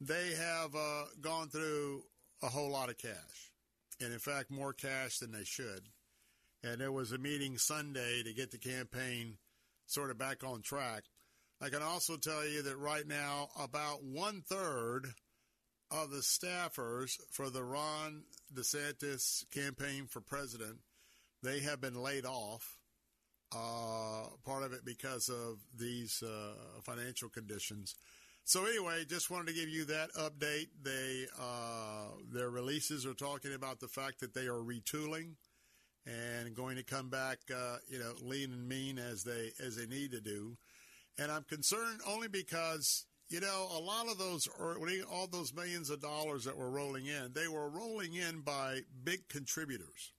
[0.00, 2.02] they have uh, gone through
[2.42, 3.52] a whole lot of cash.
[4.00, 5.88] And in fact, more cash than they should.
[6.62, 9.38] And there was a meeting Sunday to get the campaign
[9.86, 11.04] sort of back on track.
[11.60, 15.12] I can also tell you that right now, about one third
[15.90, 18.22] of the staffers for the Ron
[18.54, 20.78] DeSantis campaign for president,
[21.42, 22.78] they have been laid off.
[23.52, 27.96] Uh, part of it because of these uh, financial conditions.
[28.44, 30.68] So anyway, just wanted to give you that update.
[30.80, 35.34] They uh, their releases are talking about the fact that they are retooling
[36.06, 39.86] and going to come back, uh, you know, lean and mean as they as they
[39.86, 40.56] need to do.
[41.18, 44.48] And I'm concerned only because you know a lot of those
[45.10, 49.28] all those millions of dollars that were rolling in, they were rolling in by big
[49.28, 50.12] contributors.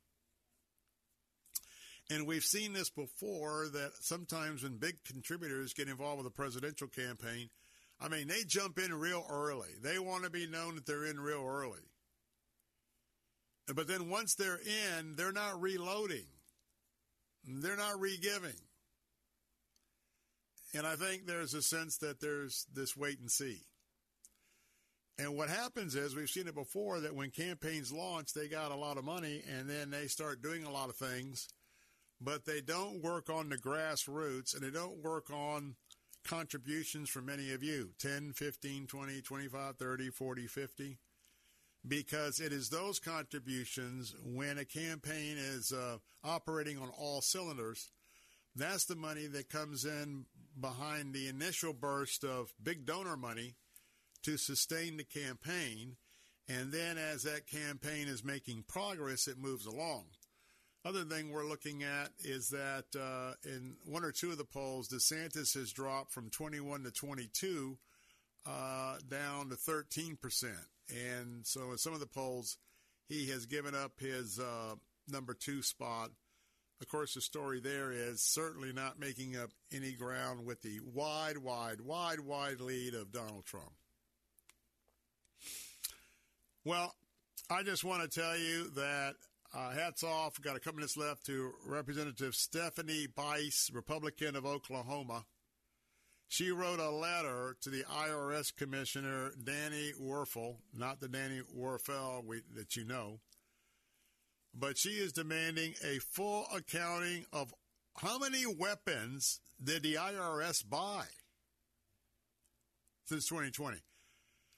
[2.10, 6.88] And we've seen this before that sometimes when big contributors get involved with a presidential
[6.88, 7.50] campaign,
[8.02, 9.70] I mean, they jump in real early.
[9.82, 11.80] They want to be known that they're in real early.
[13.74, 16.26] But then once they're in, they're not reloading.
[17.46, 18.60] They're not re-giving.
[20.74, 23.62] And I think there's a sense that there's this wait and see.
[25.20, 28.76] And what happens is, we've seen it before, that when campaigns launch, they got a
[28.76, 31.48] lot of money and then they start doing a lot of things–
[32.24, 35.76] but they don't work on the grassroots and they don't work on
[36.24, 40.98] contributions from many of you 10, 15, 20, 25, 30, 40, 50.
[41.88, 47.90] Because it is those contributions when a campaign is uh, operating on all cylinders.
[48.56, 50.26] That's the money that comes in
[50.60, 53.56] behind the initial burst of big donor money
[54.24, 55.98] to sustain the campaign.
[56.48, 60.06] And then as that campaign is making progress, it moves along.
[60.84, 64.90] Other thing we're looking at is that uh, in one or two of the polls,
[64.90, 67.78] DeSantis has dropped from 21 to 22
[68.48, 70.56] uh, down to 13 percent,
[70.90, 72.58] and so in some of the polls,
[73.08, 74.74] he has given up his uh,
[75.08, 76.10] number two spot.
[76.82, 81.38] Of course, the story there is certainly not making up any ground with the wide,
[81.38, 83.72] wide, wide, wide lead of Donald Trump.
[86.66, 86.96] Well,
[87.52, 89.14] I just want to tell you that
[89.54, 90.42] uh, hats off.
[90.42, 95.26] Got a couple minutes left to Representative Stephanie Bice, Republican of Oklahoma.
[96.30, 102.42] She wrote a letter to the IRS Commissioner Danny Werfel, not the Danny Werfel we,
[102.56, 103.20] that you know,
[104.54, 107.54] but she is demanding a full accounting of
[107.98, 111.06] how many weapons did the IRS buy
[113.06, 113.78] since 2020?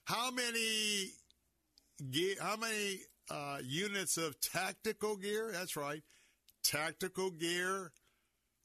[0.04, 1.12] How many
[2.40, 3.00] how many
[3.30, 5.50] uh, units of tactical gear.
[5.52, 6.02] That's right.
[6.62, 7.92] Tactical gear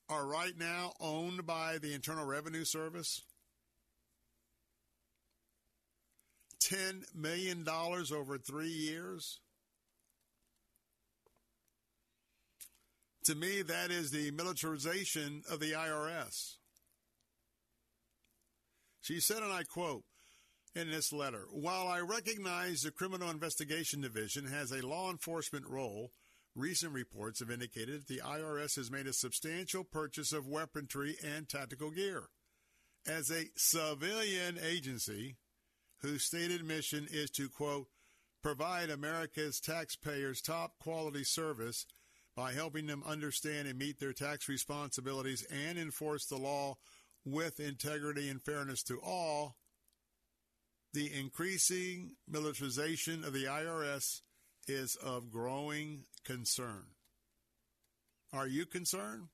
[0.09, 3.21] are right now owned by the Internal Revenue Service.
[6.63, 9.39] $10 million over three years.
[13.25, 16.55] To me, that is the militarization of the IRS.
[19.01, 20.03] She said, and I quote,
[20.75, 21.45] in this letter.
[21.51, 26.11] While I recognize the Criminal Investigation Division has a law enforcement role,
[26.55, 31.49] recent reports have indicated that the IRS has made a substantial purchase of weaponry and
[31.49, 32.29] tactical gear.
[33.07, 35.37] As a civilian agency
[36.01, 37.87] whose stated mission is to, quote,
[38.41, 41.85] provide America's taxpayers top quality service
[42.39, 46.77] by helping them understand and meet their tax responsibilities and enforce the law
[47.25, 49.57] with integrity and fairness to all,
[50.93, 54.21] the increasing militarization of the IRS
[54.69, 56.85] is of growing concern.
[58.31, 59.27] Are you concerned?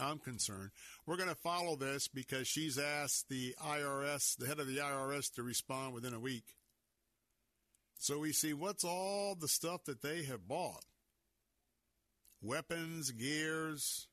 [0.00, 0.70] I'm concerned.
[1.06, 5.32] We're going to follow this because she's asked the IRS, the head of the IRS,
[5.34, 6.56] to respond within a week.
[8.00, 10.82] So we see what's all the stuff that they have bought
[12.42, 14.08] weapons, gears,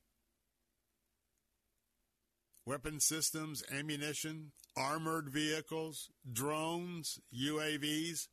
[2.66, 8.28] weapon systems, ammunition, armored vehicles, drones, UAVs.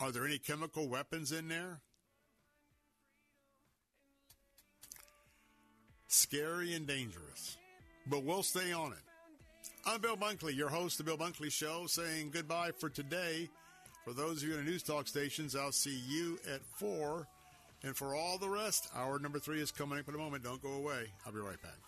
[0.00, 1.80] Are there any chemical weapons in there?
[6.08, 7.58] Scary and dangerous.
[8.06, 8.98] But we'll stay on it.
[9.86, 13.50] I'm Bill Bunkley, your host of the Bill Bunkley Show, saying goodbye for today.
[14.04, 17.26] For those of you in the news talk stations, I'll see you at 4.
[17.84, 20.42] And for all the rest, hour number three is coming up in a moment.
[20.42, 21.12] Don't go away.
[21.26, 21.78] I'll be right back.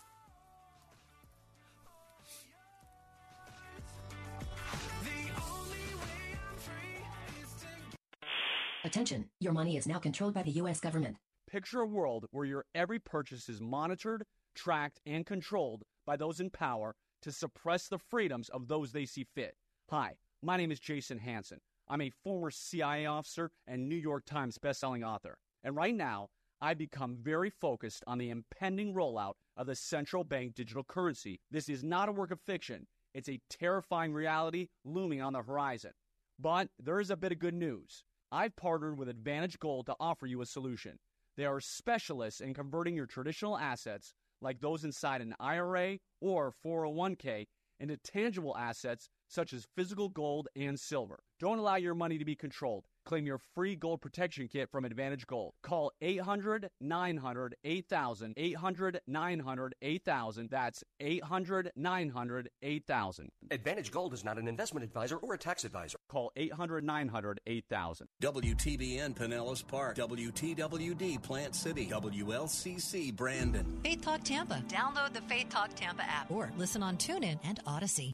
[8.83, 10.79] Attention, your money is now controlled by the U.S.
[10.79, 11.17] government.
[11.49, 16.51] Picture a world where your every purchase is monitored, tracked, and controlled by those in
[16.51, 19.55] power to suppress the freedoms of those they see fit.
[19.89, 20.13] Hi,
[20.43, 21.59] my name is Jason Hanson.
[21.89, 25.37] I'm a former CIA officer and New York Times bestselling author.
[25.63, 26.29] And right now,
[26.59, 31.39] I've become very focused on the impending rollout of the central bank digital currency.
[31.51, 32.87] This is not a work of fiction.
[33.13, 35.91] It's a terrifying reality looming on the horizon.
[36.39, 38.03] But there is a bit of good news.
[38.31, 40.99] I've partnered with Advantage Gold to offer you a solution.
[41.35, 47.47] They are specialists in converting your traditional assets, like those inside an IRA or 401k,
[47.79, 51.19] into tangible assets such as physical gold and silver.
[51.39, 52.85] Don't allow your money to be controlled.
[53.07, 55.53] Claim your free gold protection kit from Advantage Gold.
[55.63, 58.33] Call 800 900 8000.
[58.35, 60.49] 800 900 8000.
[60.49, 63.29] That's 800 900 8000.
[63.49, 65.97] Advantage Gold is not an investment advisor or a tax advisor.
[66.09, 68.07] Call 800 900 8000.
[68.21, 73.79] WTBN Pinellas Park, WTWD Plant City, WLCC Brandon.
[73.83, 74.61] Faith Talk Tampa.
[74.67, 78.11] Download the Faith Talk Tampa app or listen on TuneIn and Audacy.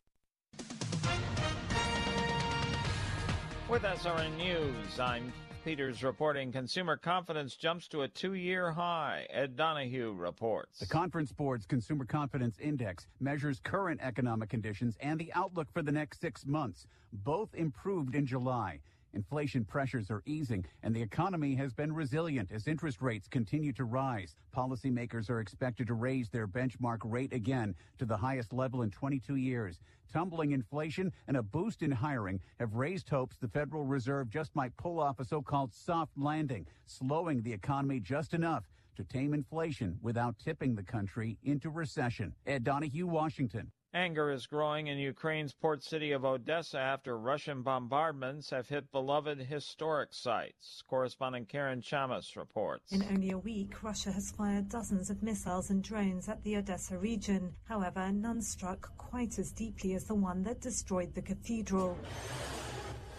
[3.74, 5.34] With SRN News, I'm
[5.66, 9.26] Peters reporting consumer confidence jumps to a two year high.
[9.32, 10.78] Ed Donahue reports.
[10.78, 15.91] The Conference Board's Consumer Confidence Index measures current economic conditions and the outlook for the
[15.91, 16.86] next six months.
[17.12, 18.80] Both improved in July.
[19.14, 23.85] Inflation pressures are easing, and the economy has been resilient as interest rates continue to
[23.85, 24.35] rise.
[24.56, 29.35] Policymakers are expected to raise their benchmark rate again to the highest level in 22
[29.35, 29.80] years.
[30.11, 34.76] Tumbling inflation and a boost in hiring have raised hopes the Federal Reserve just might
[34.77, 40.38] pull off a so-called soft landing, slowing the economy just enough to tame inflation without
[40.40, 42.34] tipping the country into recession.
[42.48, 43.72] Ed Donahue, Washington.
[43.95, 49.38] Anger is growing in Ukraine's port city of Odessa after Russian bombardments have hit beloved
[49.38, 50.82] historic sites.
[50.88, 52.91] Correspondent Karen Chammas reports.
[52.91, 56.98] In only a week, Russia has fired dozens of missiles and drones at the Odessa
[56.98, 57.53] region.
[57.65, 61.95] However, none struck quite as deeply as the one that destroyed the cathedral.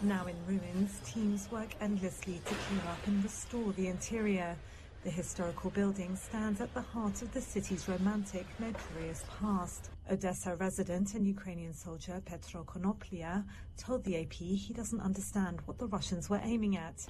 [0.01, 4.57] Now in ruins, teams work endlessly to clean up and restore the interior.
[5.05, 9.91] The historical building stands at the heart of the city's romantic, notorious past.
[10.11, 13.43] Odessa resident and Ukrainian soldier Petro Konoplia
[13.77, 17.05] told the AP he doesn't understand what the Russians were aiming at.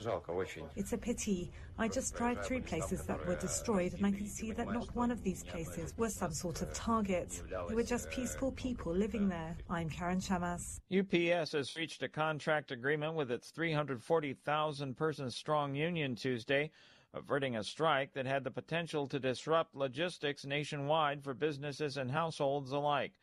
[0.76, 1.52] It's a pity.
[1.78, 5.10] I just drive through places that were destroyed and I can see that not one
[5.10, 7.42] of these places was some sort of target.
[7.70, 9.56] They were just peaceful people living there.
[9.70, 10.82] I'm Karen Chammas.
[10.92, 16.72] UPS has reached a contract agreement with its 340,000 person strong union Tuesday
[17.16, 22.72] averting a strike that had the potential to disrupt logistics nationwide for businesses and households
[22.72, 23.14] alike.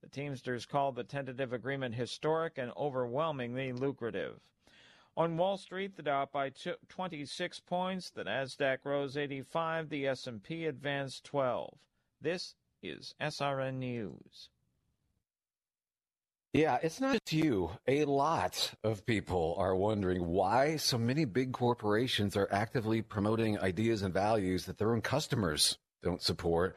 [0.00, 4.40] The Teamsters called the tentative agreement historic and overwhelmingly lucrative.
[5.16, 6.50] On Wall Street, the Dow by
[6.88, 11.78] 26 points, the Nasdaq rose 85, the S&P advanced 12.
[12.20, 14.48] This is SRN News.
[16.52, 17.70] Yeah, it's not just you.
[17.88, 24.02] A lot of people are wondering why so many big corporations are actively promoting ideas
[24.02, 26.76] and values that their own customers don't support.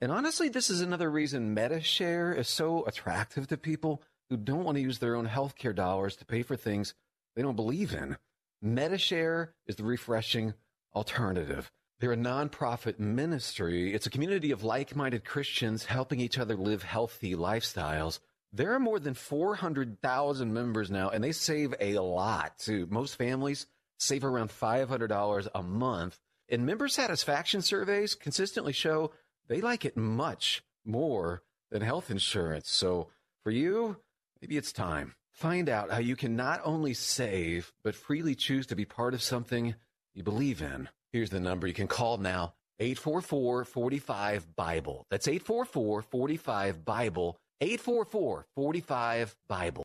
[0.00, 4.00] And honestly, this is another reason Medi-Share is so attractive to people
[4.30, 6.94] who don't want to use their own healthcare dollars to pay for things
[7.34, 8.18] they don't believe in.
[8.62, 10.54] Medi-Share is the refreshing
[10.94, 11.72] alternative.
[11.98, 13.92] They're a nonprofit ministry.
[13.92, 18.20] It's a community of like-minded Christians helping each other live healthy lifestyles.
[18.56, 22.86] There are more than 400,000 members now, and they save a lot too.
[22.88, 23.66] Most families
[23.98, 26.18] save around $500 a month.
[26.48, 29.12] And member satisfaction surveys consistently show
[29.48, 32.70] they like it much more than health insurance.
[32.70, 33.08] So
[33.44, 33.98] for you,
[34.40, 35.16] maybe it's time.
[35.32, 39.22] Find out how you can not only save, but freely choose to be part of
[39.22, 39.74] something
[40.14, 40.88] you believe in.
[41.12, 45.04] Here's the number you can call now 844 45 Bible.
[45.10, 47.38] That's 844 45 Bible.
[47.60, 49.82] 844 45 Bible.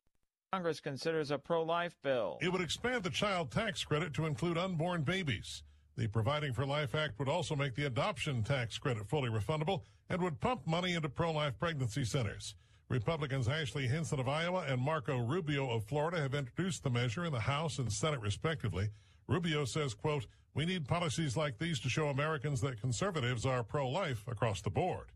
[0.52, 2.38] Congress considers a pro life bill.
[2.42, 5.64] It would expand the child tax credit to include unborn babies.
[5.96, 10.22] The Providing for Life Act would also make the adoption tax credit fully refundable and
[10.22, 12.56] would pump money into pro life pregnancy centers.
[12.90, 17.32] Republicans Ashley Hinson of Iowa and Marco Rubio of Florida have introduced the measure in
[17.32, 18.90] the House and Senate respectively.
[19.28, 24.26] Rubio says, quote, we need policies like these to show Americans that conservatives are pro-life
[24.28, 25.14] across the board.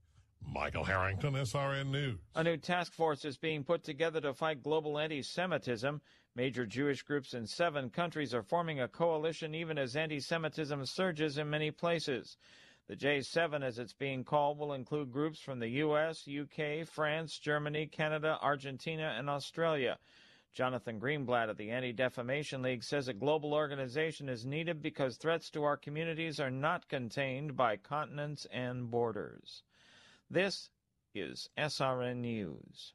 [0.56, 2.18] Michael Harrington, SRN News.
[2.34, 6.02] A new task force is being put together to fight global anti Semitism.
[6.34, 11.38] Major Jewish groups in seven countries are forming a coalition even as anti Semitism surges
[11.38, 12.38] in many places.
[12.88, 17.88] The J7, as it's being called, will include groups from the U.S., UK, France, Germany,
[17.88, 19.98] Canada, Argentina, and Australia.
[20.54, 25.50] Jonathan Greenblatt of the Anti Defamation League says a global organization is needed because threats
[25.50, 29.64] to our communities are not contained by continents and borders.
[30.30, 30.70] This
[31.14, 32.94] is SRN News.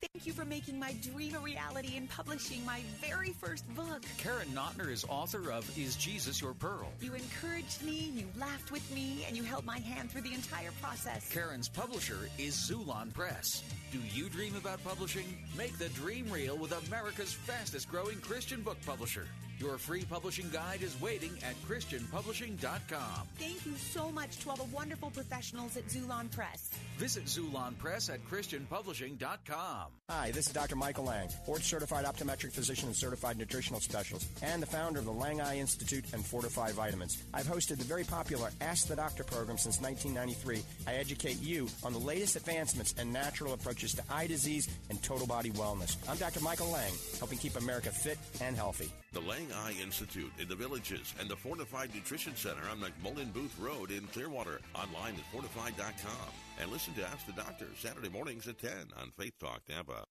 [0.00, 4.02] Thank you for making my dream a reality and publishing my very first book.
[4.16, 6.92] Karen Notner is author of Is Jesus Your Pearl?
[7.00, 10.70] You encouraged me, you laughed with me, and you held my hand through the entire
[10.80, 11.28] process.
[11.32, 13.64] Karen's publisher is Xulon Press.
[13.90, 15.36] Do you dream about publishing?
[15.56, 19.26] Make the dream real with America's fastest growing Christian book publisher.
[19.58, 23.26] Your free publishing guide is waiting at ChristianPublishing.com.
[23.38, 26.70] Thank you so much to all the wonderful professionals at Xulon Press.
[26.96, 29.86] Visit Xulon Press at ChristianPublishing.com.
[30.08, 30.76] Hi, this is Dr.
[30.76, 35.12] Michael Lange, board certified optometric physician and certified nutritional specialist, and the founder of the
[35.12, 37.20] Lange Eye Institute and Fortifeye Vitamins.
[37.34, 40.62] I've hosted the very popular Ask the Doctor program since 1993.
[40.86, 45.26] I educate you on the latest advancements and natural approaches to eye disease and total
[45.26, 45.96] body wellness.
[46.08, 46.40] I'm Dr.
[46.40, 48.92] Michael Lange, helping keep America fit and healthy.
[49.12, 53.58] The Lange Eye Institute in the Villages and the Fortifeye Nutrition Center on McMullen Booth
[53.58, 54.60] Road in Clearwater.
[54.74, 56.28] Online at fortifeye.com.
[56.60, 58.70] And listen to Ask the Doctor Saturday mornings at 10
[59.00, 60.04] on Faith Talk Tampa.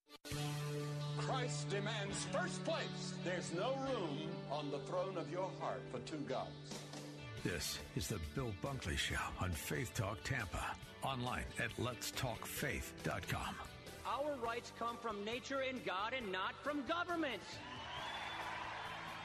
[1.19, 3.13] Christ demands first place.
[3.23, 4.17] There's no room
[4.51, 6.49] on the throne of your heart for two gods.
[7.43, 10.75] This is the Bill Bunkley Show on Faith Talk Tampa.
[11.03, 13.55] Online at letstalkfaith.com.
[14.07, 17.41] Our rights come from nature and God and not from government.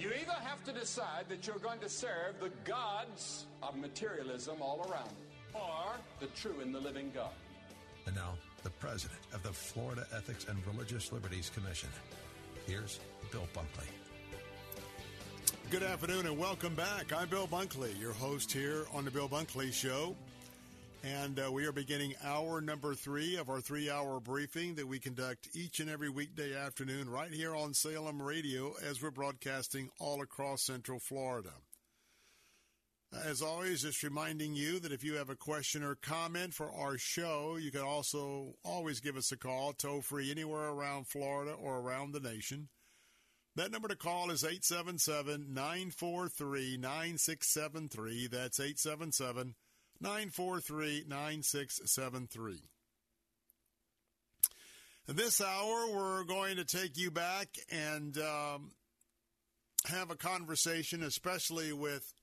[0.00, 4.88] You either have to decide that you're going to serve the gods of materialism all
[4.90, 5.10] around,
[5.52, 7.34] or the true and the living God.
[8.06, 8.32] And now,
[8.62, 11.90] the president of the Florida Ethics and Religious Liberties Commission.
[12.66, 12.98] Here's
[13.30, 13.88] Bill Bunkley.
[15.68, 17.12] Good afternoon and welcome back.
[17.12, 20.16] I'm Bill Bunkley, your host here on the Bill Bunkley Show.
[21.02, 24.98] And uh, we are beginning hour number three of our three hour briefing that we
[24.98, 30.20] conduct each and every weekday afternoon right here on Salem Radio as we're broadcasting all
[30.20, 31.52] across Central Florida.
[33.24, 36.98] As always, just reminding you that if you have a question or comment for our
[36.98, 41.78] show, you can also always give us a call, toll free anywhere around Florida or
[41.78, 42.68] around the nation.
[43.56, 48.26] That number to call is 877 943 9673.
[48.26, 49.54] That's 877
[50.00, 52.62] 943 9673.
[55.06, 58.70] This hour, we're going to take you back and um,
[59.86, 62.14] have a conversation, especially with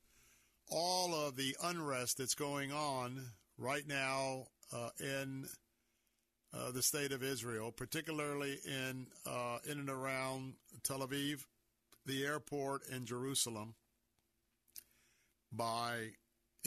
[0.69, 3.21] all of the unrest that's going on
[3.57, 5.45] right now uh, in
[6.53, 11.45] uh, the state of Israel, particularly in uh, in and around Tel Aviv,
[12.05, 13.75] the airport, and Jerusalem,
[15.51, 16.11] by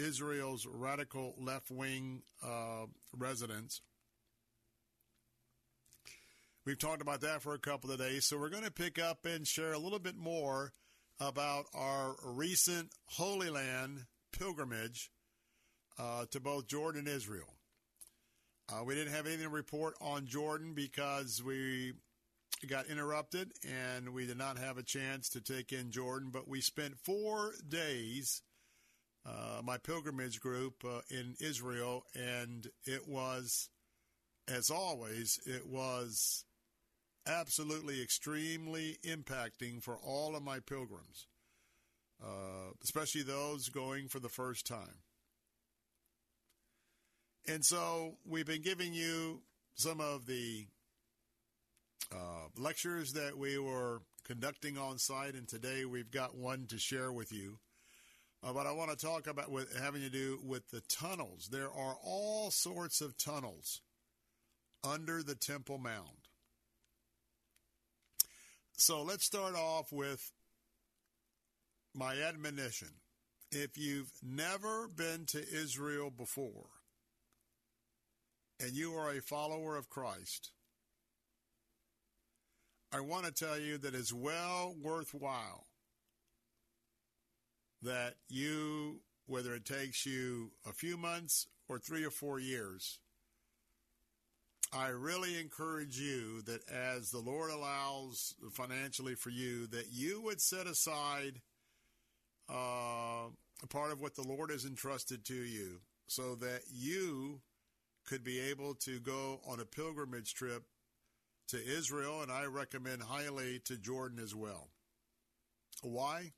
[0.01, 2.87] Israel's radical left wing uh,
[3.17, 3.83] residents.
[6.67, 9.25] We've talked about that for a couple of days, so we're going to pick up
[9.25, 10.73] and share a little bit more
[11.19, 15.11] about our recent Holy Land pilgrimage
[15.99, 17.57] uh, to both Jordan and Israel.
[18.71, 21.93] Uh, we didn't have anything to report on Jordan because we
[22.69, 26.61] got interrupted and we did not have a chance to take in Jordan, but we
[26.61, 28.43] spent four days
[29.27, 33.69] uh, my pilgrimage group uh, in Israel, and it was,
[34.49, 36.45] as always, it was
[37.27, 41.27] absolutely extremely impacting for all of my pilgrims,
[42.23, 45.03] uh, especially those going for the first time.
[47.47, 49.43] And so we've been giving you
[49.75, 50.67] some of the
[52.13, 57.13] uh, lectures that we were conducting on site, and today we've got one to share
[57.13, 57.59] with you.
[58.43, 61.49] Uh, but I want to talk about with having to do with the tunnels.
[61.53, 63.81] There are all sorts of tunnels
[64.83, 66.29] under the Temple Mount.
[68.77, 70.33] So let's start off with
[71.95, 72.89] my admonition.
[73.53, 76.69] If you've never been to Israel before,
[78.59, 80.53] and you are a follower of Christ,
[82.93, 85.67] I want to tell you that it's well worthwhile
[87.83, 92.99] that you, whether it takes you a few months or three or four years,
[94.73, 100.41] I really encourage you that as the Lord allows financially for you, that you would
[100.41, 101.41] set aside
[102.49, 103.29] uh,
[103.63, 107.41] a part of what the Lord has entrusted to you so that you
[108.07, 110.65] could be able to go on a pilgrimage trip
[111.49, 114.69] to Israel, and I recommend highly to Jordan as well.
[115.83, 116.33] Why?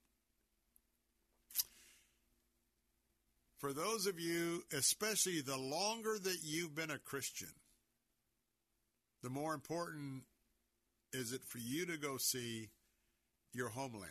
[3.62, 7.52] For those of you, especially the longer that you've been a Christian,
[9.22, 10.24] the more important
[11.12, 12.70] is it for you to go see
[13.52, 14.10] your homeland.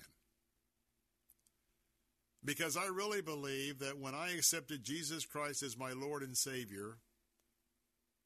[2.46, 7.00] Because I really believe that when I accepted Jesus Christ as my Lord and Savior,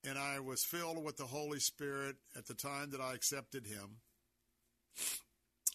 [0.07, 3.97] and I was filled with the Holy Spirit at the time that I accepted Him,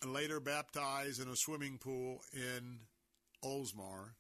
[0.07, 2.83] later baptized in a swimming pool in
[3.45, 4.11] Oldsmar,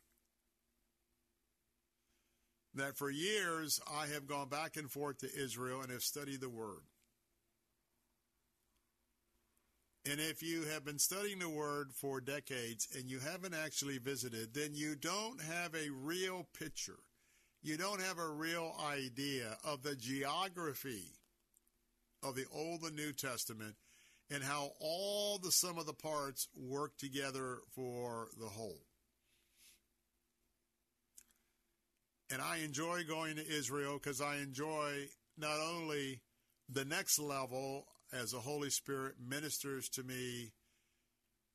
[2.75, 6.49] that for years I have gone back and forth to Israel and have studied the
[6.49, 6.83] Word.
[10.11, 14.55] And if you have been studying the Word for decades and you haven't actually visited,
[14.55, 17.01] then you don't have a real picture.
[17.63, 21.19] You don't have a real idea of the geography
[22.23, 23.77] of the Old and New Testament
[24.31, 28.81] and how all the sum of the parts work together for the whole.
[32.31, 36.21] And I enjoy going to Israel because I enjoy not only
[36.69, 40.53] the next level as the Holy Spirit ministers to me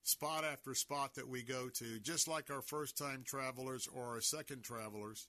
[0.04, 4.22] spot after spot that we go to, just like our first time travelers or our
[4.22, 5.28] second travelers.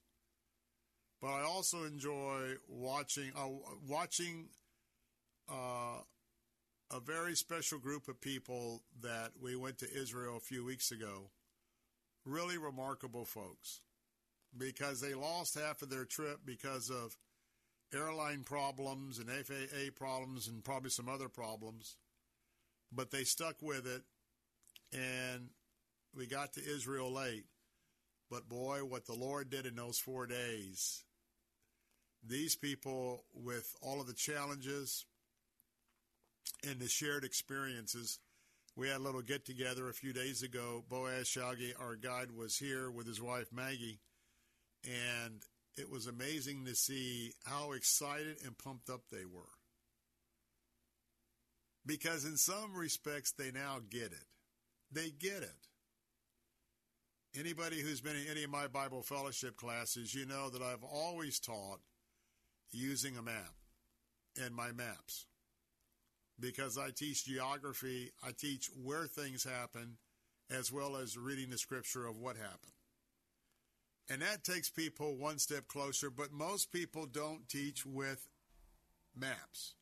[1.20, 3.48] But I also enjoy watching uh,
[3.86, 4.48] watching
[5.48, 6.00] uh,
[6.92, 11.30] a very special group of people that we went to Israel a few weeks ago.
[12.24, 13.80] Really remarkable folks
[14.56, 17.16] because they lost half of their trip because of
[17.94, 21.96] airline problems and FAA problems and probably some other problems.
[22.92, 24.02] But they stuck with it,
[24.92, 25.48] and
[26.14, 27.44] we got to Israel late.
[28.30, 31.04] But boy, what the Lord did in those four days.
[32.26, 35.04] These people, with all of the challenges
[36.68, 38.18] and the shared experiences,
[38.74, 40.84] we had a little get together a few days ago.
[40.88, 44.00] Boaz Shaggy, our guide, was here with his wife Maggie
[44.86, 45.42] and
[45.76, 49.42] it was amazing to see how excited and pumped up they were.
[51.84, 54.26] Because in some respects, they now get it.
[54.90, 55.68] They get it.
[57.38, 61.38] Anybody who's been in any of my Bible fellowship classes, you know that I've always
[61.38, 61.80] taught
[62.72, 63.52] using a map
[64.42, 65.26] and my maps.
[66.40, 69.98] Because I teach geography, I teach where things happen,
[70.50, 72.75] as well as reading the scripture of what happened.
[74.08, 78.28] And that takes people one step closer, but most people don't teach with
[79.16, 79.74] maps.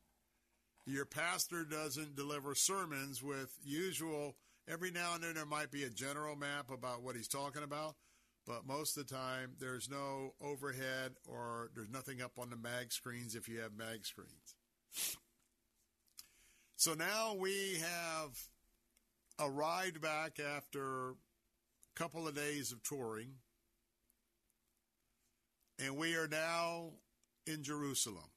[0.87, 4.35] Your pastor doesn't deliver sermons with usual,
[4.67, 7.95] every now and then there might be a general map about what he's talking about,
[8.47, 12.91] but most of the time there's no overhead or there's nothing up on the mag
[12.91, 14.55] screens if you have mag screens.
[16.75, 18.39] So now we have
[19.39, 21.15] arrived back after a
[21.95, 23.33] couple of days of touring
[25.79, 26.91] and we are now
[27.45, 28.29] in Jerusalem.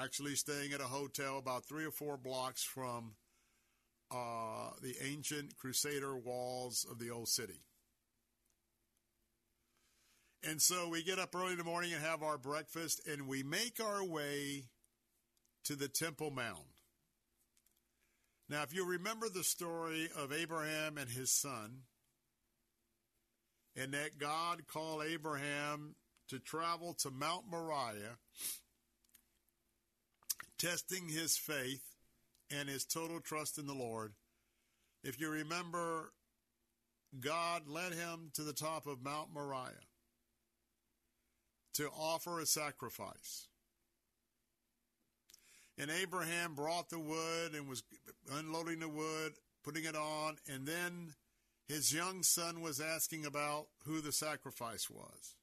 [0.00, 3.14] Actually, staying at a hotel about three or four blocks from
[4.10, 7.62] uh, the ancient Crusader walls of the old city.
[10.42, 13.42] And so we get up early in the morning and have our breakfast, and we
[13.42, 14.68] make our way
[15.64, 16.78] to the Temple Mount.
[18.48, 21.82] Now, if you remember the story of Abraham and his son,
[23.78, 25.94] and that God called Abraham
[26.28, 28.18] to travel to Mount Moriah,
[30.58, 31.84] testing his faith
[32.50, 34.12] and his total trust in the Lord.
[35.04, 36.12] If you remember,
[37.20, 39.72] God led him to the top of Mount Moriah
[41.74, 43.46] to offer a sacrifice.
[45.78, 47.84] And Abraham brought the wood and was
[48.32, 51.14] unloading the wood, putting it on, and then
[51.68, 55.34] his young son was asking about who the sacrifice was.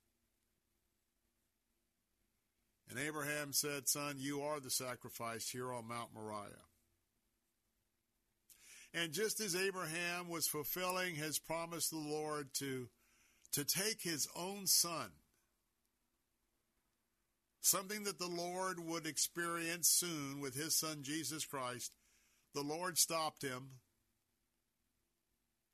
[2.89, 6.65] And Abraham said, Son, you are the sacrifice here on Mount Moriah.
[8.93, 12.87] And just as Abraham was fulfilling his promise to the Lord to,
[13.51, 15.11] to take his own son,
[17.59, 21.93] something that the Lord would experience soon with his son Jesus Christ,
[22.53, 23.71] the Lord stopped him,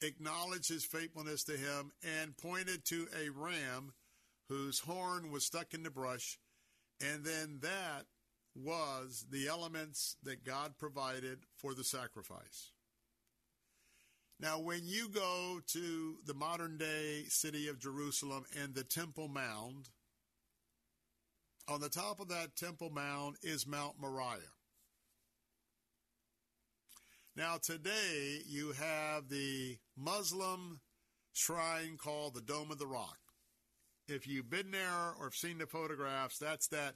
[0.01, 3.93] acknowledged his faithfulness to him, and pointed to a ram
[4.49, 6.37] whose horn was stuck in the brush.
[6.99, 8.05] And then that
[8.55, 12.71] was the elements that God provided for the sacrifice.
[14.39, 19.89] Now, when you go to the modern day city of Jerusalem and the Temple Mound,
[21.67, 24.39] on the top of that Temple Mound is Mount Moriah.
[27.35, 30.81] Now, today you have the Muslim
[31.31, 33.17] shrine called the Dome of the Rock.
[34.07, 36.95] If you've been there or have seen the photographs, that's that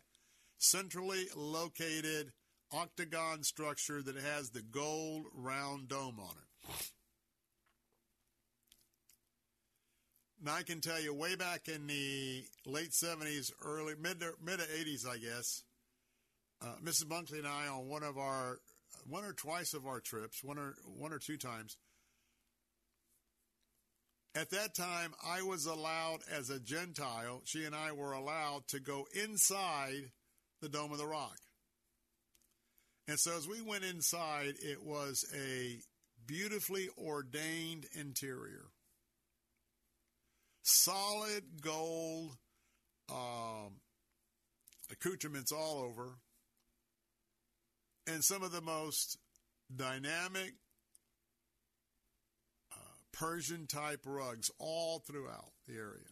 [0.58, 2.34] centrally located
[2.74, 6.76] octagon structure that has the gold round dome on it.
[10.44, 15.08] Now I can tell you, way back in the late '70s, early mid mid '80s,
[15.08, 15.64] I guess,
[16.62, 17.06] uh, Mrs.
[17.06, 18.60] Bunkley and I on one of our
[19.06, 21.78] one or twice of our trips, one or one or two times.
[24.36, 27.42] At that time, I was allowed as a Gentile.
[27.46, 30.12] She and I were allowed to go inside
[30.62, 31.38] the Dome of the Rock.
[33.08, 35.78] And so as we went inside, it was a
[36.28, 38.66] beautifully ordained interior
[40.66, 42.36] solid gold
[43.10, 43.80] um,
[44.92, 46.18] accoutrements all over,
[48.08, 49.18] and some of the most
[49.74, 50.54] dynamic
[52.72, 52.76] uh,
[53.12, 56.12] Persian type rugs all throughout the area.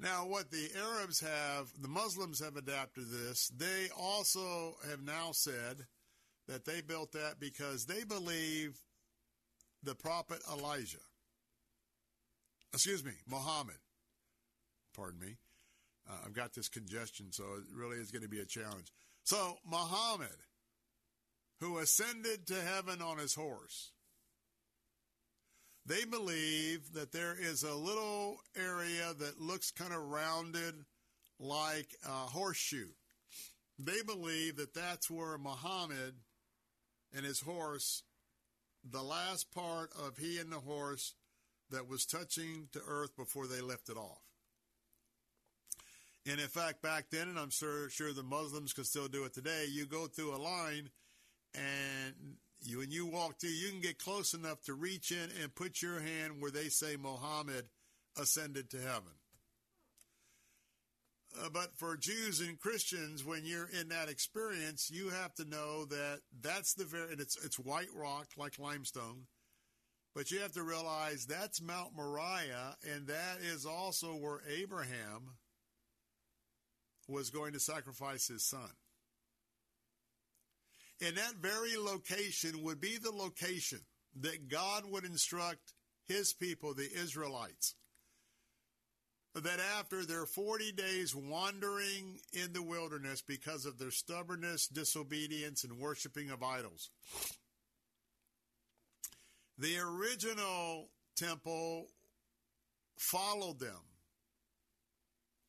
[0.00, 3.48] Now, what the Arabs have, the Muslims have adapted this.
[3.56, 5.86] They also have now said
[6.48, 8.80] that they built that because they believe
[9.82, 10.98] the prophet Elijah
[12.74, 13.76] excuse me, Muhammad.
[14.94, 15.36] Pardon me.
[16.08, 18.92] Uh, I've got this congestion, so it really is going to be a challenge.
[19.24, 20.36] So, Muhammad,
[21.60, 23.92] who ascended to heaven on his horse,
[25.86, 30.74] they believe that there is a little area that looks kind of rounded
[31.38, 32.88] like a horseshoe.
[33.78, 36.14] They believe that that's where Muhammad
[37.14, 38.02] and his horse,
[38.88, 41.14] the last part of he and the horse,
[41.70, 44.23] that was touching to earth before they lifted off.
[46.26, 49.34] And in fact, back then, and I'm sure, sure the Muslims can still do it
[49.34, 50.88] today, you go through a line
[51.54, 52.14] and
[52.62, 55.82] you, when you walk through, you can get close enough to reach in and put
[55.82, 57.66] your hand where they say Muhammad
[58.18, 59.12] ascended to heaven.
[61.42, 65.84] Uh, but for Jews and Christians, when you're in that experience, you have to know
[65.86, 69.26] that that's the very, it's, it's white rock like limestone.
[70.14, 75.32] But you have to realize that's Mount Moriah, and that is also where Abraham
[77.08, 78.70] was going to sacrifice his son.
[81.00, 83.80] And that very location would be the location
[84.20, 85.74] that God would instruct
[86.06, 87.74] his people, the Israelites,
[89.34, 95.78] that after their 40 days wandering in the wilderness because of their stubbornness, disobedience, and
[95.78, 96.90] worshiping of idols,
[99.58, 101.88] the original temple
[102.96, 103.80] followed them.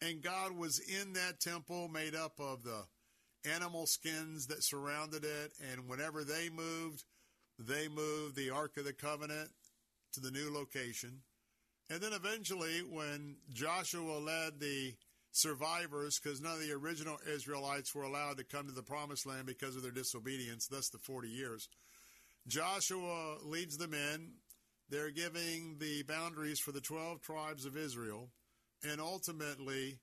[0.02, 2.84] And God was in that temple made up of the
[3.50, 5.54] animal skins that surrounded it.
[5.72, 7.04] And whenever they moved,
[7.58, 9.50] they moved the Ark of the Covenant
[10.14, 11.22] to the new location.
[11.90, 14.96] And then eventually, when Joshua led the
[15.32, 19.46] survivors, because none of the original Israelites were allowed to come to the promised land
[19.46, 21.68] because of their disobedience, thus the 40 years.
[22.48, 24.32] Joshua leads them in.
[24.90, 28.30] They're giving the boundaries for the 12 tribes of Israel.
[28.84, 30.00] And ultimately,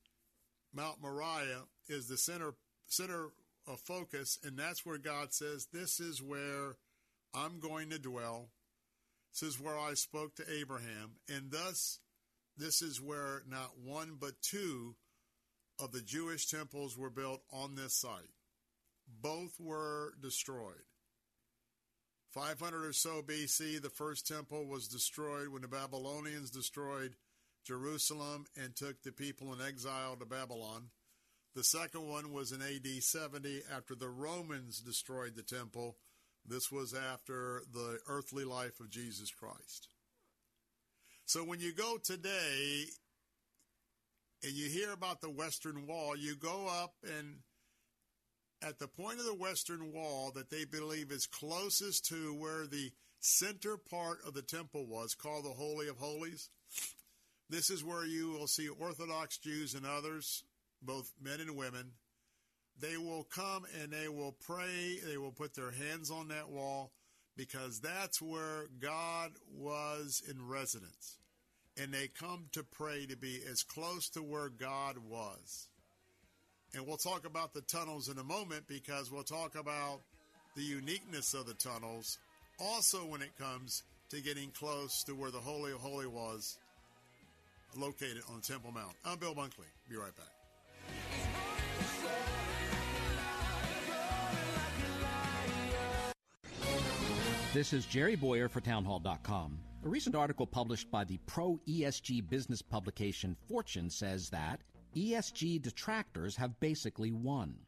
[0.73, 2.55] Mount Moriah is the center,
[2.87, 3.29] center
[3.67, 4.39] of focus.
[4.43, 6.77] And that's where God says, This is where
[7.35, 8.49] I'm going to dwell.
[9.33, 11.13] This is where I spoke to Abraham.
[11.29, 12.01] And thus,
[12.57, 14.95] this is where not one but two
[15.79, 18.31] of the Jewish temples were built on this site.
[19.21, 20.85] Both were destroyed.
[22.31, 27.15] 500 or so BC, the first temple was destroyed when the Babylonians destroyed
[27.65, 30.89] Jerusalem and took the people in exile to Babylon.
[31.55, 35.97] The second one was in AD 70 after the Romans destroyed the temple.
[36.47, 39.89] This was after the earthly life of Jesus Christ.
[41.25, 42.85] So when you go today
[44.43, 47.37] and you hear about the Western Wall, you go up and
[48.63, 52.93] at the point of the western wall that they believe is closest to where the
[53.21, 56.49] center part of the temple was, called the Holy of Holies.
[57.53, 60.43] This is where you will see Orthodox Jews and others
[60.81, 61.91] both men and women.
[62.81, 64.99] They will come and they will pray.
[65.07, 66.93] They will put their hands on that wall
[67.37, 71.19] because that's where God was in residence.
[71.77, 75.69] And they come to pray to be as close to where God was.
[76.73, 80.01] And we'll talk about the tunnels in a moment because we'll talk about
[80.57, 82.17] the uniqueness of the tunnels
[82.59, 86.57] also when it comes to getting close to where the Holy of Holy was
[87.77, 88.95] located on Temple Mount.
[89.05, 89.67] I'm Bill Bunkley.
[89.89, 90.27] Be right back.
[97.53, 99.59] This is Jerry Boyer for Townhall.com.
[99.85, 104.63] A recent article published by the pro ESG business publication Fortune says that
[104.97, 107.59] ESG detractors have basically won.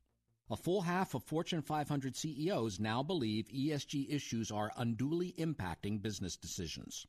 [0.51, 6.37] A full half of Fortune 500 CEOs now believe ESG issues are unduly impacting business
[6.37, 7.07] decisions.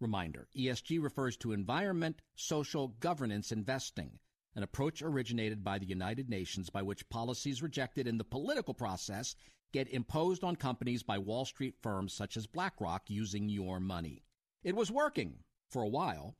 [0.00, 4.18] Reminder ESG refers to environment, social, governance investing,
[4.56, 9.36] an approach originated by the United Nations by which policies rejected in the political process
[9.72, 14.22] get imposed on companies by Wall Street firms such as BlackRock using your money.
[14.62, 16.36] It was working for a while.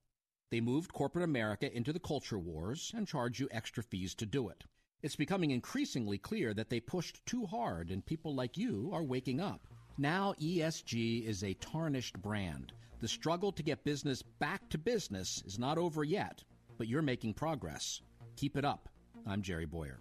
[0.51, 4.49] They moved corporate America into the culture wars and charge you extra fees to do
[4.49, 4.65] it.
[5.03, 9.41] It's becoming increasingly clear that they pushed too hard and people like you are waking
[9.41, 9.67] up.
[9.97, 12.73] Now ESG is a tarnished brand.
[13.01, 16.43] The struggle to get business back to business is not over yet,
[16.79, 18.01] but you're making progress.
[18.37, 18.89] Keep it up.
[19.27, 20.01] I'm Jerry Boyer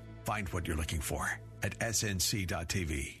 [0.25, 3.20] Find what you're looking for at snc.tv.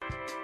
[0.00, 0.41] あ!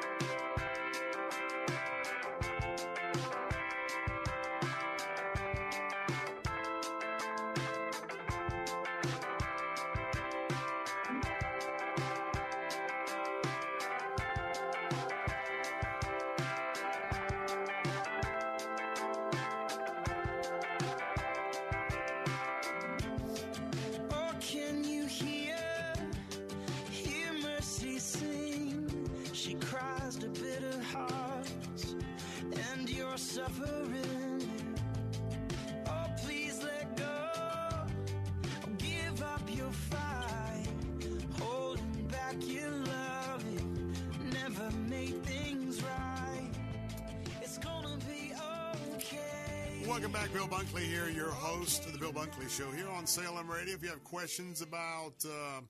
[49.86, 53.48] Welcome back, Bill Bunkley here, your host of the Bill Bunkley Show here on Salem
[53.48, 53.74] Radio.
[53.74, 55.60] If you have questions about uh,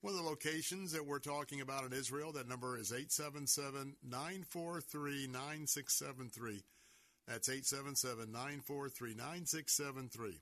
[0.00, 5.28] one of the locations that we're talking about in Israel, that number is 877 943
[5.28, 6.62] 9673.
[7.26, 10.40] That's 877 943 9673.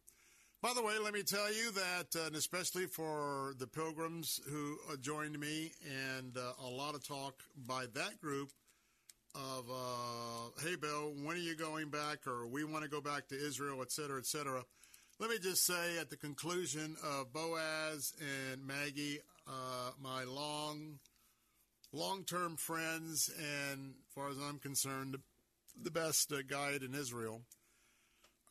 [0.60, 4.78] By the way, let me tell you that, uh, and especially for the pilgrims who
[4.90, 5.72] uh, joined me,
[6.16, 7.34] and uh, a lot of talk
[7.66, 8.50] by that group
[9.34, 12.26] of, uh, hey, Bill, when are you going back?
[12.26, 14.64] Or we want to go back to Israel, et cetera, et cetera.
[15.18, 20.98] Let me just say at the conclusion of Boaz and Maggie, uh, my long,
[21.92, 25.16] long-term friends, and as far as I'm concerned,
[25.80, 27.42] the best uh, guide in Israel.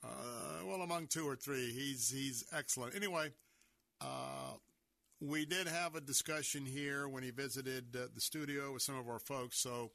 [0.04, 2.96] Uh, well, among two or three, he's he's excellent.
[2.96, 3.32] Anyway,
[4.00, 4.54] uh,
[5.20, 9.08] we did have a discussion here when he visited uh, the studio with some of
[9.08, 9.60] our folks.
[9.60, 9.92] So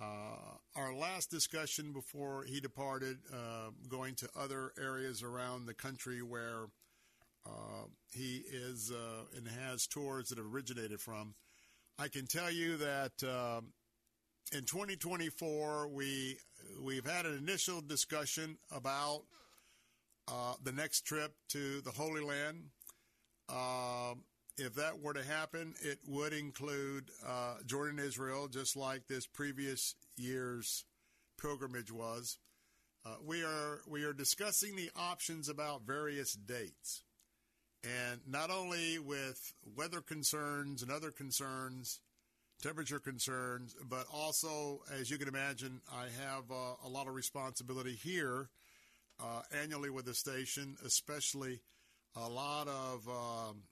[0.00, 6.22] uh, our last discussion before he departed, uh, going to other areas around the country
[6.22, 6.66] where
[8.10, 8.90] he is
[9.36, 11.34] and has tours that have originated from.
[11.98, 13.72] I can tell you that um,
[14.52, 16.38] in 2024 we
[16.80, 19.22] we've had an initial discussion about
[20.28, 22.64] uh, the next trip to the Holy Land.
[23.48, 24.24] Um,
[24.58, 29.94] if that were to happen, it would include uh, Jordan, Israel, just like this previous
[30.16, 30.84] year's
[31.40, 32.38] pilgrimage was.
[33.04, 37.02] Uh, we are we are discussing the options about various dates,
[37.84, 42.00] And not only with weather concerns and other concerns,
[42.62, 47.94] temperature concerns, but also, as you can imagine, I have uh, a lot of responsibility
[47.94, 48.48] here
[49.20, 51.60] uh, annually with the station, especially
[52.16, 53.62] a lot of um,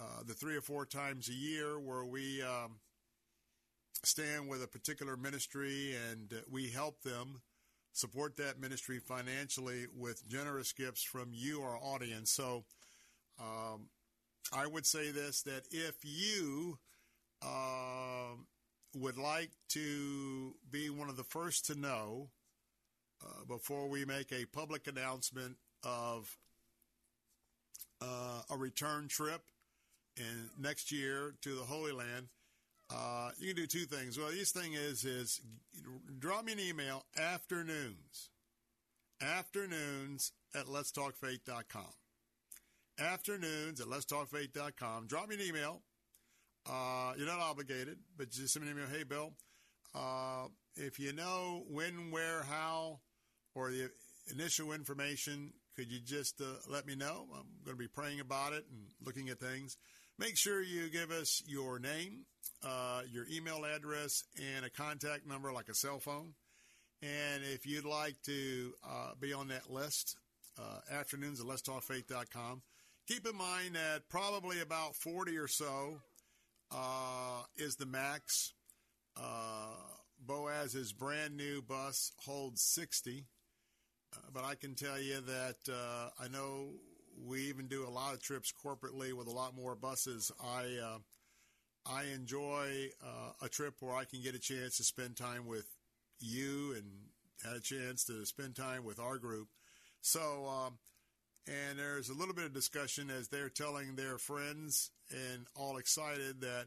[0.00, 2.76] uh, the three or four times a year where we um,
[4.02, 7.40] stand with a particular ministry and we help them
[7.92, 12.30] support that ministry financially with generous gifts from you, our audience.
[12.30, 12.64] So
[13.40, 13.88] um,
[14.52, 16.78] I would say this that if you
[17.44, 18.36] uh,
[18.96, 22.30] would like to be one of the first to know
[23.22, 26.36] uh, before we make a public announcement of
[28.00, 29.42] uh, a return trip
[30.16, 32.28] in next year to the Holy Land,
[32.90, 34.18] uh, you can do two things.
[34.18, 35.40] Well, this thing is is
[36.18, 38.30] drop me an email afternoons,
[39.20, 41.94] afternoons at letstalkfaith.com.
[42.98, 45.06] Afternoons at letstalkfaith.com.
[45.06, 45.82] Drop me an email.
[46.68, 48.90] Uh, you're not obligated, but just send me an email.
[48.90, 49.32] Hey, Bill,
[49.94, 53.00] uh, if you know when, where, how,
[53.54, 53.90] or the
[54.32, 57.26] initial information, could you just uh, let me know?
[57.34, 59.76] I'm going to be praying about it and looking at things.
[60.18, 62.26] Make sure you give us your name,
[62.64, 66.34] uh, your email address, and a contact number like a cell phone.
[67.02, 70.16] And if you'd like to uh, be on that list,
[70.58, 72.62] uh, afternoons at letstalkfaith.com.
[73.08, 76.00] Keep in mind that probably about 40 or so
[76.74, 78.52] uh, is the max.
[79.16, 79.76] Uh,
[80.18, 83.26] Boaz's brand new bus holds 60.
[84.12, 86.70] Uh, but I can tell you that uh, I know
[87.22, 90.32] we even do a lot of trips corporately with a lot more buses.
[90.42, 90.98] I uh,
[91.86, 95.66] I enjoy uh, a trip where I can get a chance to spend time with
[96.18, 96.84] you and
[97.44, 99.48] had a chance to spend time with our group.
[100.00, 100.78] So, um,
[101.46, 106.40] and there's a little bit of discussion as they're telling their friends and all excited
[106.40, 106.66] that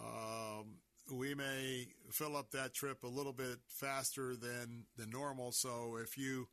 [0.00, 0.76] um,
[1.12, 5.52] we may fill up that trip a little bit faster than than normal.
[5.52, 6.48] So, if you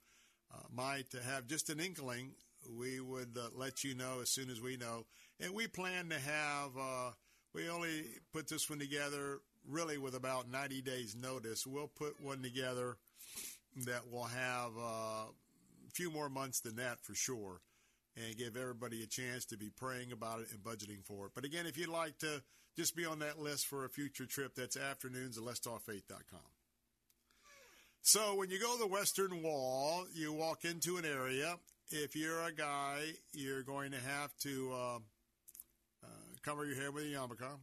[0.53, 2.32] uh, might have just an inkling
[2.74, 5.06] we would uh, let you know as soon as we know.
[5.40, 7.11] And we plan to have, uh,
[7.53, 11.66] we only put this one together really with about 90 days notice.
[11.66, 12.98] We'll put one together
[13.85, 15.25] that will have uh,
[15.95, 17.61] few more months than that for sure
[18.15, 21.32] and give everybody a chance to be praying about it and budgeting for it.
[21.35, 22.41] But again, if you'd like to
[22.77, 26.40] just be on that list for a future trip, that's afternoons at letstalkfaith.com.
[28.01, 31.57] So when you go to the Western Wall, you walk into an area
[31.91, 33.01] if you're a guy,
[33.33, 34.99] you're going to have to uh,
[36.03, 36.07] uh,
[36.43, 37.59] cover your hair with a yarmulke.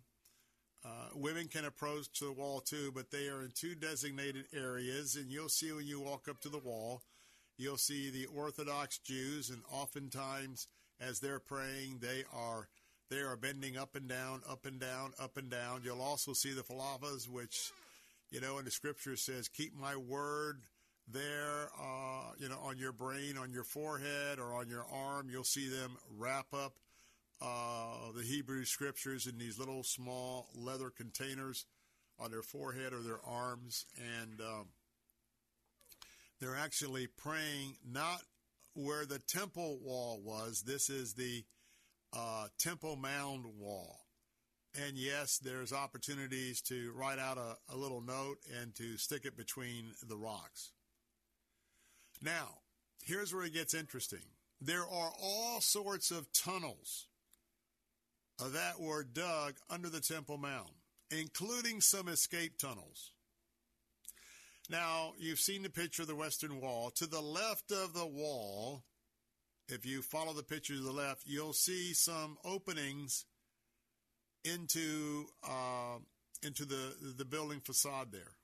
[0.85, 5.31] Uh, women can approach the wall too, but they are in two designated areas, and
[5.31, 7.03] you'll see when you walk up to the wall,
[7.63, 10.67] you'll see the Orthodox Jews, and oftentimes
[11.01, 12.69] as they're praying, they are
[13.11, 15.83] they are bending up and down, up and down, up and down.
[15.85, 17.71] You'll also see the falafas, which
[18.31, 20.63] you know in the scripture says, "Keep my word."
[21.09, 25.29] there, uh, you know, on your brain, on your forehead, or on your arm.
[25.29, 26.75] You'll see them wrap up
[27.41, 31.67] uh, the Hebrew scriptures in these little small leather containers
[32.19, 34.67] on their forehead or their arms, and um,
[36.43, 38.23] they're actually praying not
[38.75, 40.63] where the temple wall was.
[40.67, 41.45] This is the
[42.13, 44.01] uh, Temple Mound wall.
[44.75, 49.37] And yes, there's opportunities to write out a, a little note and to stick it
[49.37, 50.73] between the rocks.
[52.21, 52.49] Now,
[53.05, 54.25] here's where it gets interesting.
[54.61, 57.07] There are all sorts of tunnels
[58.39, 60.71] that were dug under the Temple Mound,
[61.11, 63.13] including some escape tunnels.
[64.71, 66.91] Now, you've seen the picture of the Western Wall.
[66.97, 68.85] To the left of the wall,
[69.69, 73.25] if you follow the picture to the left, you'll see some openings
[74.45, 75.99] into uh,
[76.43, 78.37] into the the building facade there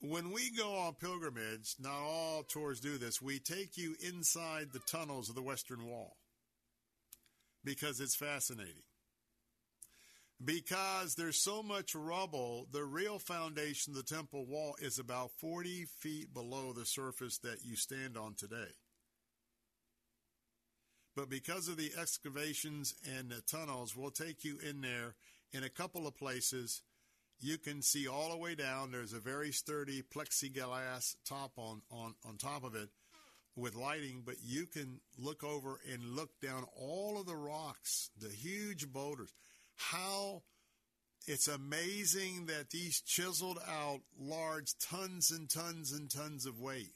[0.00, 4.80] when we go on pilgrimage, not all tours do this, we take you inside the
[4.80, 6.16] tunnels of the Western Wall
[7.64, 8.82] because it's fascinating.
[10.44, 16.34] Because there's so much rubble, the real foundation the temple wall is about 40 feet
[16.34, 18.74] below the surface that you stand on today.
[21.16, 25.14] But because of the excavations and the tunnels, we'll take you in there
[25.52, 26.82] in a couple of places
[27.40, 28.90] you can see all the way down.
[28.90, 32.88] There's a very sturdy plexiglass top on, on, on top of it
[33.54, 38.28] with lighting, but you can look over and look down all of the rocks, the
[38.28, 39.32] huge boulders.
[39.76, 40.42] How
[41.26, 46.94] it's amazing that these chiseled out large tons and tons and tons of weight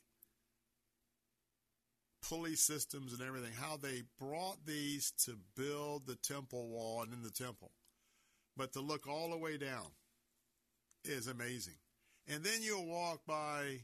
[2.30, 7.22] pulley systems and everything, how they brought these to build the temple wall and in
[7.22, 7.72] the temple.
[8.56, 9.86] But to look all the way down
[11.04, 11.78] is amazing.
[12.28, 13.80] And then you'll walk by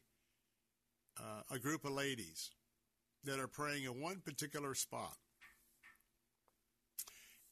[1.18, 2.50] uh, a group of ladies
[3.25, 5.16] that are praying in one particular spot.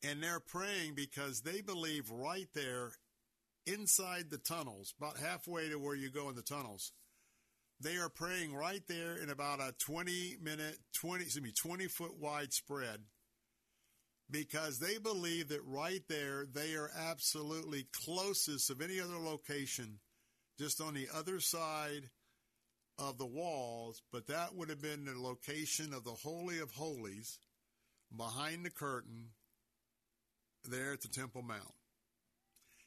[0.07, 2.93] And they're praying because they believe right there
[3.67, 6.93] inside the tunnels, about halfway to where you go in the tunnels,
[7.81, 12.19] they are praying right there in about a 20 minute, 20, excuse me, 20 foot
[12.19, 13.01] wide spread
[14.31, 19.99] because they believe that right there they are absolutely closest of any other location
[20.59, 22.09] just on the other side
[22.99, 27.39] of the walls, but that would have been the location of the Holy of Holies
[28.17, 29.31] behind the curtain
[30.69, 31.75] there at the Temple Mount.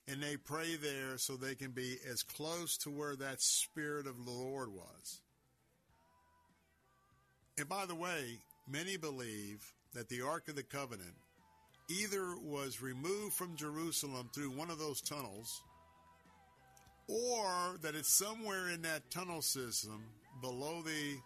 [0.08, 4.26] And they pray there so they can be as close to where that Spirit of
[4.26, 5.22] the Lord was.
[7.58, 11.16] And by the way, many believe that the Ark of the Covenant
[11.90, 15.62] either was removed from Jerusalem through one of those tunnels
[17.08, 20.04] or that it's somewhere in that tunnel system
[20.42, 21.18] below the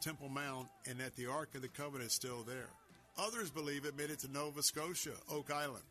[0.00, 2.70] Temple Mount and that the Ark of the Covenant is still there.
[3.18, 5.84] Others believe it made it to Nova Scotia, Oak Island.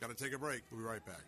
[0.00, 0.62] Got to take a break.
[0.70, 1.22] We'll be right back.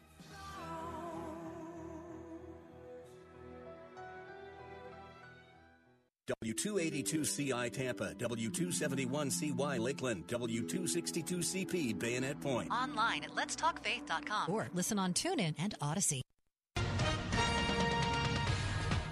[6.44, 12.70] W282CI Tampa, W271CY Lakeland, W262CP Bayonet Point.
[12.70, 16.20] Online at letstalkfaith.com or listen on TuneIn and Audacy.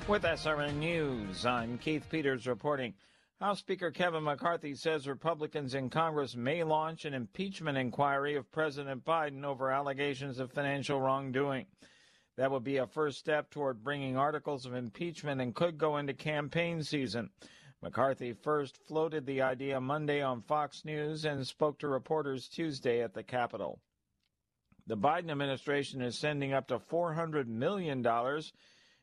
[0.06, 2.94] With SRN News, I'm Keith Peters reporting.
[3.40, 9.04] House Speaker Kevin McCarthy says Republicans in Congress may launch an impeachment inquiry of President
[9.04, 11.66] Biden over allegations of financial wrongdoing.
[12.36, 16.14] That would be a first step toward bringing articles of impeachment and could go into
[16.14, 17.30] campaign season.
[17.80, 23.14] McCarthy first floated the idea Monday on Fox News and spoke to reporters Tuesday at
[23.14, 23.78] the Capitol.
[24.88, 28.02] The Biden administration is sending up to $400 million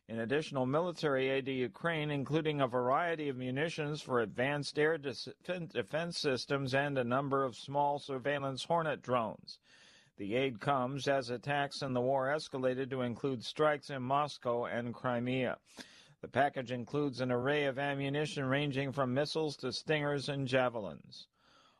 [0.07, 6.19] in additional military aid to Ukraine, including a variety of munitions for advanced air defense
[6.19, 9.59] systems and a number of small surveillance Hornet drones.
[10.17, 14.93] The aid comes as attacks in the war escalated to include strikes in Moscow and
[14.93, 15.57] Crimea.
[16.21, 21.27] The package includes an array of ammunition ranging from missiles to stingers and javelins.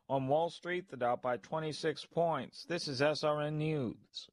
[0.10, 2.66] On Wall Street, the Dow by 26 points.
[2.66, 4.28] This is SRN News.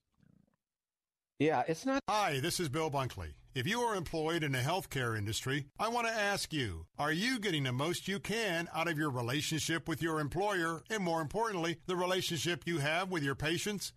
[1.39, 2.03] Yeah, it's not.
[2.09, 3.33] Hi, this is Bill Bunkley.
[3.55, 7.39] If you are employed in the healthcare industry, I want to ask you, are you
[7.39, 11.77] getting the most you can out of your relationship with your employer and more importantly,
[11.87, 13.93] the relationship you have with your patients?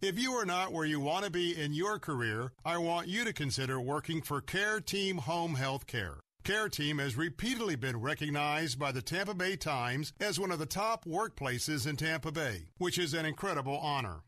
[0.00, 3.24] If you are not where you want to be in your career, I want you
[3.24, 6.20] to consider working for Care Team Home Health Care.
[6.44, 10.66] Care Team has repeatedly been recognized by the Tampa Bay Times as one of the
[10.66, 14.22] top workplaces in Tampa Bay, which is an incredible honor.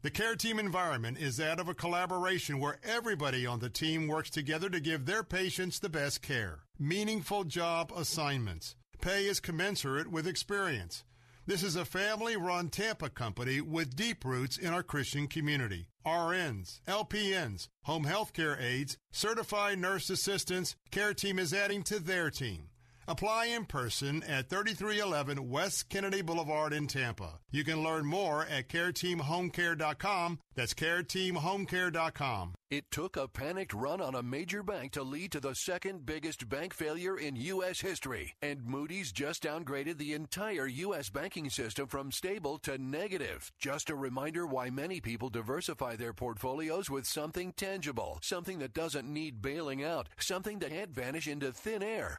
[0.00, 4.30] The care team environment is that of a collaboration where everybody on the team works
[4.30, 6.60] together to give their patients the best care.
[6.78, 8.76] Meaningful job assignments.
[9.00, 11.02] Pay is commensurate with experience.
[11.46, 15.88] This is a family run Tampa company with deep roots in our Christian community.
[16.06, 22.30] RNs, LPNs, home health care aides, certified nurse assistants, care team is adding to their
[22.30, 22.68] team.
[23.08, 27.40] Apply in person at 3311 West Kennedy Boulevard in Tampa.
[27.50, 30.38] You can learn more at careteamhomecare.com.
[30.54, 32.54] That's careteamhomecare.com.
[32.70, 36.50] It took a panicked run on a major bank to lead to the second biggest
[36.50, 37.80] bank failure in U.S.
[37.80, 38.34] history.
[38.42, 41.08] And Moody's just downgraded the entire U.S.
[41.08, 43.50] banking system from stable to negative.
[43.58, 49.10] Just a reminder why many people diversify their portfolios with something tangible, something that doesn't
[49.10, 52.18] need bailing out, something that can't vanish into thin air.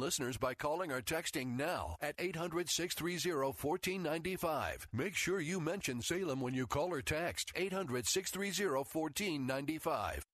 [0.01, 3.31] listeners by calling or texting now at 800 630
[3.61, 4.87] 1495.
[4.91, 10.25] Make sure you mention Salem when you call or text 800 630 1495.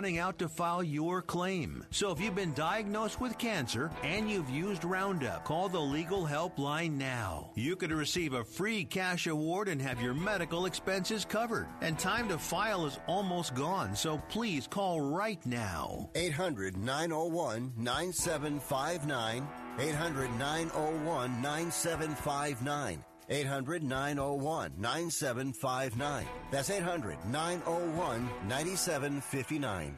[0.00, 1.84] running out to file your claim.
[1.90, 6.92] So if you've been diagnosed with cancer and you've used Roundup, call the legal helpline
[6.92, 7.50] now.
[7.54, 11.66] You could receive a free cash award and have your medical expenses covered.
[11.82, 16.08] And time to file is almost gone, so please call right now.
[16.14, 19.46] 800 901 9759.
[19.78, 23.04] 800 901 9759.
[23.30, 26.26] 800 901 9759.
[26.50, 29.96] That's 800 901 9759.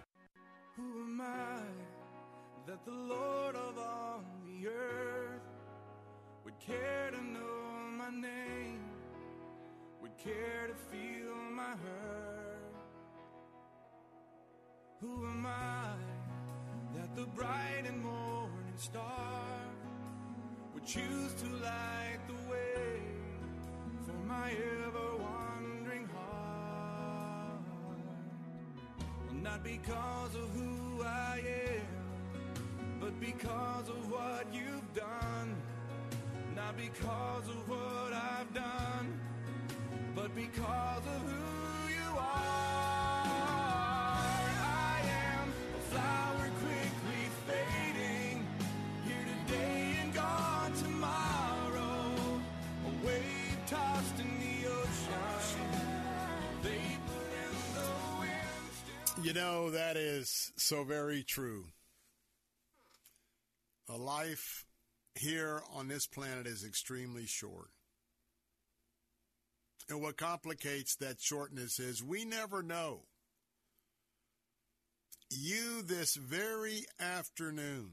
[0.76, 1.62] Who am I
[2.66, 5.40] that the Lord of all the earth
[6.44, 8.84] would care to know my name,
[10.02, 12.74] would care to feel my hurt?
[15.00, 15.94] Who am I
[16.96, 19.40] that the bright and morning star
[20.74, 23.11] would choose to light the way
[24.32, 27.60] my ever wandering heart?
[29.42, 31.86] Not because of who I am,
[33.00, 35.48] but because of what you've done.
[36.56, 39.06] Not because of what I've done,
[40.14, 42.52] but because of who you are.
[44.94, 44.98] I
[45.34, 45.46] am
[45.78, 47.01] a flower quickly
[59.22, 61.66] You know, that is so very true.
[63.88, 64.64] A life
[65.14, 67.68] here on this planet is extremely short.
[69.88, 73.02] And what complicates that shortness is we never know.
[75.30, 77.90] You, this very afternoon,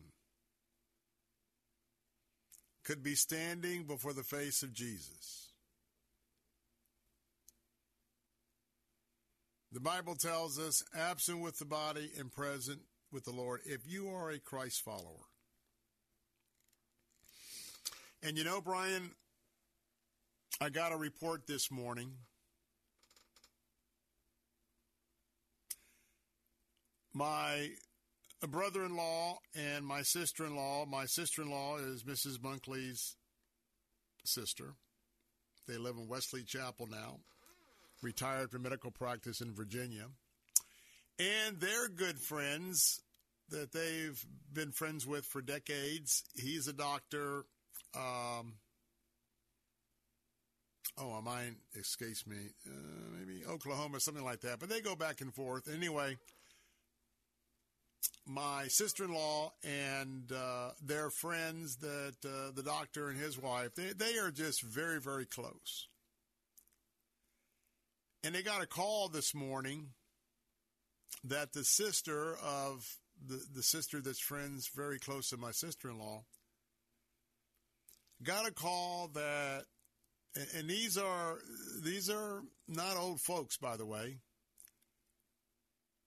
[2.83, 5.48] could be standing before the face of Jesus.
[9.72, 12.80] The Bible tells us, absent with the body and present
[13.11, 15.25] with the Lord, if you are a Christ follower.
[18.23, 19.11] And you know, Brian,
[20.59, 22.11] I got a report this morning.
[27.14, 27.69] My
[28.48, 32.39] brother in law and my sister in law, my sister in law is Mrs.
[32.39, 33.15] Bunkley's
[34.25, 34.73] sister.
[35.67, 37.19] They live in Wesley Chapel now,
[38.01, 40.05] retired from medical practice in Virginia.
[41.19, 43.01] And they're good friends
[43.49, 46.23] that they've been friends with for decades.
[46.35, 47.45] He's a doctor.
[47.95, 48.53] Um,
[50.97, 52.37] oh, mind escapes me.
[52.65, 54.59] Uh, maybe Oklahoma, something like that.
[54.59, 55.67] But they go back and forth.
[55.73, 56.17] Anyway,
[58.25, 64.17] my sister-in-law and uh, their friends, that uh, the doctor and his wife, they, they
[64.19, 65.88] are just very, very close.
[68.23, 69.89] And they got a call this morning
[71.23, 72.85] that the sister of
[73.25, 76.23] the, the sister that's friends very close to my sister-in-law
[78.23, 79.64] got a call that
[80.56, 81.39] and these are
[81.81, 84.17] these are not old folks by the way.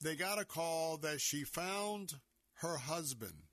[0.03, 2.15] They got a call that she found
[2.57, 3.45] her husband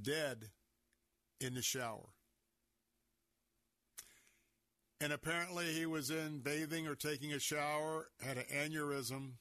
[0.00, 0.50] dead
[1.40, 2.10] in the shower
[5.02, 9.32] and apparently he was in bathing or taking a shower had an aneurysm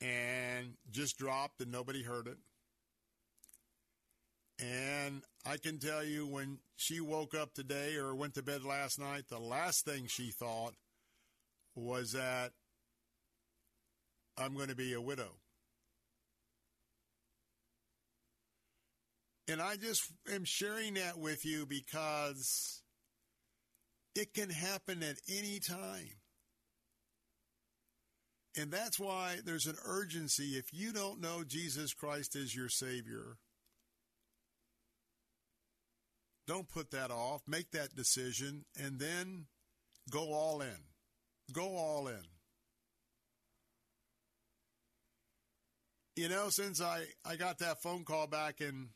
[0.00, 2.38] and just dropped and nobody heard it
[4.58, 8.98] and I can tell you when she woke up today or went to bed last
[9.00, 10.74] night, the last thing she thought
[11.74, 12.52] was that
[14.38, 15.32] I'm going to be a widow.
[19.48, 22.83] And I just am sharing that with you because
[24.14, 26.10] it can happen at any time.
[28.56, 30.56] And that's why there's an urgency.
[30.56, 33.38] If you don't know Jesus Christ as your Savior,
[36.46, 37.42] don't put that off.
[37.48, 39.46] Make that decision and then
[40.10, 40.76] go all in.
[41.52, 42.22] Go all in.
[46.16, 48.90] You know, since I, I got that phone call back in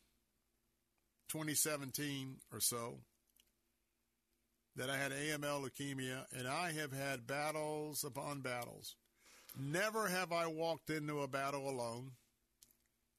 [1.29, 2.99] 2017 or so,
[4.79, 8.95] that I had AML leukemia, and I have had battles upon battles.
[9.59, 12.11] Never have I walked into a battle alone.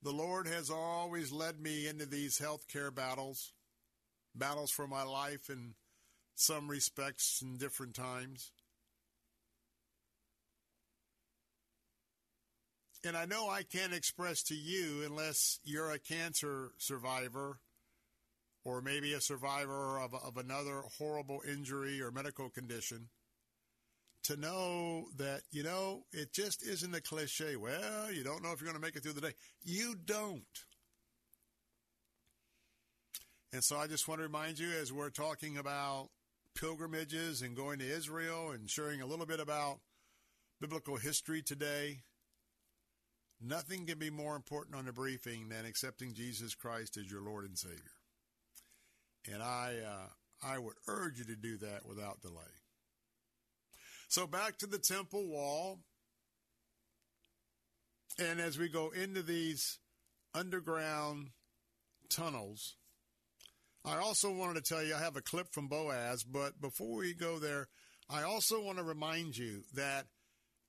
[0.02, 3.52] The Lord has always led me into these healthcare battles,
[4.34, 5.74] battles for my life in
[6.34, 8.52] some respects in different times.
[13.05, 17.58] And I know I can't express to you unless you're a cancer survivor
[18.64, 23.08] or maybe a survivor of, of another horrible injury or medical condition
[24.24, 27.56] to know that, you know, it just isn't a cliche.
[27.56, 29.34] Well, you don't know if you're going to make it through the day.
[29.62, 30.42] You don't.
[33.52, 36.08] And so I just want to remind you as we're talking about
[36.55, 39.80] pilgrimages and going to Israel and sharing a little bit about
[40.60, 42.02] biblical history today
[43.42, 47.47] Nothing can be more important on a briefing than accepting Jesus Christ as your Lord
[47.47, 47.99] and Savior.
[49.32, 52.34] And I, uh, I would urge you to do that without delay.
[54.08, 55.81] So back to the temple wall.
[58.18, 59.78] And as we go into these
[60.34, 61.28] underground
[62.08, 62.76] tunnels,
[63.84, 67.15] I also wanted to tell you I have a clip from Boaz, but before we
[67.15, 67.68] go there,
[68.10, 70.07] I also want to remind you that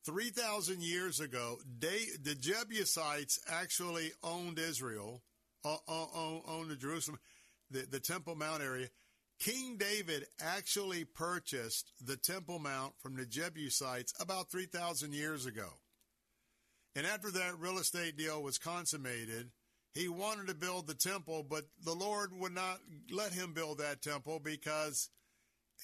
[0.05, 5.23] 3,000 years ago, they, the Jebusites actually owned Israel,
[5.65, 7.19] uh, uh, owned Jerusalem,
[7.71, 8.87] the, the Temple Mount area.
[9.39, 15.69] King David actually purchased the Temple Mount from the Jebusites about 3,000 years ago.
[16.95, 19.49] And after that real estate deal was consummated,
[19.93, 22.79] he wanted to build the temple, but the Lord would not
[23.11, 25.09] let him build that temple because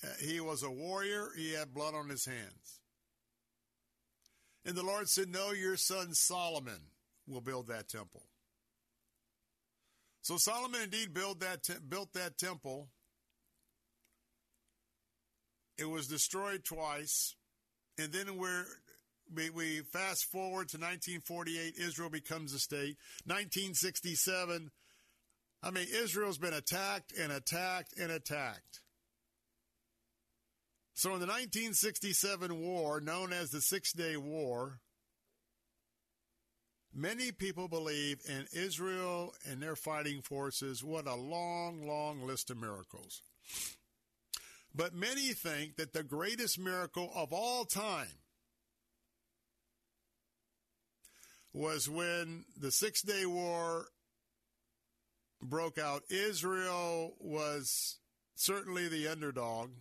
[0.03, 1.29] uh, he was a warrior.
[1.35, 2.79] He had blood on his hands.
[4.65, 6.91] And the Lord said, No, your son Solomon
[7.27, 8.23] will build that temple.
[10.27, 12.89] So Solomon indeed built that, te- built that temple.
[15.77, 17.33] It was destroyed twice.
[17.97, 18.65] And then we're,
[19.33, 22.97] we, we fast forward to 1948, Israel becomes a state.
[23.23, 24.69] 1967,
[25.63, 28.81] I mean, Israel's been attacked and attacked and attacked.
[30.93, 34.81] So in the 1967 war, known as the Six Day War,
[36.97, 40.83] many people believe in Israel and their fighting forces.
[40.83, 43.21] What a long, long list of miracles.
[44.73, 48.19] But many think that the greatest miracle of all time
[51.53, 53.87] was when the Six Day War
[55.41, 56.03] broke out.
[56.09, 57.97] Israel was
[58.35, 59.71] certainly the underdog.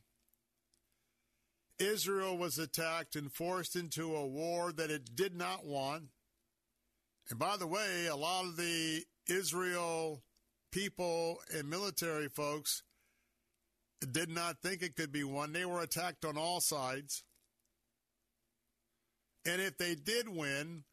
[1.78, 6.04] Israel was attacked and forced into a war that it did not want.
[7.30, 10.22] And by the way, a lot of the Israel
[10.72, 12.82] people and military folks
[14.12, 15.52] did not think it could be won.
[15.52, 17.24] They were attacked on all sides.
[19.44, 20.84] And if they did win,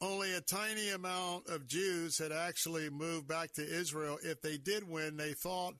[0.00, 4.18] only a tiny amount of Jews had actually moved back to Israel.
[4.22, 5.74] If they did win, they thought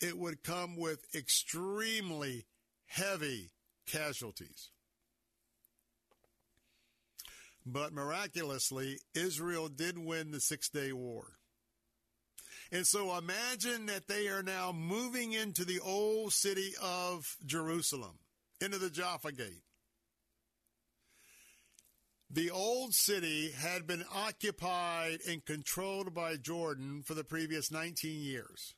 [0.00, 2.46] it would come with extremely
[2.86, 3.52] heavy
[3.86, 4.70] casualties.
[7.66, 11.36] But miraculously, Israel did win the Six Day War.
[12.72, 18.18] And so imagine that they are now moving into the old city of Jerusalem,
[18.60, 19.64] into the Jaffa Gate.
[22.32, 28.76] The old city had been occupied and controlled by Jordan for the previous 19 years.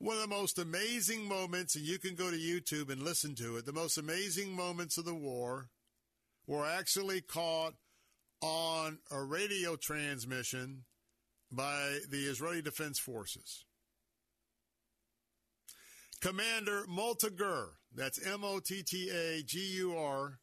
[0.00, 3.56] One of the most amazing moments, and you can go to YouTube and listen to
[3.56, 5.70] it, the most amazing moments of the war
[6.46, 7.74] were actually caught
[8.40, 10.84] on a radio transmission
[11.50, 13.64] by the Israeli Defense Forces.
[16.20, 20.38] Commander Motta-Gur, that's M O T T A G U R,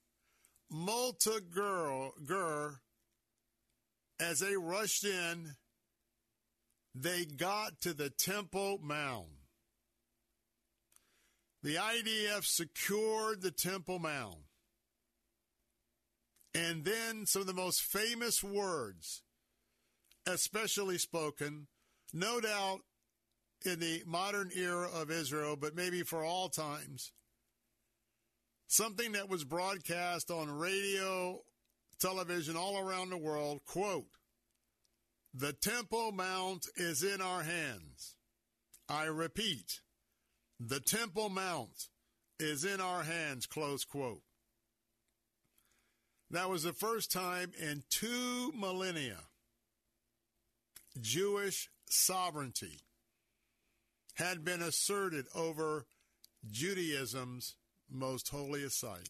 [0.71, 2.11] Motta-Gur,
[4.19, 5.55] as they rushed in,
[6.93, 9.44] they got to the Temple Mount.
[11.65, 14.37] The IDF secured the Temple Mount.
[16.53, 19.23] And then some of the most famous words,
[20.27, 21.65] especially spoken,
[22.13, 22.81] no doubt
[23.65, 27.11] in the modern era of Israel, but maybe for all times,
[28.67, 31.39] something that was broadcast on radio,
[31.99, 34.05] television all around the world, quote,
[35.33, 38.17] the Temple Mount is in our hands.
[38.87, 39.81] I repeat,
[40.59, 41.89] the Temple Mount
[42.39, 44.21] is in our hands, close quote.
[46.31, 49.19] That was the first time in two millennia
[50.99, 52.79] Jewish sovereignty
[54.15, 55.85] had been asserted over
[56.49, 57.55] Judaism's
[57.89, 59.09] most holiest site.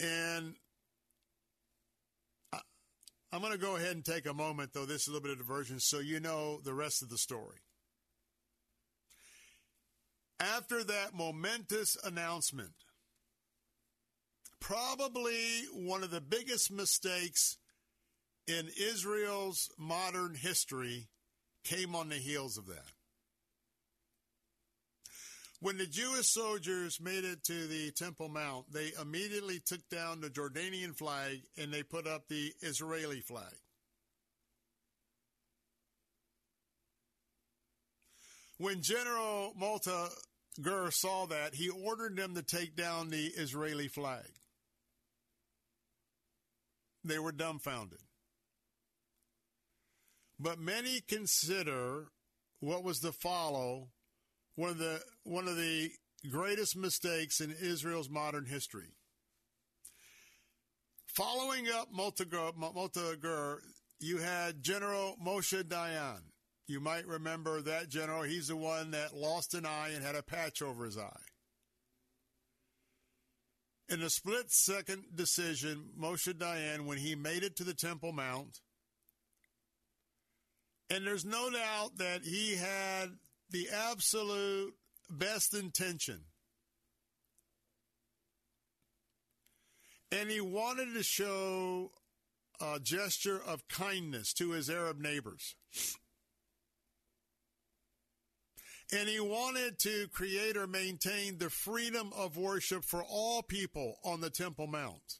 [0.00, 0.54] And
[2.52, 2.60] I,
[3.32, 5.32] I'm going to go ahead and take a moment, though this is a little bit
[5.32, 7.58] of diversion, so you know the rest of the story.
[10.40, 12.74] After that momentous announcement,
[14.60, 17.56] probably one of the biggest mistakes
[18.46, 21.08] in Israel's modern history
[21.64, 22.92] came on the heels of that.
[25.60, 30.30] When the Jewish soldiers made it to the Temple Mount, they immediately took down the
[30.30, 33.54] Jordanian flag and they put up the Israeli flag.
[38.58, 40.10] When General Motta
[40.60, 44.26] Gur saw that, he ordered them to take down the Israeli flag.
[47.04, 48.00] They were dumbfounded.
[50.40, 52.08] But many consider
[52.60, 53.90] what was to follow
[54.56, 55.90] one of the one of the
[56.28, 58.94] greatest mistakes in Israel's modern history.
[61.06, 63.62] Following up Motta Gur,
[64.00, 66.22] you had General Moshe Dayan.
[66.68, 68.22] You might remember that general.
[68.22, 71.24] He's the one that lost an eye and had a patch over his eye.
[73.88, 78.60] In a split second decision, Moshe Dayan, when he made it to the Temple Mount,
[80.90, 83.12] and there's no doubt that he had
[83.50, 84.74] the absolute
[85.08, 86.20] best intention.
[90.12, 91.92] And he wanted to show
[92.60, 95.54] a gesture of kindness to his Arab neighbors.
[98.90, 104.20] And he wanted to create or maintain the freedom of worship for all people on
[104.20, 105.18] the Temple Mount.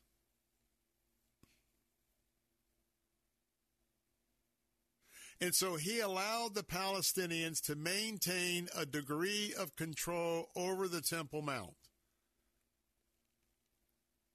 [5.41, 11.43] And so he allowed the Palestinians to maintain a degree of control over the Temple
[11.43, 11.77] Mount.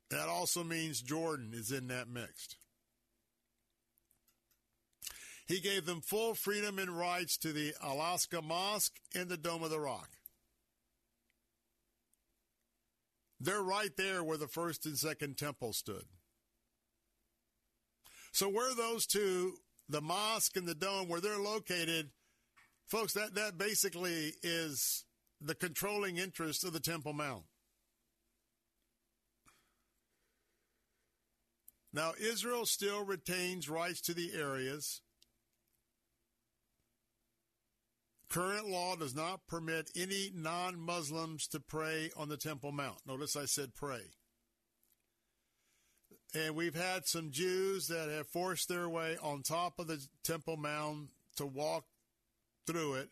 [0.09, 2.55] That also means Jordan is in that mix.
[5.45, 9.69] He gave them full freedom and rights to the Al-Aqsa Mosque and the Dome of
[9.69, 10.09] the Rock.
[13.39, 16.05] They're right there where the first and second temple stood.
[18.31, 19.55] So where those two
[19.89, 22.09] the mosque and the dome where they're located,
[22.87, 25.05] folks, that, that basically is
[25.41, 27.43] the controlling interest of the Temple Mount.
[31.91, 35.01] Now, Israel still retains rights to the areas.
[38.33, 42.97] Current law does not permit any non Muslims to pray on the Temple Mount.
[43.05, 44.01] Notice I said pray.
[46.33, 50.57] And we've had some Jews that have forced their way on top of the Temple
[50.57, 51.85] Mount to walk
[52.65, 53.09] through it.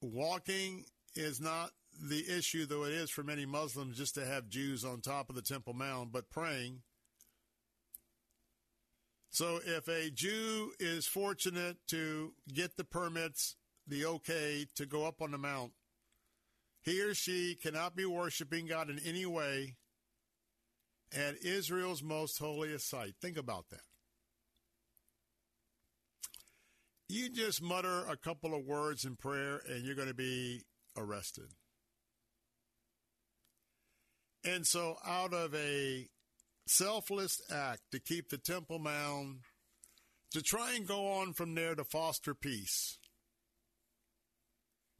[0.00, 1.72] Walking is not
[2.08, 5.36] the issue, though it is for many Muslims just to have Jews on top of
[5.36, 6.80] the Temple Mount, but praying.
[9.30, 13.56] So if a Jew is fortunate to get the permits,
[13.86, 15.72] the okay to go up on the Mount,
[16.82, 19.76] he or she cannot be worshiping God in any way
[21.12, 23.14] at Israel's most holiest site.
[23.20, 23.80] Think about that.
[27.08, 30.62] You just mutter a couple of words in prayer and you're going to be
[30.96, 31.50] arrested.
[34.44, 36.08] And so, out of a
[36.66, 39.38] selfless act to keep the Temple Mount,
[40.32, 42.98] to try and go on from there to foster peace,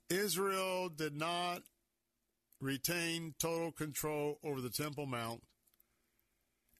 [0.09, 1.62] Israel did not
[2.61, 5.43] retain total control over the Temple Mount.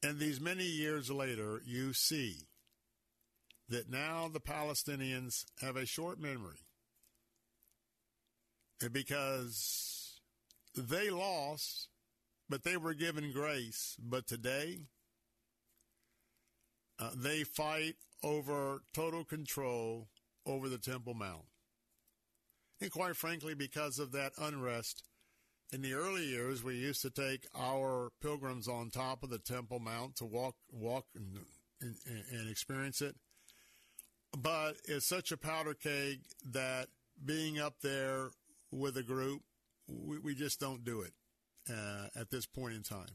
[0.03, 2.37] And these many years later, you see
[3.69, 6.61] that now the Palestinians have a short memory.
[8.93, 10.21] Because
[10.77, 11.89] they lost,
[12.49, 13.97] but they were given grace.
[13.99, 14.81] But today,
[16.99, 20.09] uh, they fight over total control
[20.47, 21.45] over the Temple Mount.
[22.81, 25.03] And quite frankly, because of that unrest,
[25.73, 29.81] in the early years, we used to take our pilgrims on top of the Temple
[29.81, 31.41] Mount to walk, walk, and,
[31.81, 31.97] and,
[32.31, 33.17] and experience it.
[34.37, 36.21] But it's such a powder keg
[36.53, 36.89] that
[37.25, 38.31] being up there
[38.71, 39.43] with a group,
[39.89, 41.13] we, we just don't do it
[41.71, 43.07] uh, at this point in time.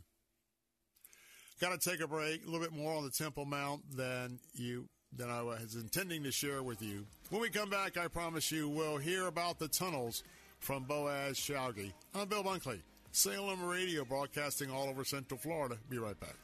[1.59, 2.43] Got to take a break.
[2.43, 6.31] A little bit more on the Temple Mount than you than I was intending to
[6.31, 7.05] share with you.
[7.29, 10.23] When we come back, I promise you we'll hear about the tunnels
[10.59, 11.91] from Boaz Shalgi.
[12.15, 12.79] I'm Bill Bunkley,
[13.11, 15.77] Salem Radio, broadcasting all over Central Florida.
[15.89, 16.35] Be right back.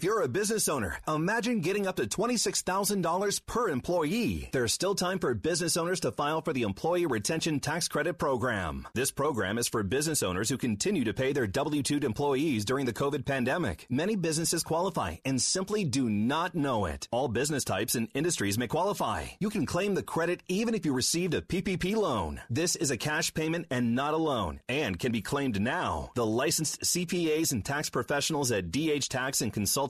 [0.00, 4.48] If you're a business owner, imagine getting up to $26,000 per employee.
[4.50, 8.88] There's still time for business owners to file for the Employee Retention Tax Credit Program.
[8.94, 12.94] This program is for business owners who continue to pay their W-2 employees during the
[12.94, 13.84] COVID pandemic.
[13.90, 17.06] Many businesses qualify and simply do not know it.
[17.10, 19.26] All business types and industries may qualify.
[19.38, 22.40] You can claim the credit even if you received a PPP loan.
[22.48, 26.10] This is a cash payment and not a loan and can be claimed now.
[26.14, 29.89] The licensed CPAs and tax professionals at DH Tax and Consulting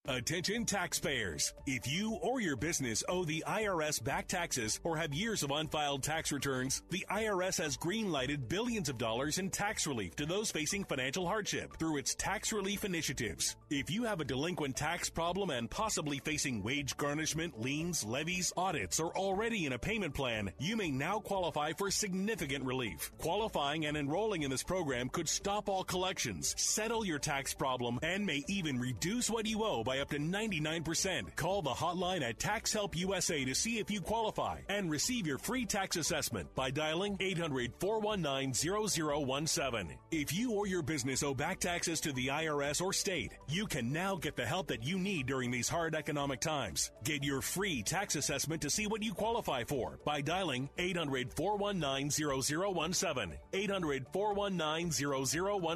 [0.07, 1.53] Attention taxpayers.
[1.67, 6.01] If you or your business owe the IRS back taxes or have years of unfiled
[6.01, 10.85] tax returns, the IRS has greenlighted billions of dollars in tax relief to those facing
[10.85, 13.55] financial hardship through its tax relief initiatives.
[13.69, 18.99] If you have a delinquent tax problem and possibly facing wage garnishment, liens, levies, audits,
[18.99, 23.11] or already in a payment plan, you may now qualify for significant relief.
[23.19, 28.25] Qualifying and enrolling in this program could stop all collections, settle your tax problem, and
[28.25, 31.35] may even reduce what you owe by up to 99%.
[31.35, 35.37] Call the hotline at Tax Help USA to see if you qualify and receive your
[35.37, 39.97] free tax assessment by dialing 800 419 0017.
[40.09, 43.91] If you or your business owe back taxes to the IRS or state, you can
[43.91, 46.91] now get the help that you need during these hard economic times.
[47.03, 52.11] Get your free tax assessment to see what you qualify for by dialing 800 419
[52.11, 53.37] 0017.
[53.51, 54.91] 800 419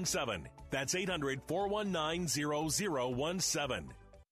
[0.06, 0.48] 0017.
[0.72, 3.94] That's 800 419 0017.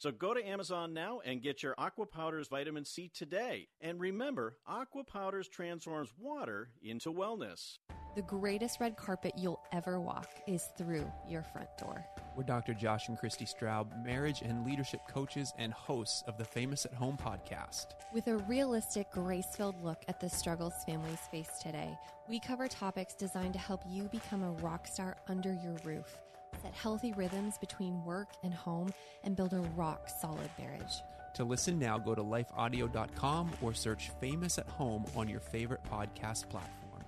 [0.00, 3.68] So go to Amazon now and get your Aqua Powders Vitamin C today.
[3.82, 7.76] And remember, Aqua Powders transforms water into wellness.
[8.16, 12.02] The greatest red carpet you'll ever walk is through your front door.
[12.34, 12.72] We're Dr.
[12.72, 17.18] Josh and Christi Straub, marriage and leadership coaches and hosts of the Famous at Home
[17.22, 17.88] podcast.
[18.14, 21.94] With a realistic, grace filled look at the struggles families face today,
[22.26, 26.20] we cover topics designed to help you become a rock star under your roof
[26.62, 28.92] set healthy rhythms between work and home,
[29.24, 31.02] and build a rock solid marriage.
[31.34, 36.48] To listen now, go to lifeaudio.com or search Famous at Home on your favorite podcast
[36.48, 37.04] platform.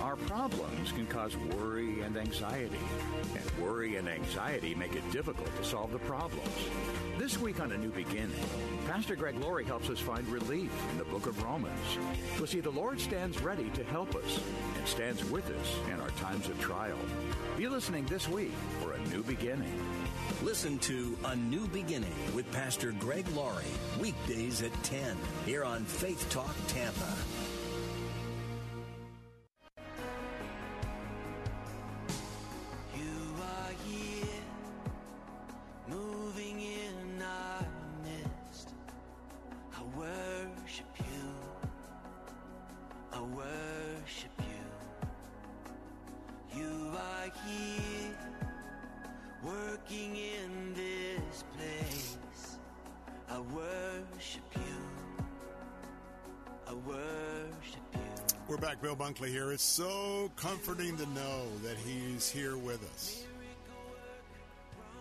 [0.00, 2.78] Our problems can cause worry and anxiety,
[3.34, 6.48] and worry and anxiety make it difficult to solve the problems.
[7.18, 8.30] This week on A New Beginning,
[8.86, 11.80] Pastor Greg Laurie helps us find relief in the book of Romans.
[12.36, 14.40] We'll see the Lord stands ready to help us
[14.76, 16.98] and stands with us in our times of trial.
[17.56, 19.72] Be listening this week for A New Beginning.
[20.42, 23.64] Listen to A New Beginning with Pastor Greg Laurie,
[23.98, 27.14] weekdays at 10, here on Faith Talk Tampa.
[59.56, 63.24] It's so comforting to know that He's here with us.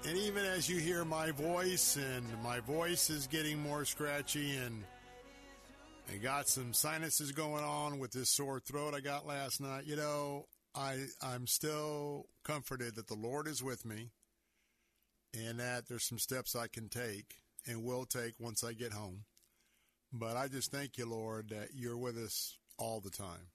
[0.08, 4.86] And even as you hear my voice, and my voice is getting more scratchy, and
[6.10, 9.98] I got some sinuses going on with this sore throat I got last night, you
[9.98, 14.12] know, I, I'm still comforted that the Lord is with me
[15.34, 19.26] and that there's some steps I can take and will take once I get home.
[20.14, 23.50] But I just thank you, Lord, that you're with us all the time.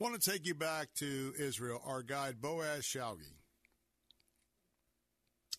[0.00, 1.82] Want to take you back to Israel.
[1.84, 3.34] Our guide, Boaz Shalgi,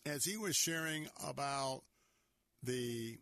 [0.06, 1.82] as he was sharing about
[2.62, 3.18] the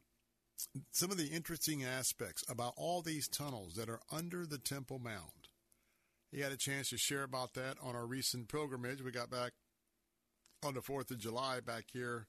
[0.93, 5.49] some of the interesting aspects about all these tunnels that are under the Temple Mount.
[6.31, 9.03] He had a chance to share about that on our recent pilgrimage.
[9.03, 9.53] We got back
[10.65, 12.29] on the 4th of July back here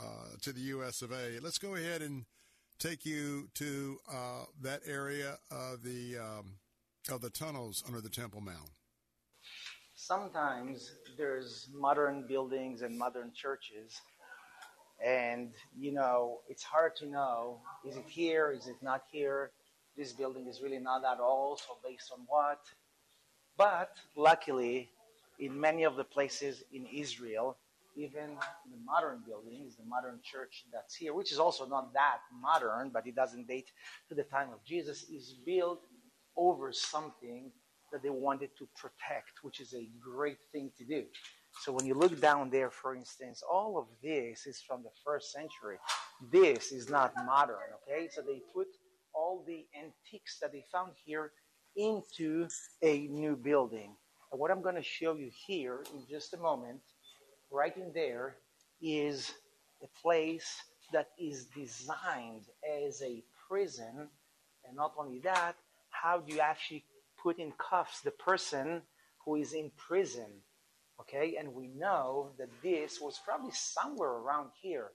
[0.00, 1.02] uh, to the U.S.
[1.02, 1.38] of A.
[1.40, 2.24] Let's go ahead and
[2.80, 6.54] take you to uh, that area of the um,
[7.10, 8.70] of the tunnels under the Temple Mount.
[9.94, 14.00] Sometimes there's modern buildings and modern churches,
[15.04, 18.52] and you know it's hard to know: is it here?
[18.52, 19.50] Is it not here?
[19.96, 21.56] This building is really not at all.
[21.56, 22.60] So based on what?
[23.56, 24.88] But luckily,
[25.40, 27.56] in many of the places in Israel,
[27.96, 28.36] even
[28.70, 33.06] the modern buildings, the modern church that's here, which is also not that modern, but
[33.06, 33.72] it doesn't date
[34.08, 35.82] to the time of Jesus, is built
[36.38, 37.50] over something
[37.92, 41.04] that they wanted to protect, which is a great thing to do.
[41.62, 45.32] So when you look down there, for instance, all of this is from the first
[45.32, 45.76] century.
[46.30, 48.08] This is not modern, okay?
[48.12, 48.68] So they put
[49.14, 51.32] all the antiques that they found here
[51.76, 52.46] into
[52.82, 53.96] a new building.
[54.30, 56.80] And what I'm going to show you here in just a moment,
[57.50, 58.36] right in there,
[58.80, 59.32] is
[59.82, 62.44] a place that is designed
[62.86, 64.08] as a prison.
[64.64, 65.56] And not only that,
[66.02, 66.84] how do you actually
[67.22, 68.82] put in cuffs the person
[69.24, 70.42] who is in prison?
[71.00, 74.90] Okay, and we know that this was probably somewhere around here.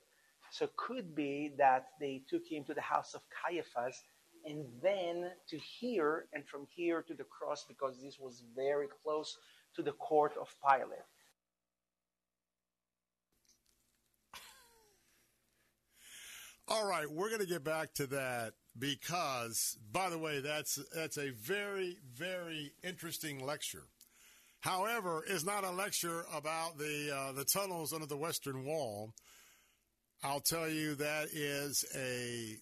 [0.51, 4.01] So it could be that they took him to the house of Caiaphas
[4.45, 9.37] and then to here and from here to the cross because this was very close
[9.75, 10.99] to the court of Pilate.
[16.67, 21.17] All right, we're going to get back to that because, by the way, that's that's
[21.17, 23.83] a very very interesting lecture.
[24.61, 29.13] However, it's not a lecture about the uh, the tunnels under the Western Wall.
[30.23, 32.55] I'll tell you that is a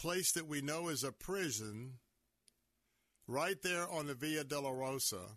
[0.00, 1.94] place that we know is a prison
[3.26, 5.36] right there on the Via Dolorosa.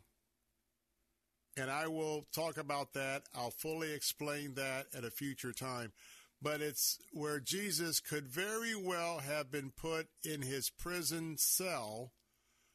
[1.58, 3.24] And I will talk about that.
[3.36, 5.92] I'll fully explain that at a future time.
[6.42, 12.14] But it's where Jesus could very well have been put in his prison cell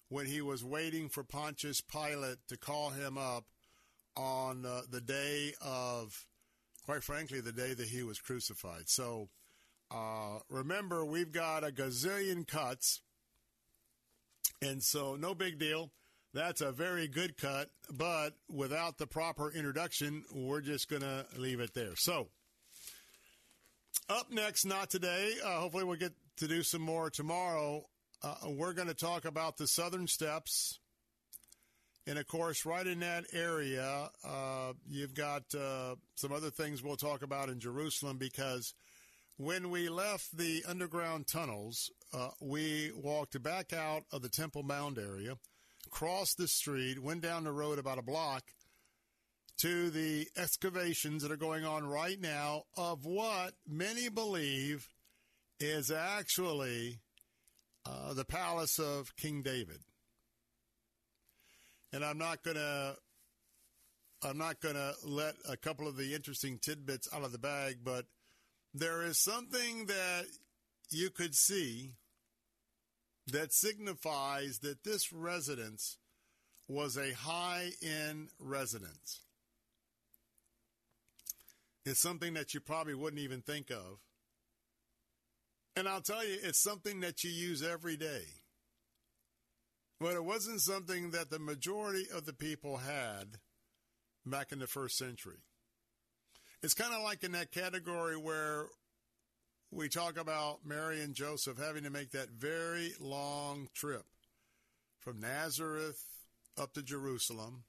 [0.08, 3.46] when he was waiting for Pontius Pilate to call him up
[4.16, 6.26] on uh, the day of,
[6.84, 8.88] quite frankly, the day that he was crucified.
[8.88, 9.30] So
[9.90, 13.02] uh, remember, we've got a gazillion cuts,
[14.62, 15.90] and so no big deal.
[16.34, 21.60] That's a very good cut, but without the proper introduction, we're just going to leave
[21.60, 21.96] it there.
[21.96, 22.28] So,
[24.09, 25.35] up next, not today.
[25.44, 27.85] Uh, hopefully, we'll get to do some more tomorrow.
[28.23, 30.78] Uh, we're going to talk about the Southern Steps.
[32.07, 36.97] And of course, right in that area, uh, you've got uh, some other things we'll
[36.97, 38.75] talk about in Jerusalem because
[39.39, 44.99] when we left the underground tunnels, uh, we walked back out of the Temple Mount
[44.99, 45.36] area,
[45.91, 48.44] crossed the street, went down the road about a block
[49.59, 54.89] to the excavations that are going on right now of what many believe
[55.59, 57.01] is actually
[57.86, 59.81] uh, the palace of King David.
[61.93, 62.97] And I'm not going to
[64.23, 67.78] I'm not going to let a couple of the interesting tidbits out of the bag,
[67.85, 68.07] but
[68.75, 70.25] there is something that
[70.91, 71.93] you could see
[73.26, 75.99] that signifies that this residence
[76.68, 79.20] was a high end residence.
[81.86, 84.00] It's something that you probably wouldn't even think of.
[85.76, 88.24] And I'll tell you, it's something that you use every day.
[90.00, 93.39] But it wasn't something that the majority of the people had
[94.26, 95.39] back in the first century.
[96.60, 98.66] It's kind of like in that category where
[99.70, 104.06] we talk about Mary and Joseph having to make that very long trip
[104.98, 106.02] from Nazareth
[106.58, 107.62] up to Jerusalem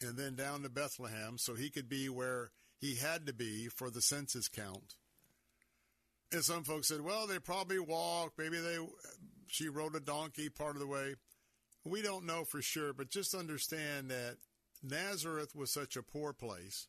[0.00, 2.50] and then down to Bethlehem so he could be where
[2.84, 4.94] he had to be for the census count.
[6.30, 8.38] And some folks said, well, they probably walked.
[8.38, 8.76] Maybe they,
[9.46, 11.14] she rode a donkey part of the way.
[11.86, 14.36] We don't know for sure, but just understand that
[14.82, 16.88] Nazareth was such a poor place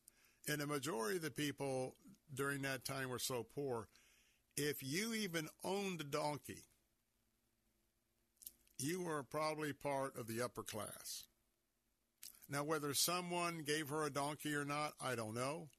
[0.50, 1.96] and the majority of the people
[2.34, 3.88] during that time were so poor.
[4.58, 6.64] If you even owned a donkey,
[8.78, 11.24] you were probably part of the upper class.
[12.50, 15.70] Now, whether someone gave her a donkey or not, I don't know.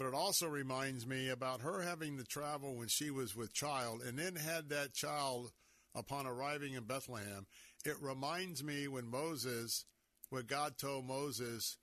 [0.00, 4.00] But it also reminds me about her having to travel when she was with child
[4.00, 5.52] and then had that child
[5.94, 7.46] upon arriving in Bethlehem,
[7.84, 9.84] it reminds me when Moses,
[10.30, 11.76] when God told Moses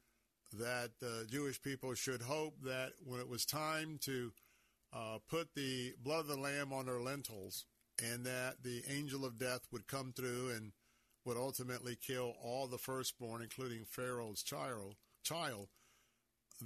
[0.51, 4.31] that the Jewish people should hope that when it was time to
[4.91, 7.65] uh, put the blood of the lamb on their lentils,
[8.03, 10.71] and that the angel of death would come through and
[11.23, 14.95] would ultimately kill all the firstborn, including Pharaoh's child.
[15.23, 15.67] Child,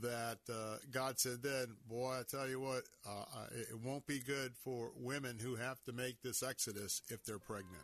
[0.01, 4.53] that uh, God said then, boy, I tell you what, uh, it won't be good
[4.63, 7.83] for women who have to make this exodus if they're pregnant.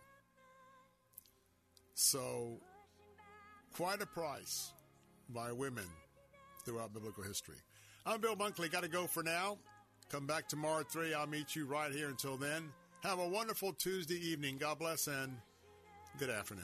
[1.96, 2.60] So,
[3.76, 4.72] quite a price
[5.30, 5.86] by women
[6.64, 7.58] throughout biblical history.
[8.06, 8.72] I'm Bill Bunkley.
[8.72, 9.58] Got to go for now.
[10.10, 11.14] Come back tomorrow at 3.
[11.14, 12.08] I'll meet you right here.
[12.08, 12.70] Until then,
[13.04, 14.58] have a wonderful Tuesday evening.
[14.58, 15.38] God bless and
[16.18, 16.64] good afternoon.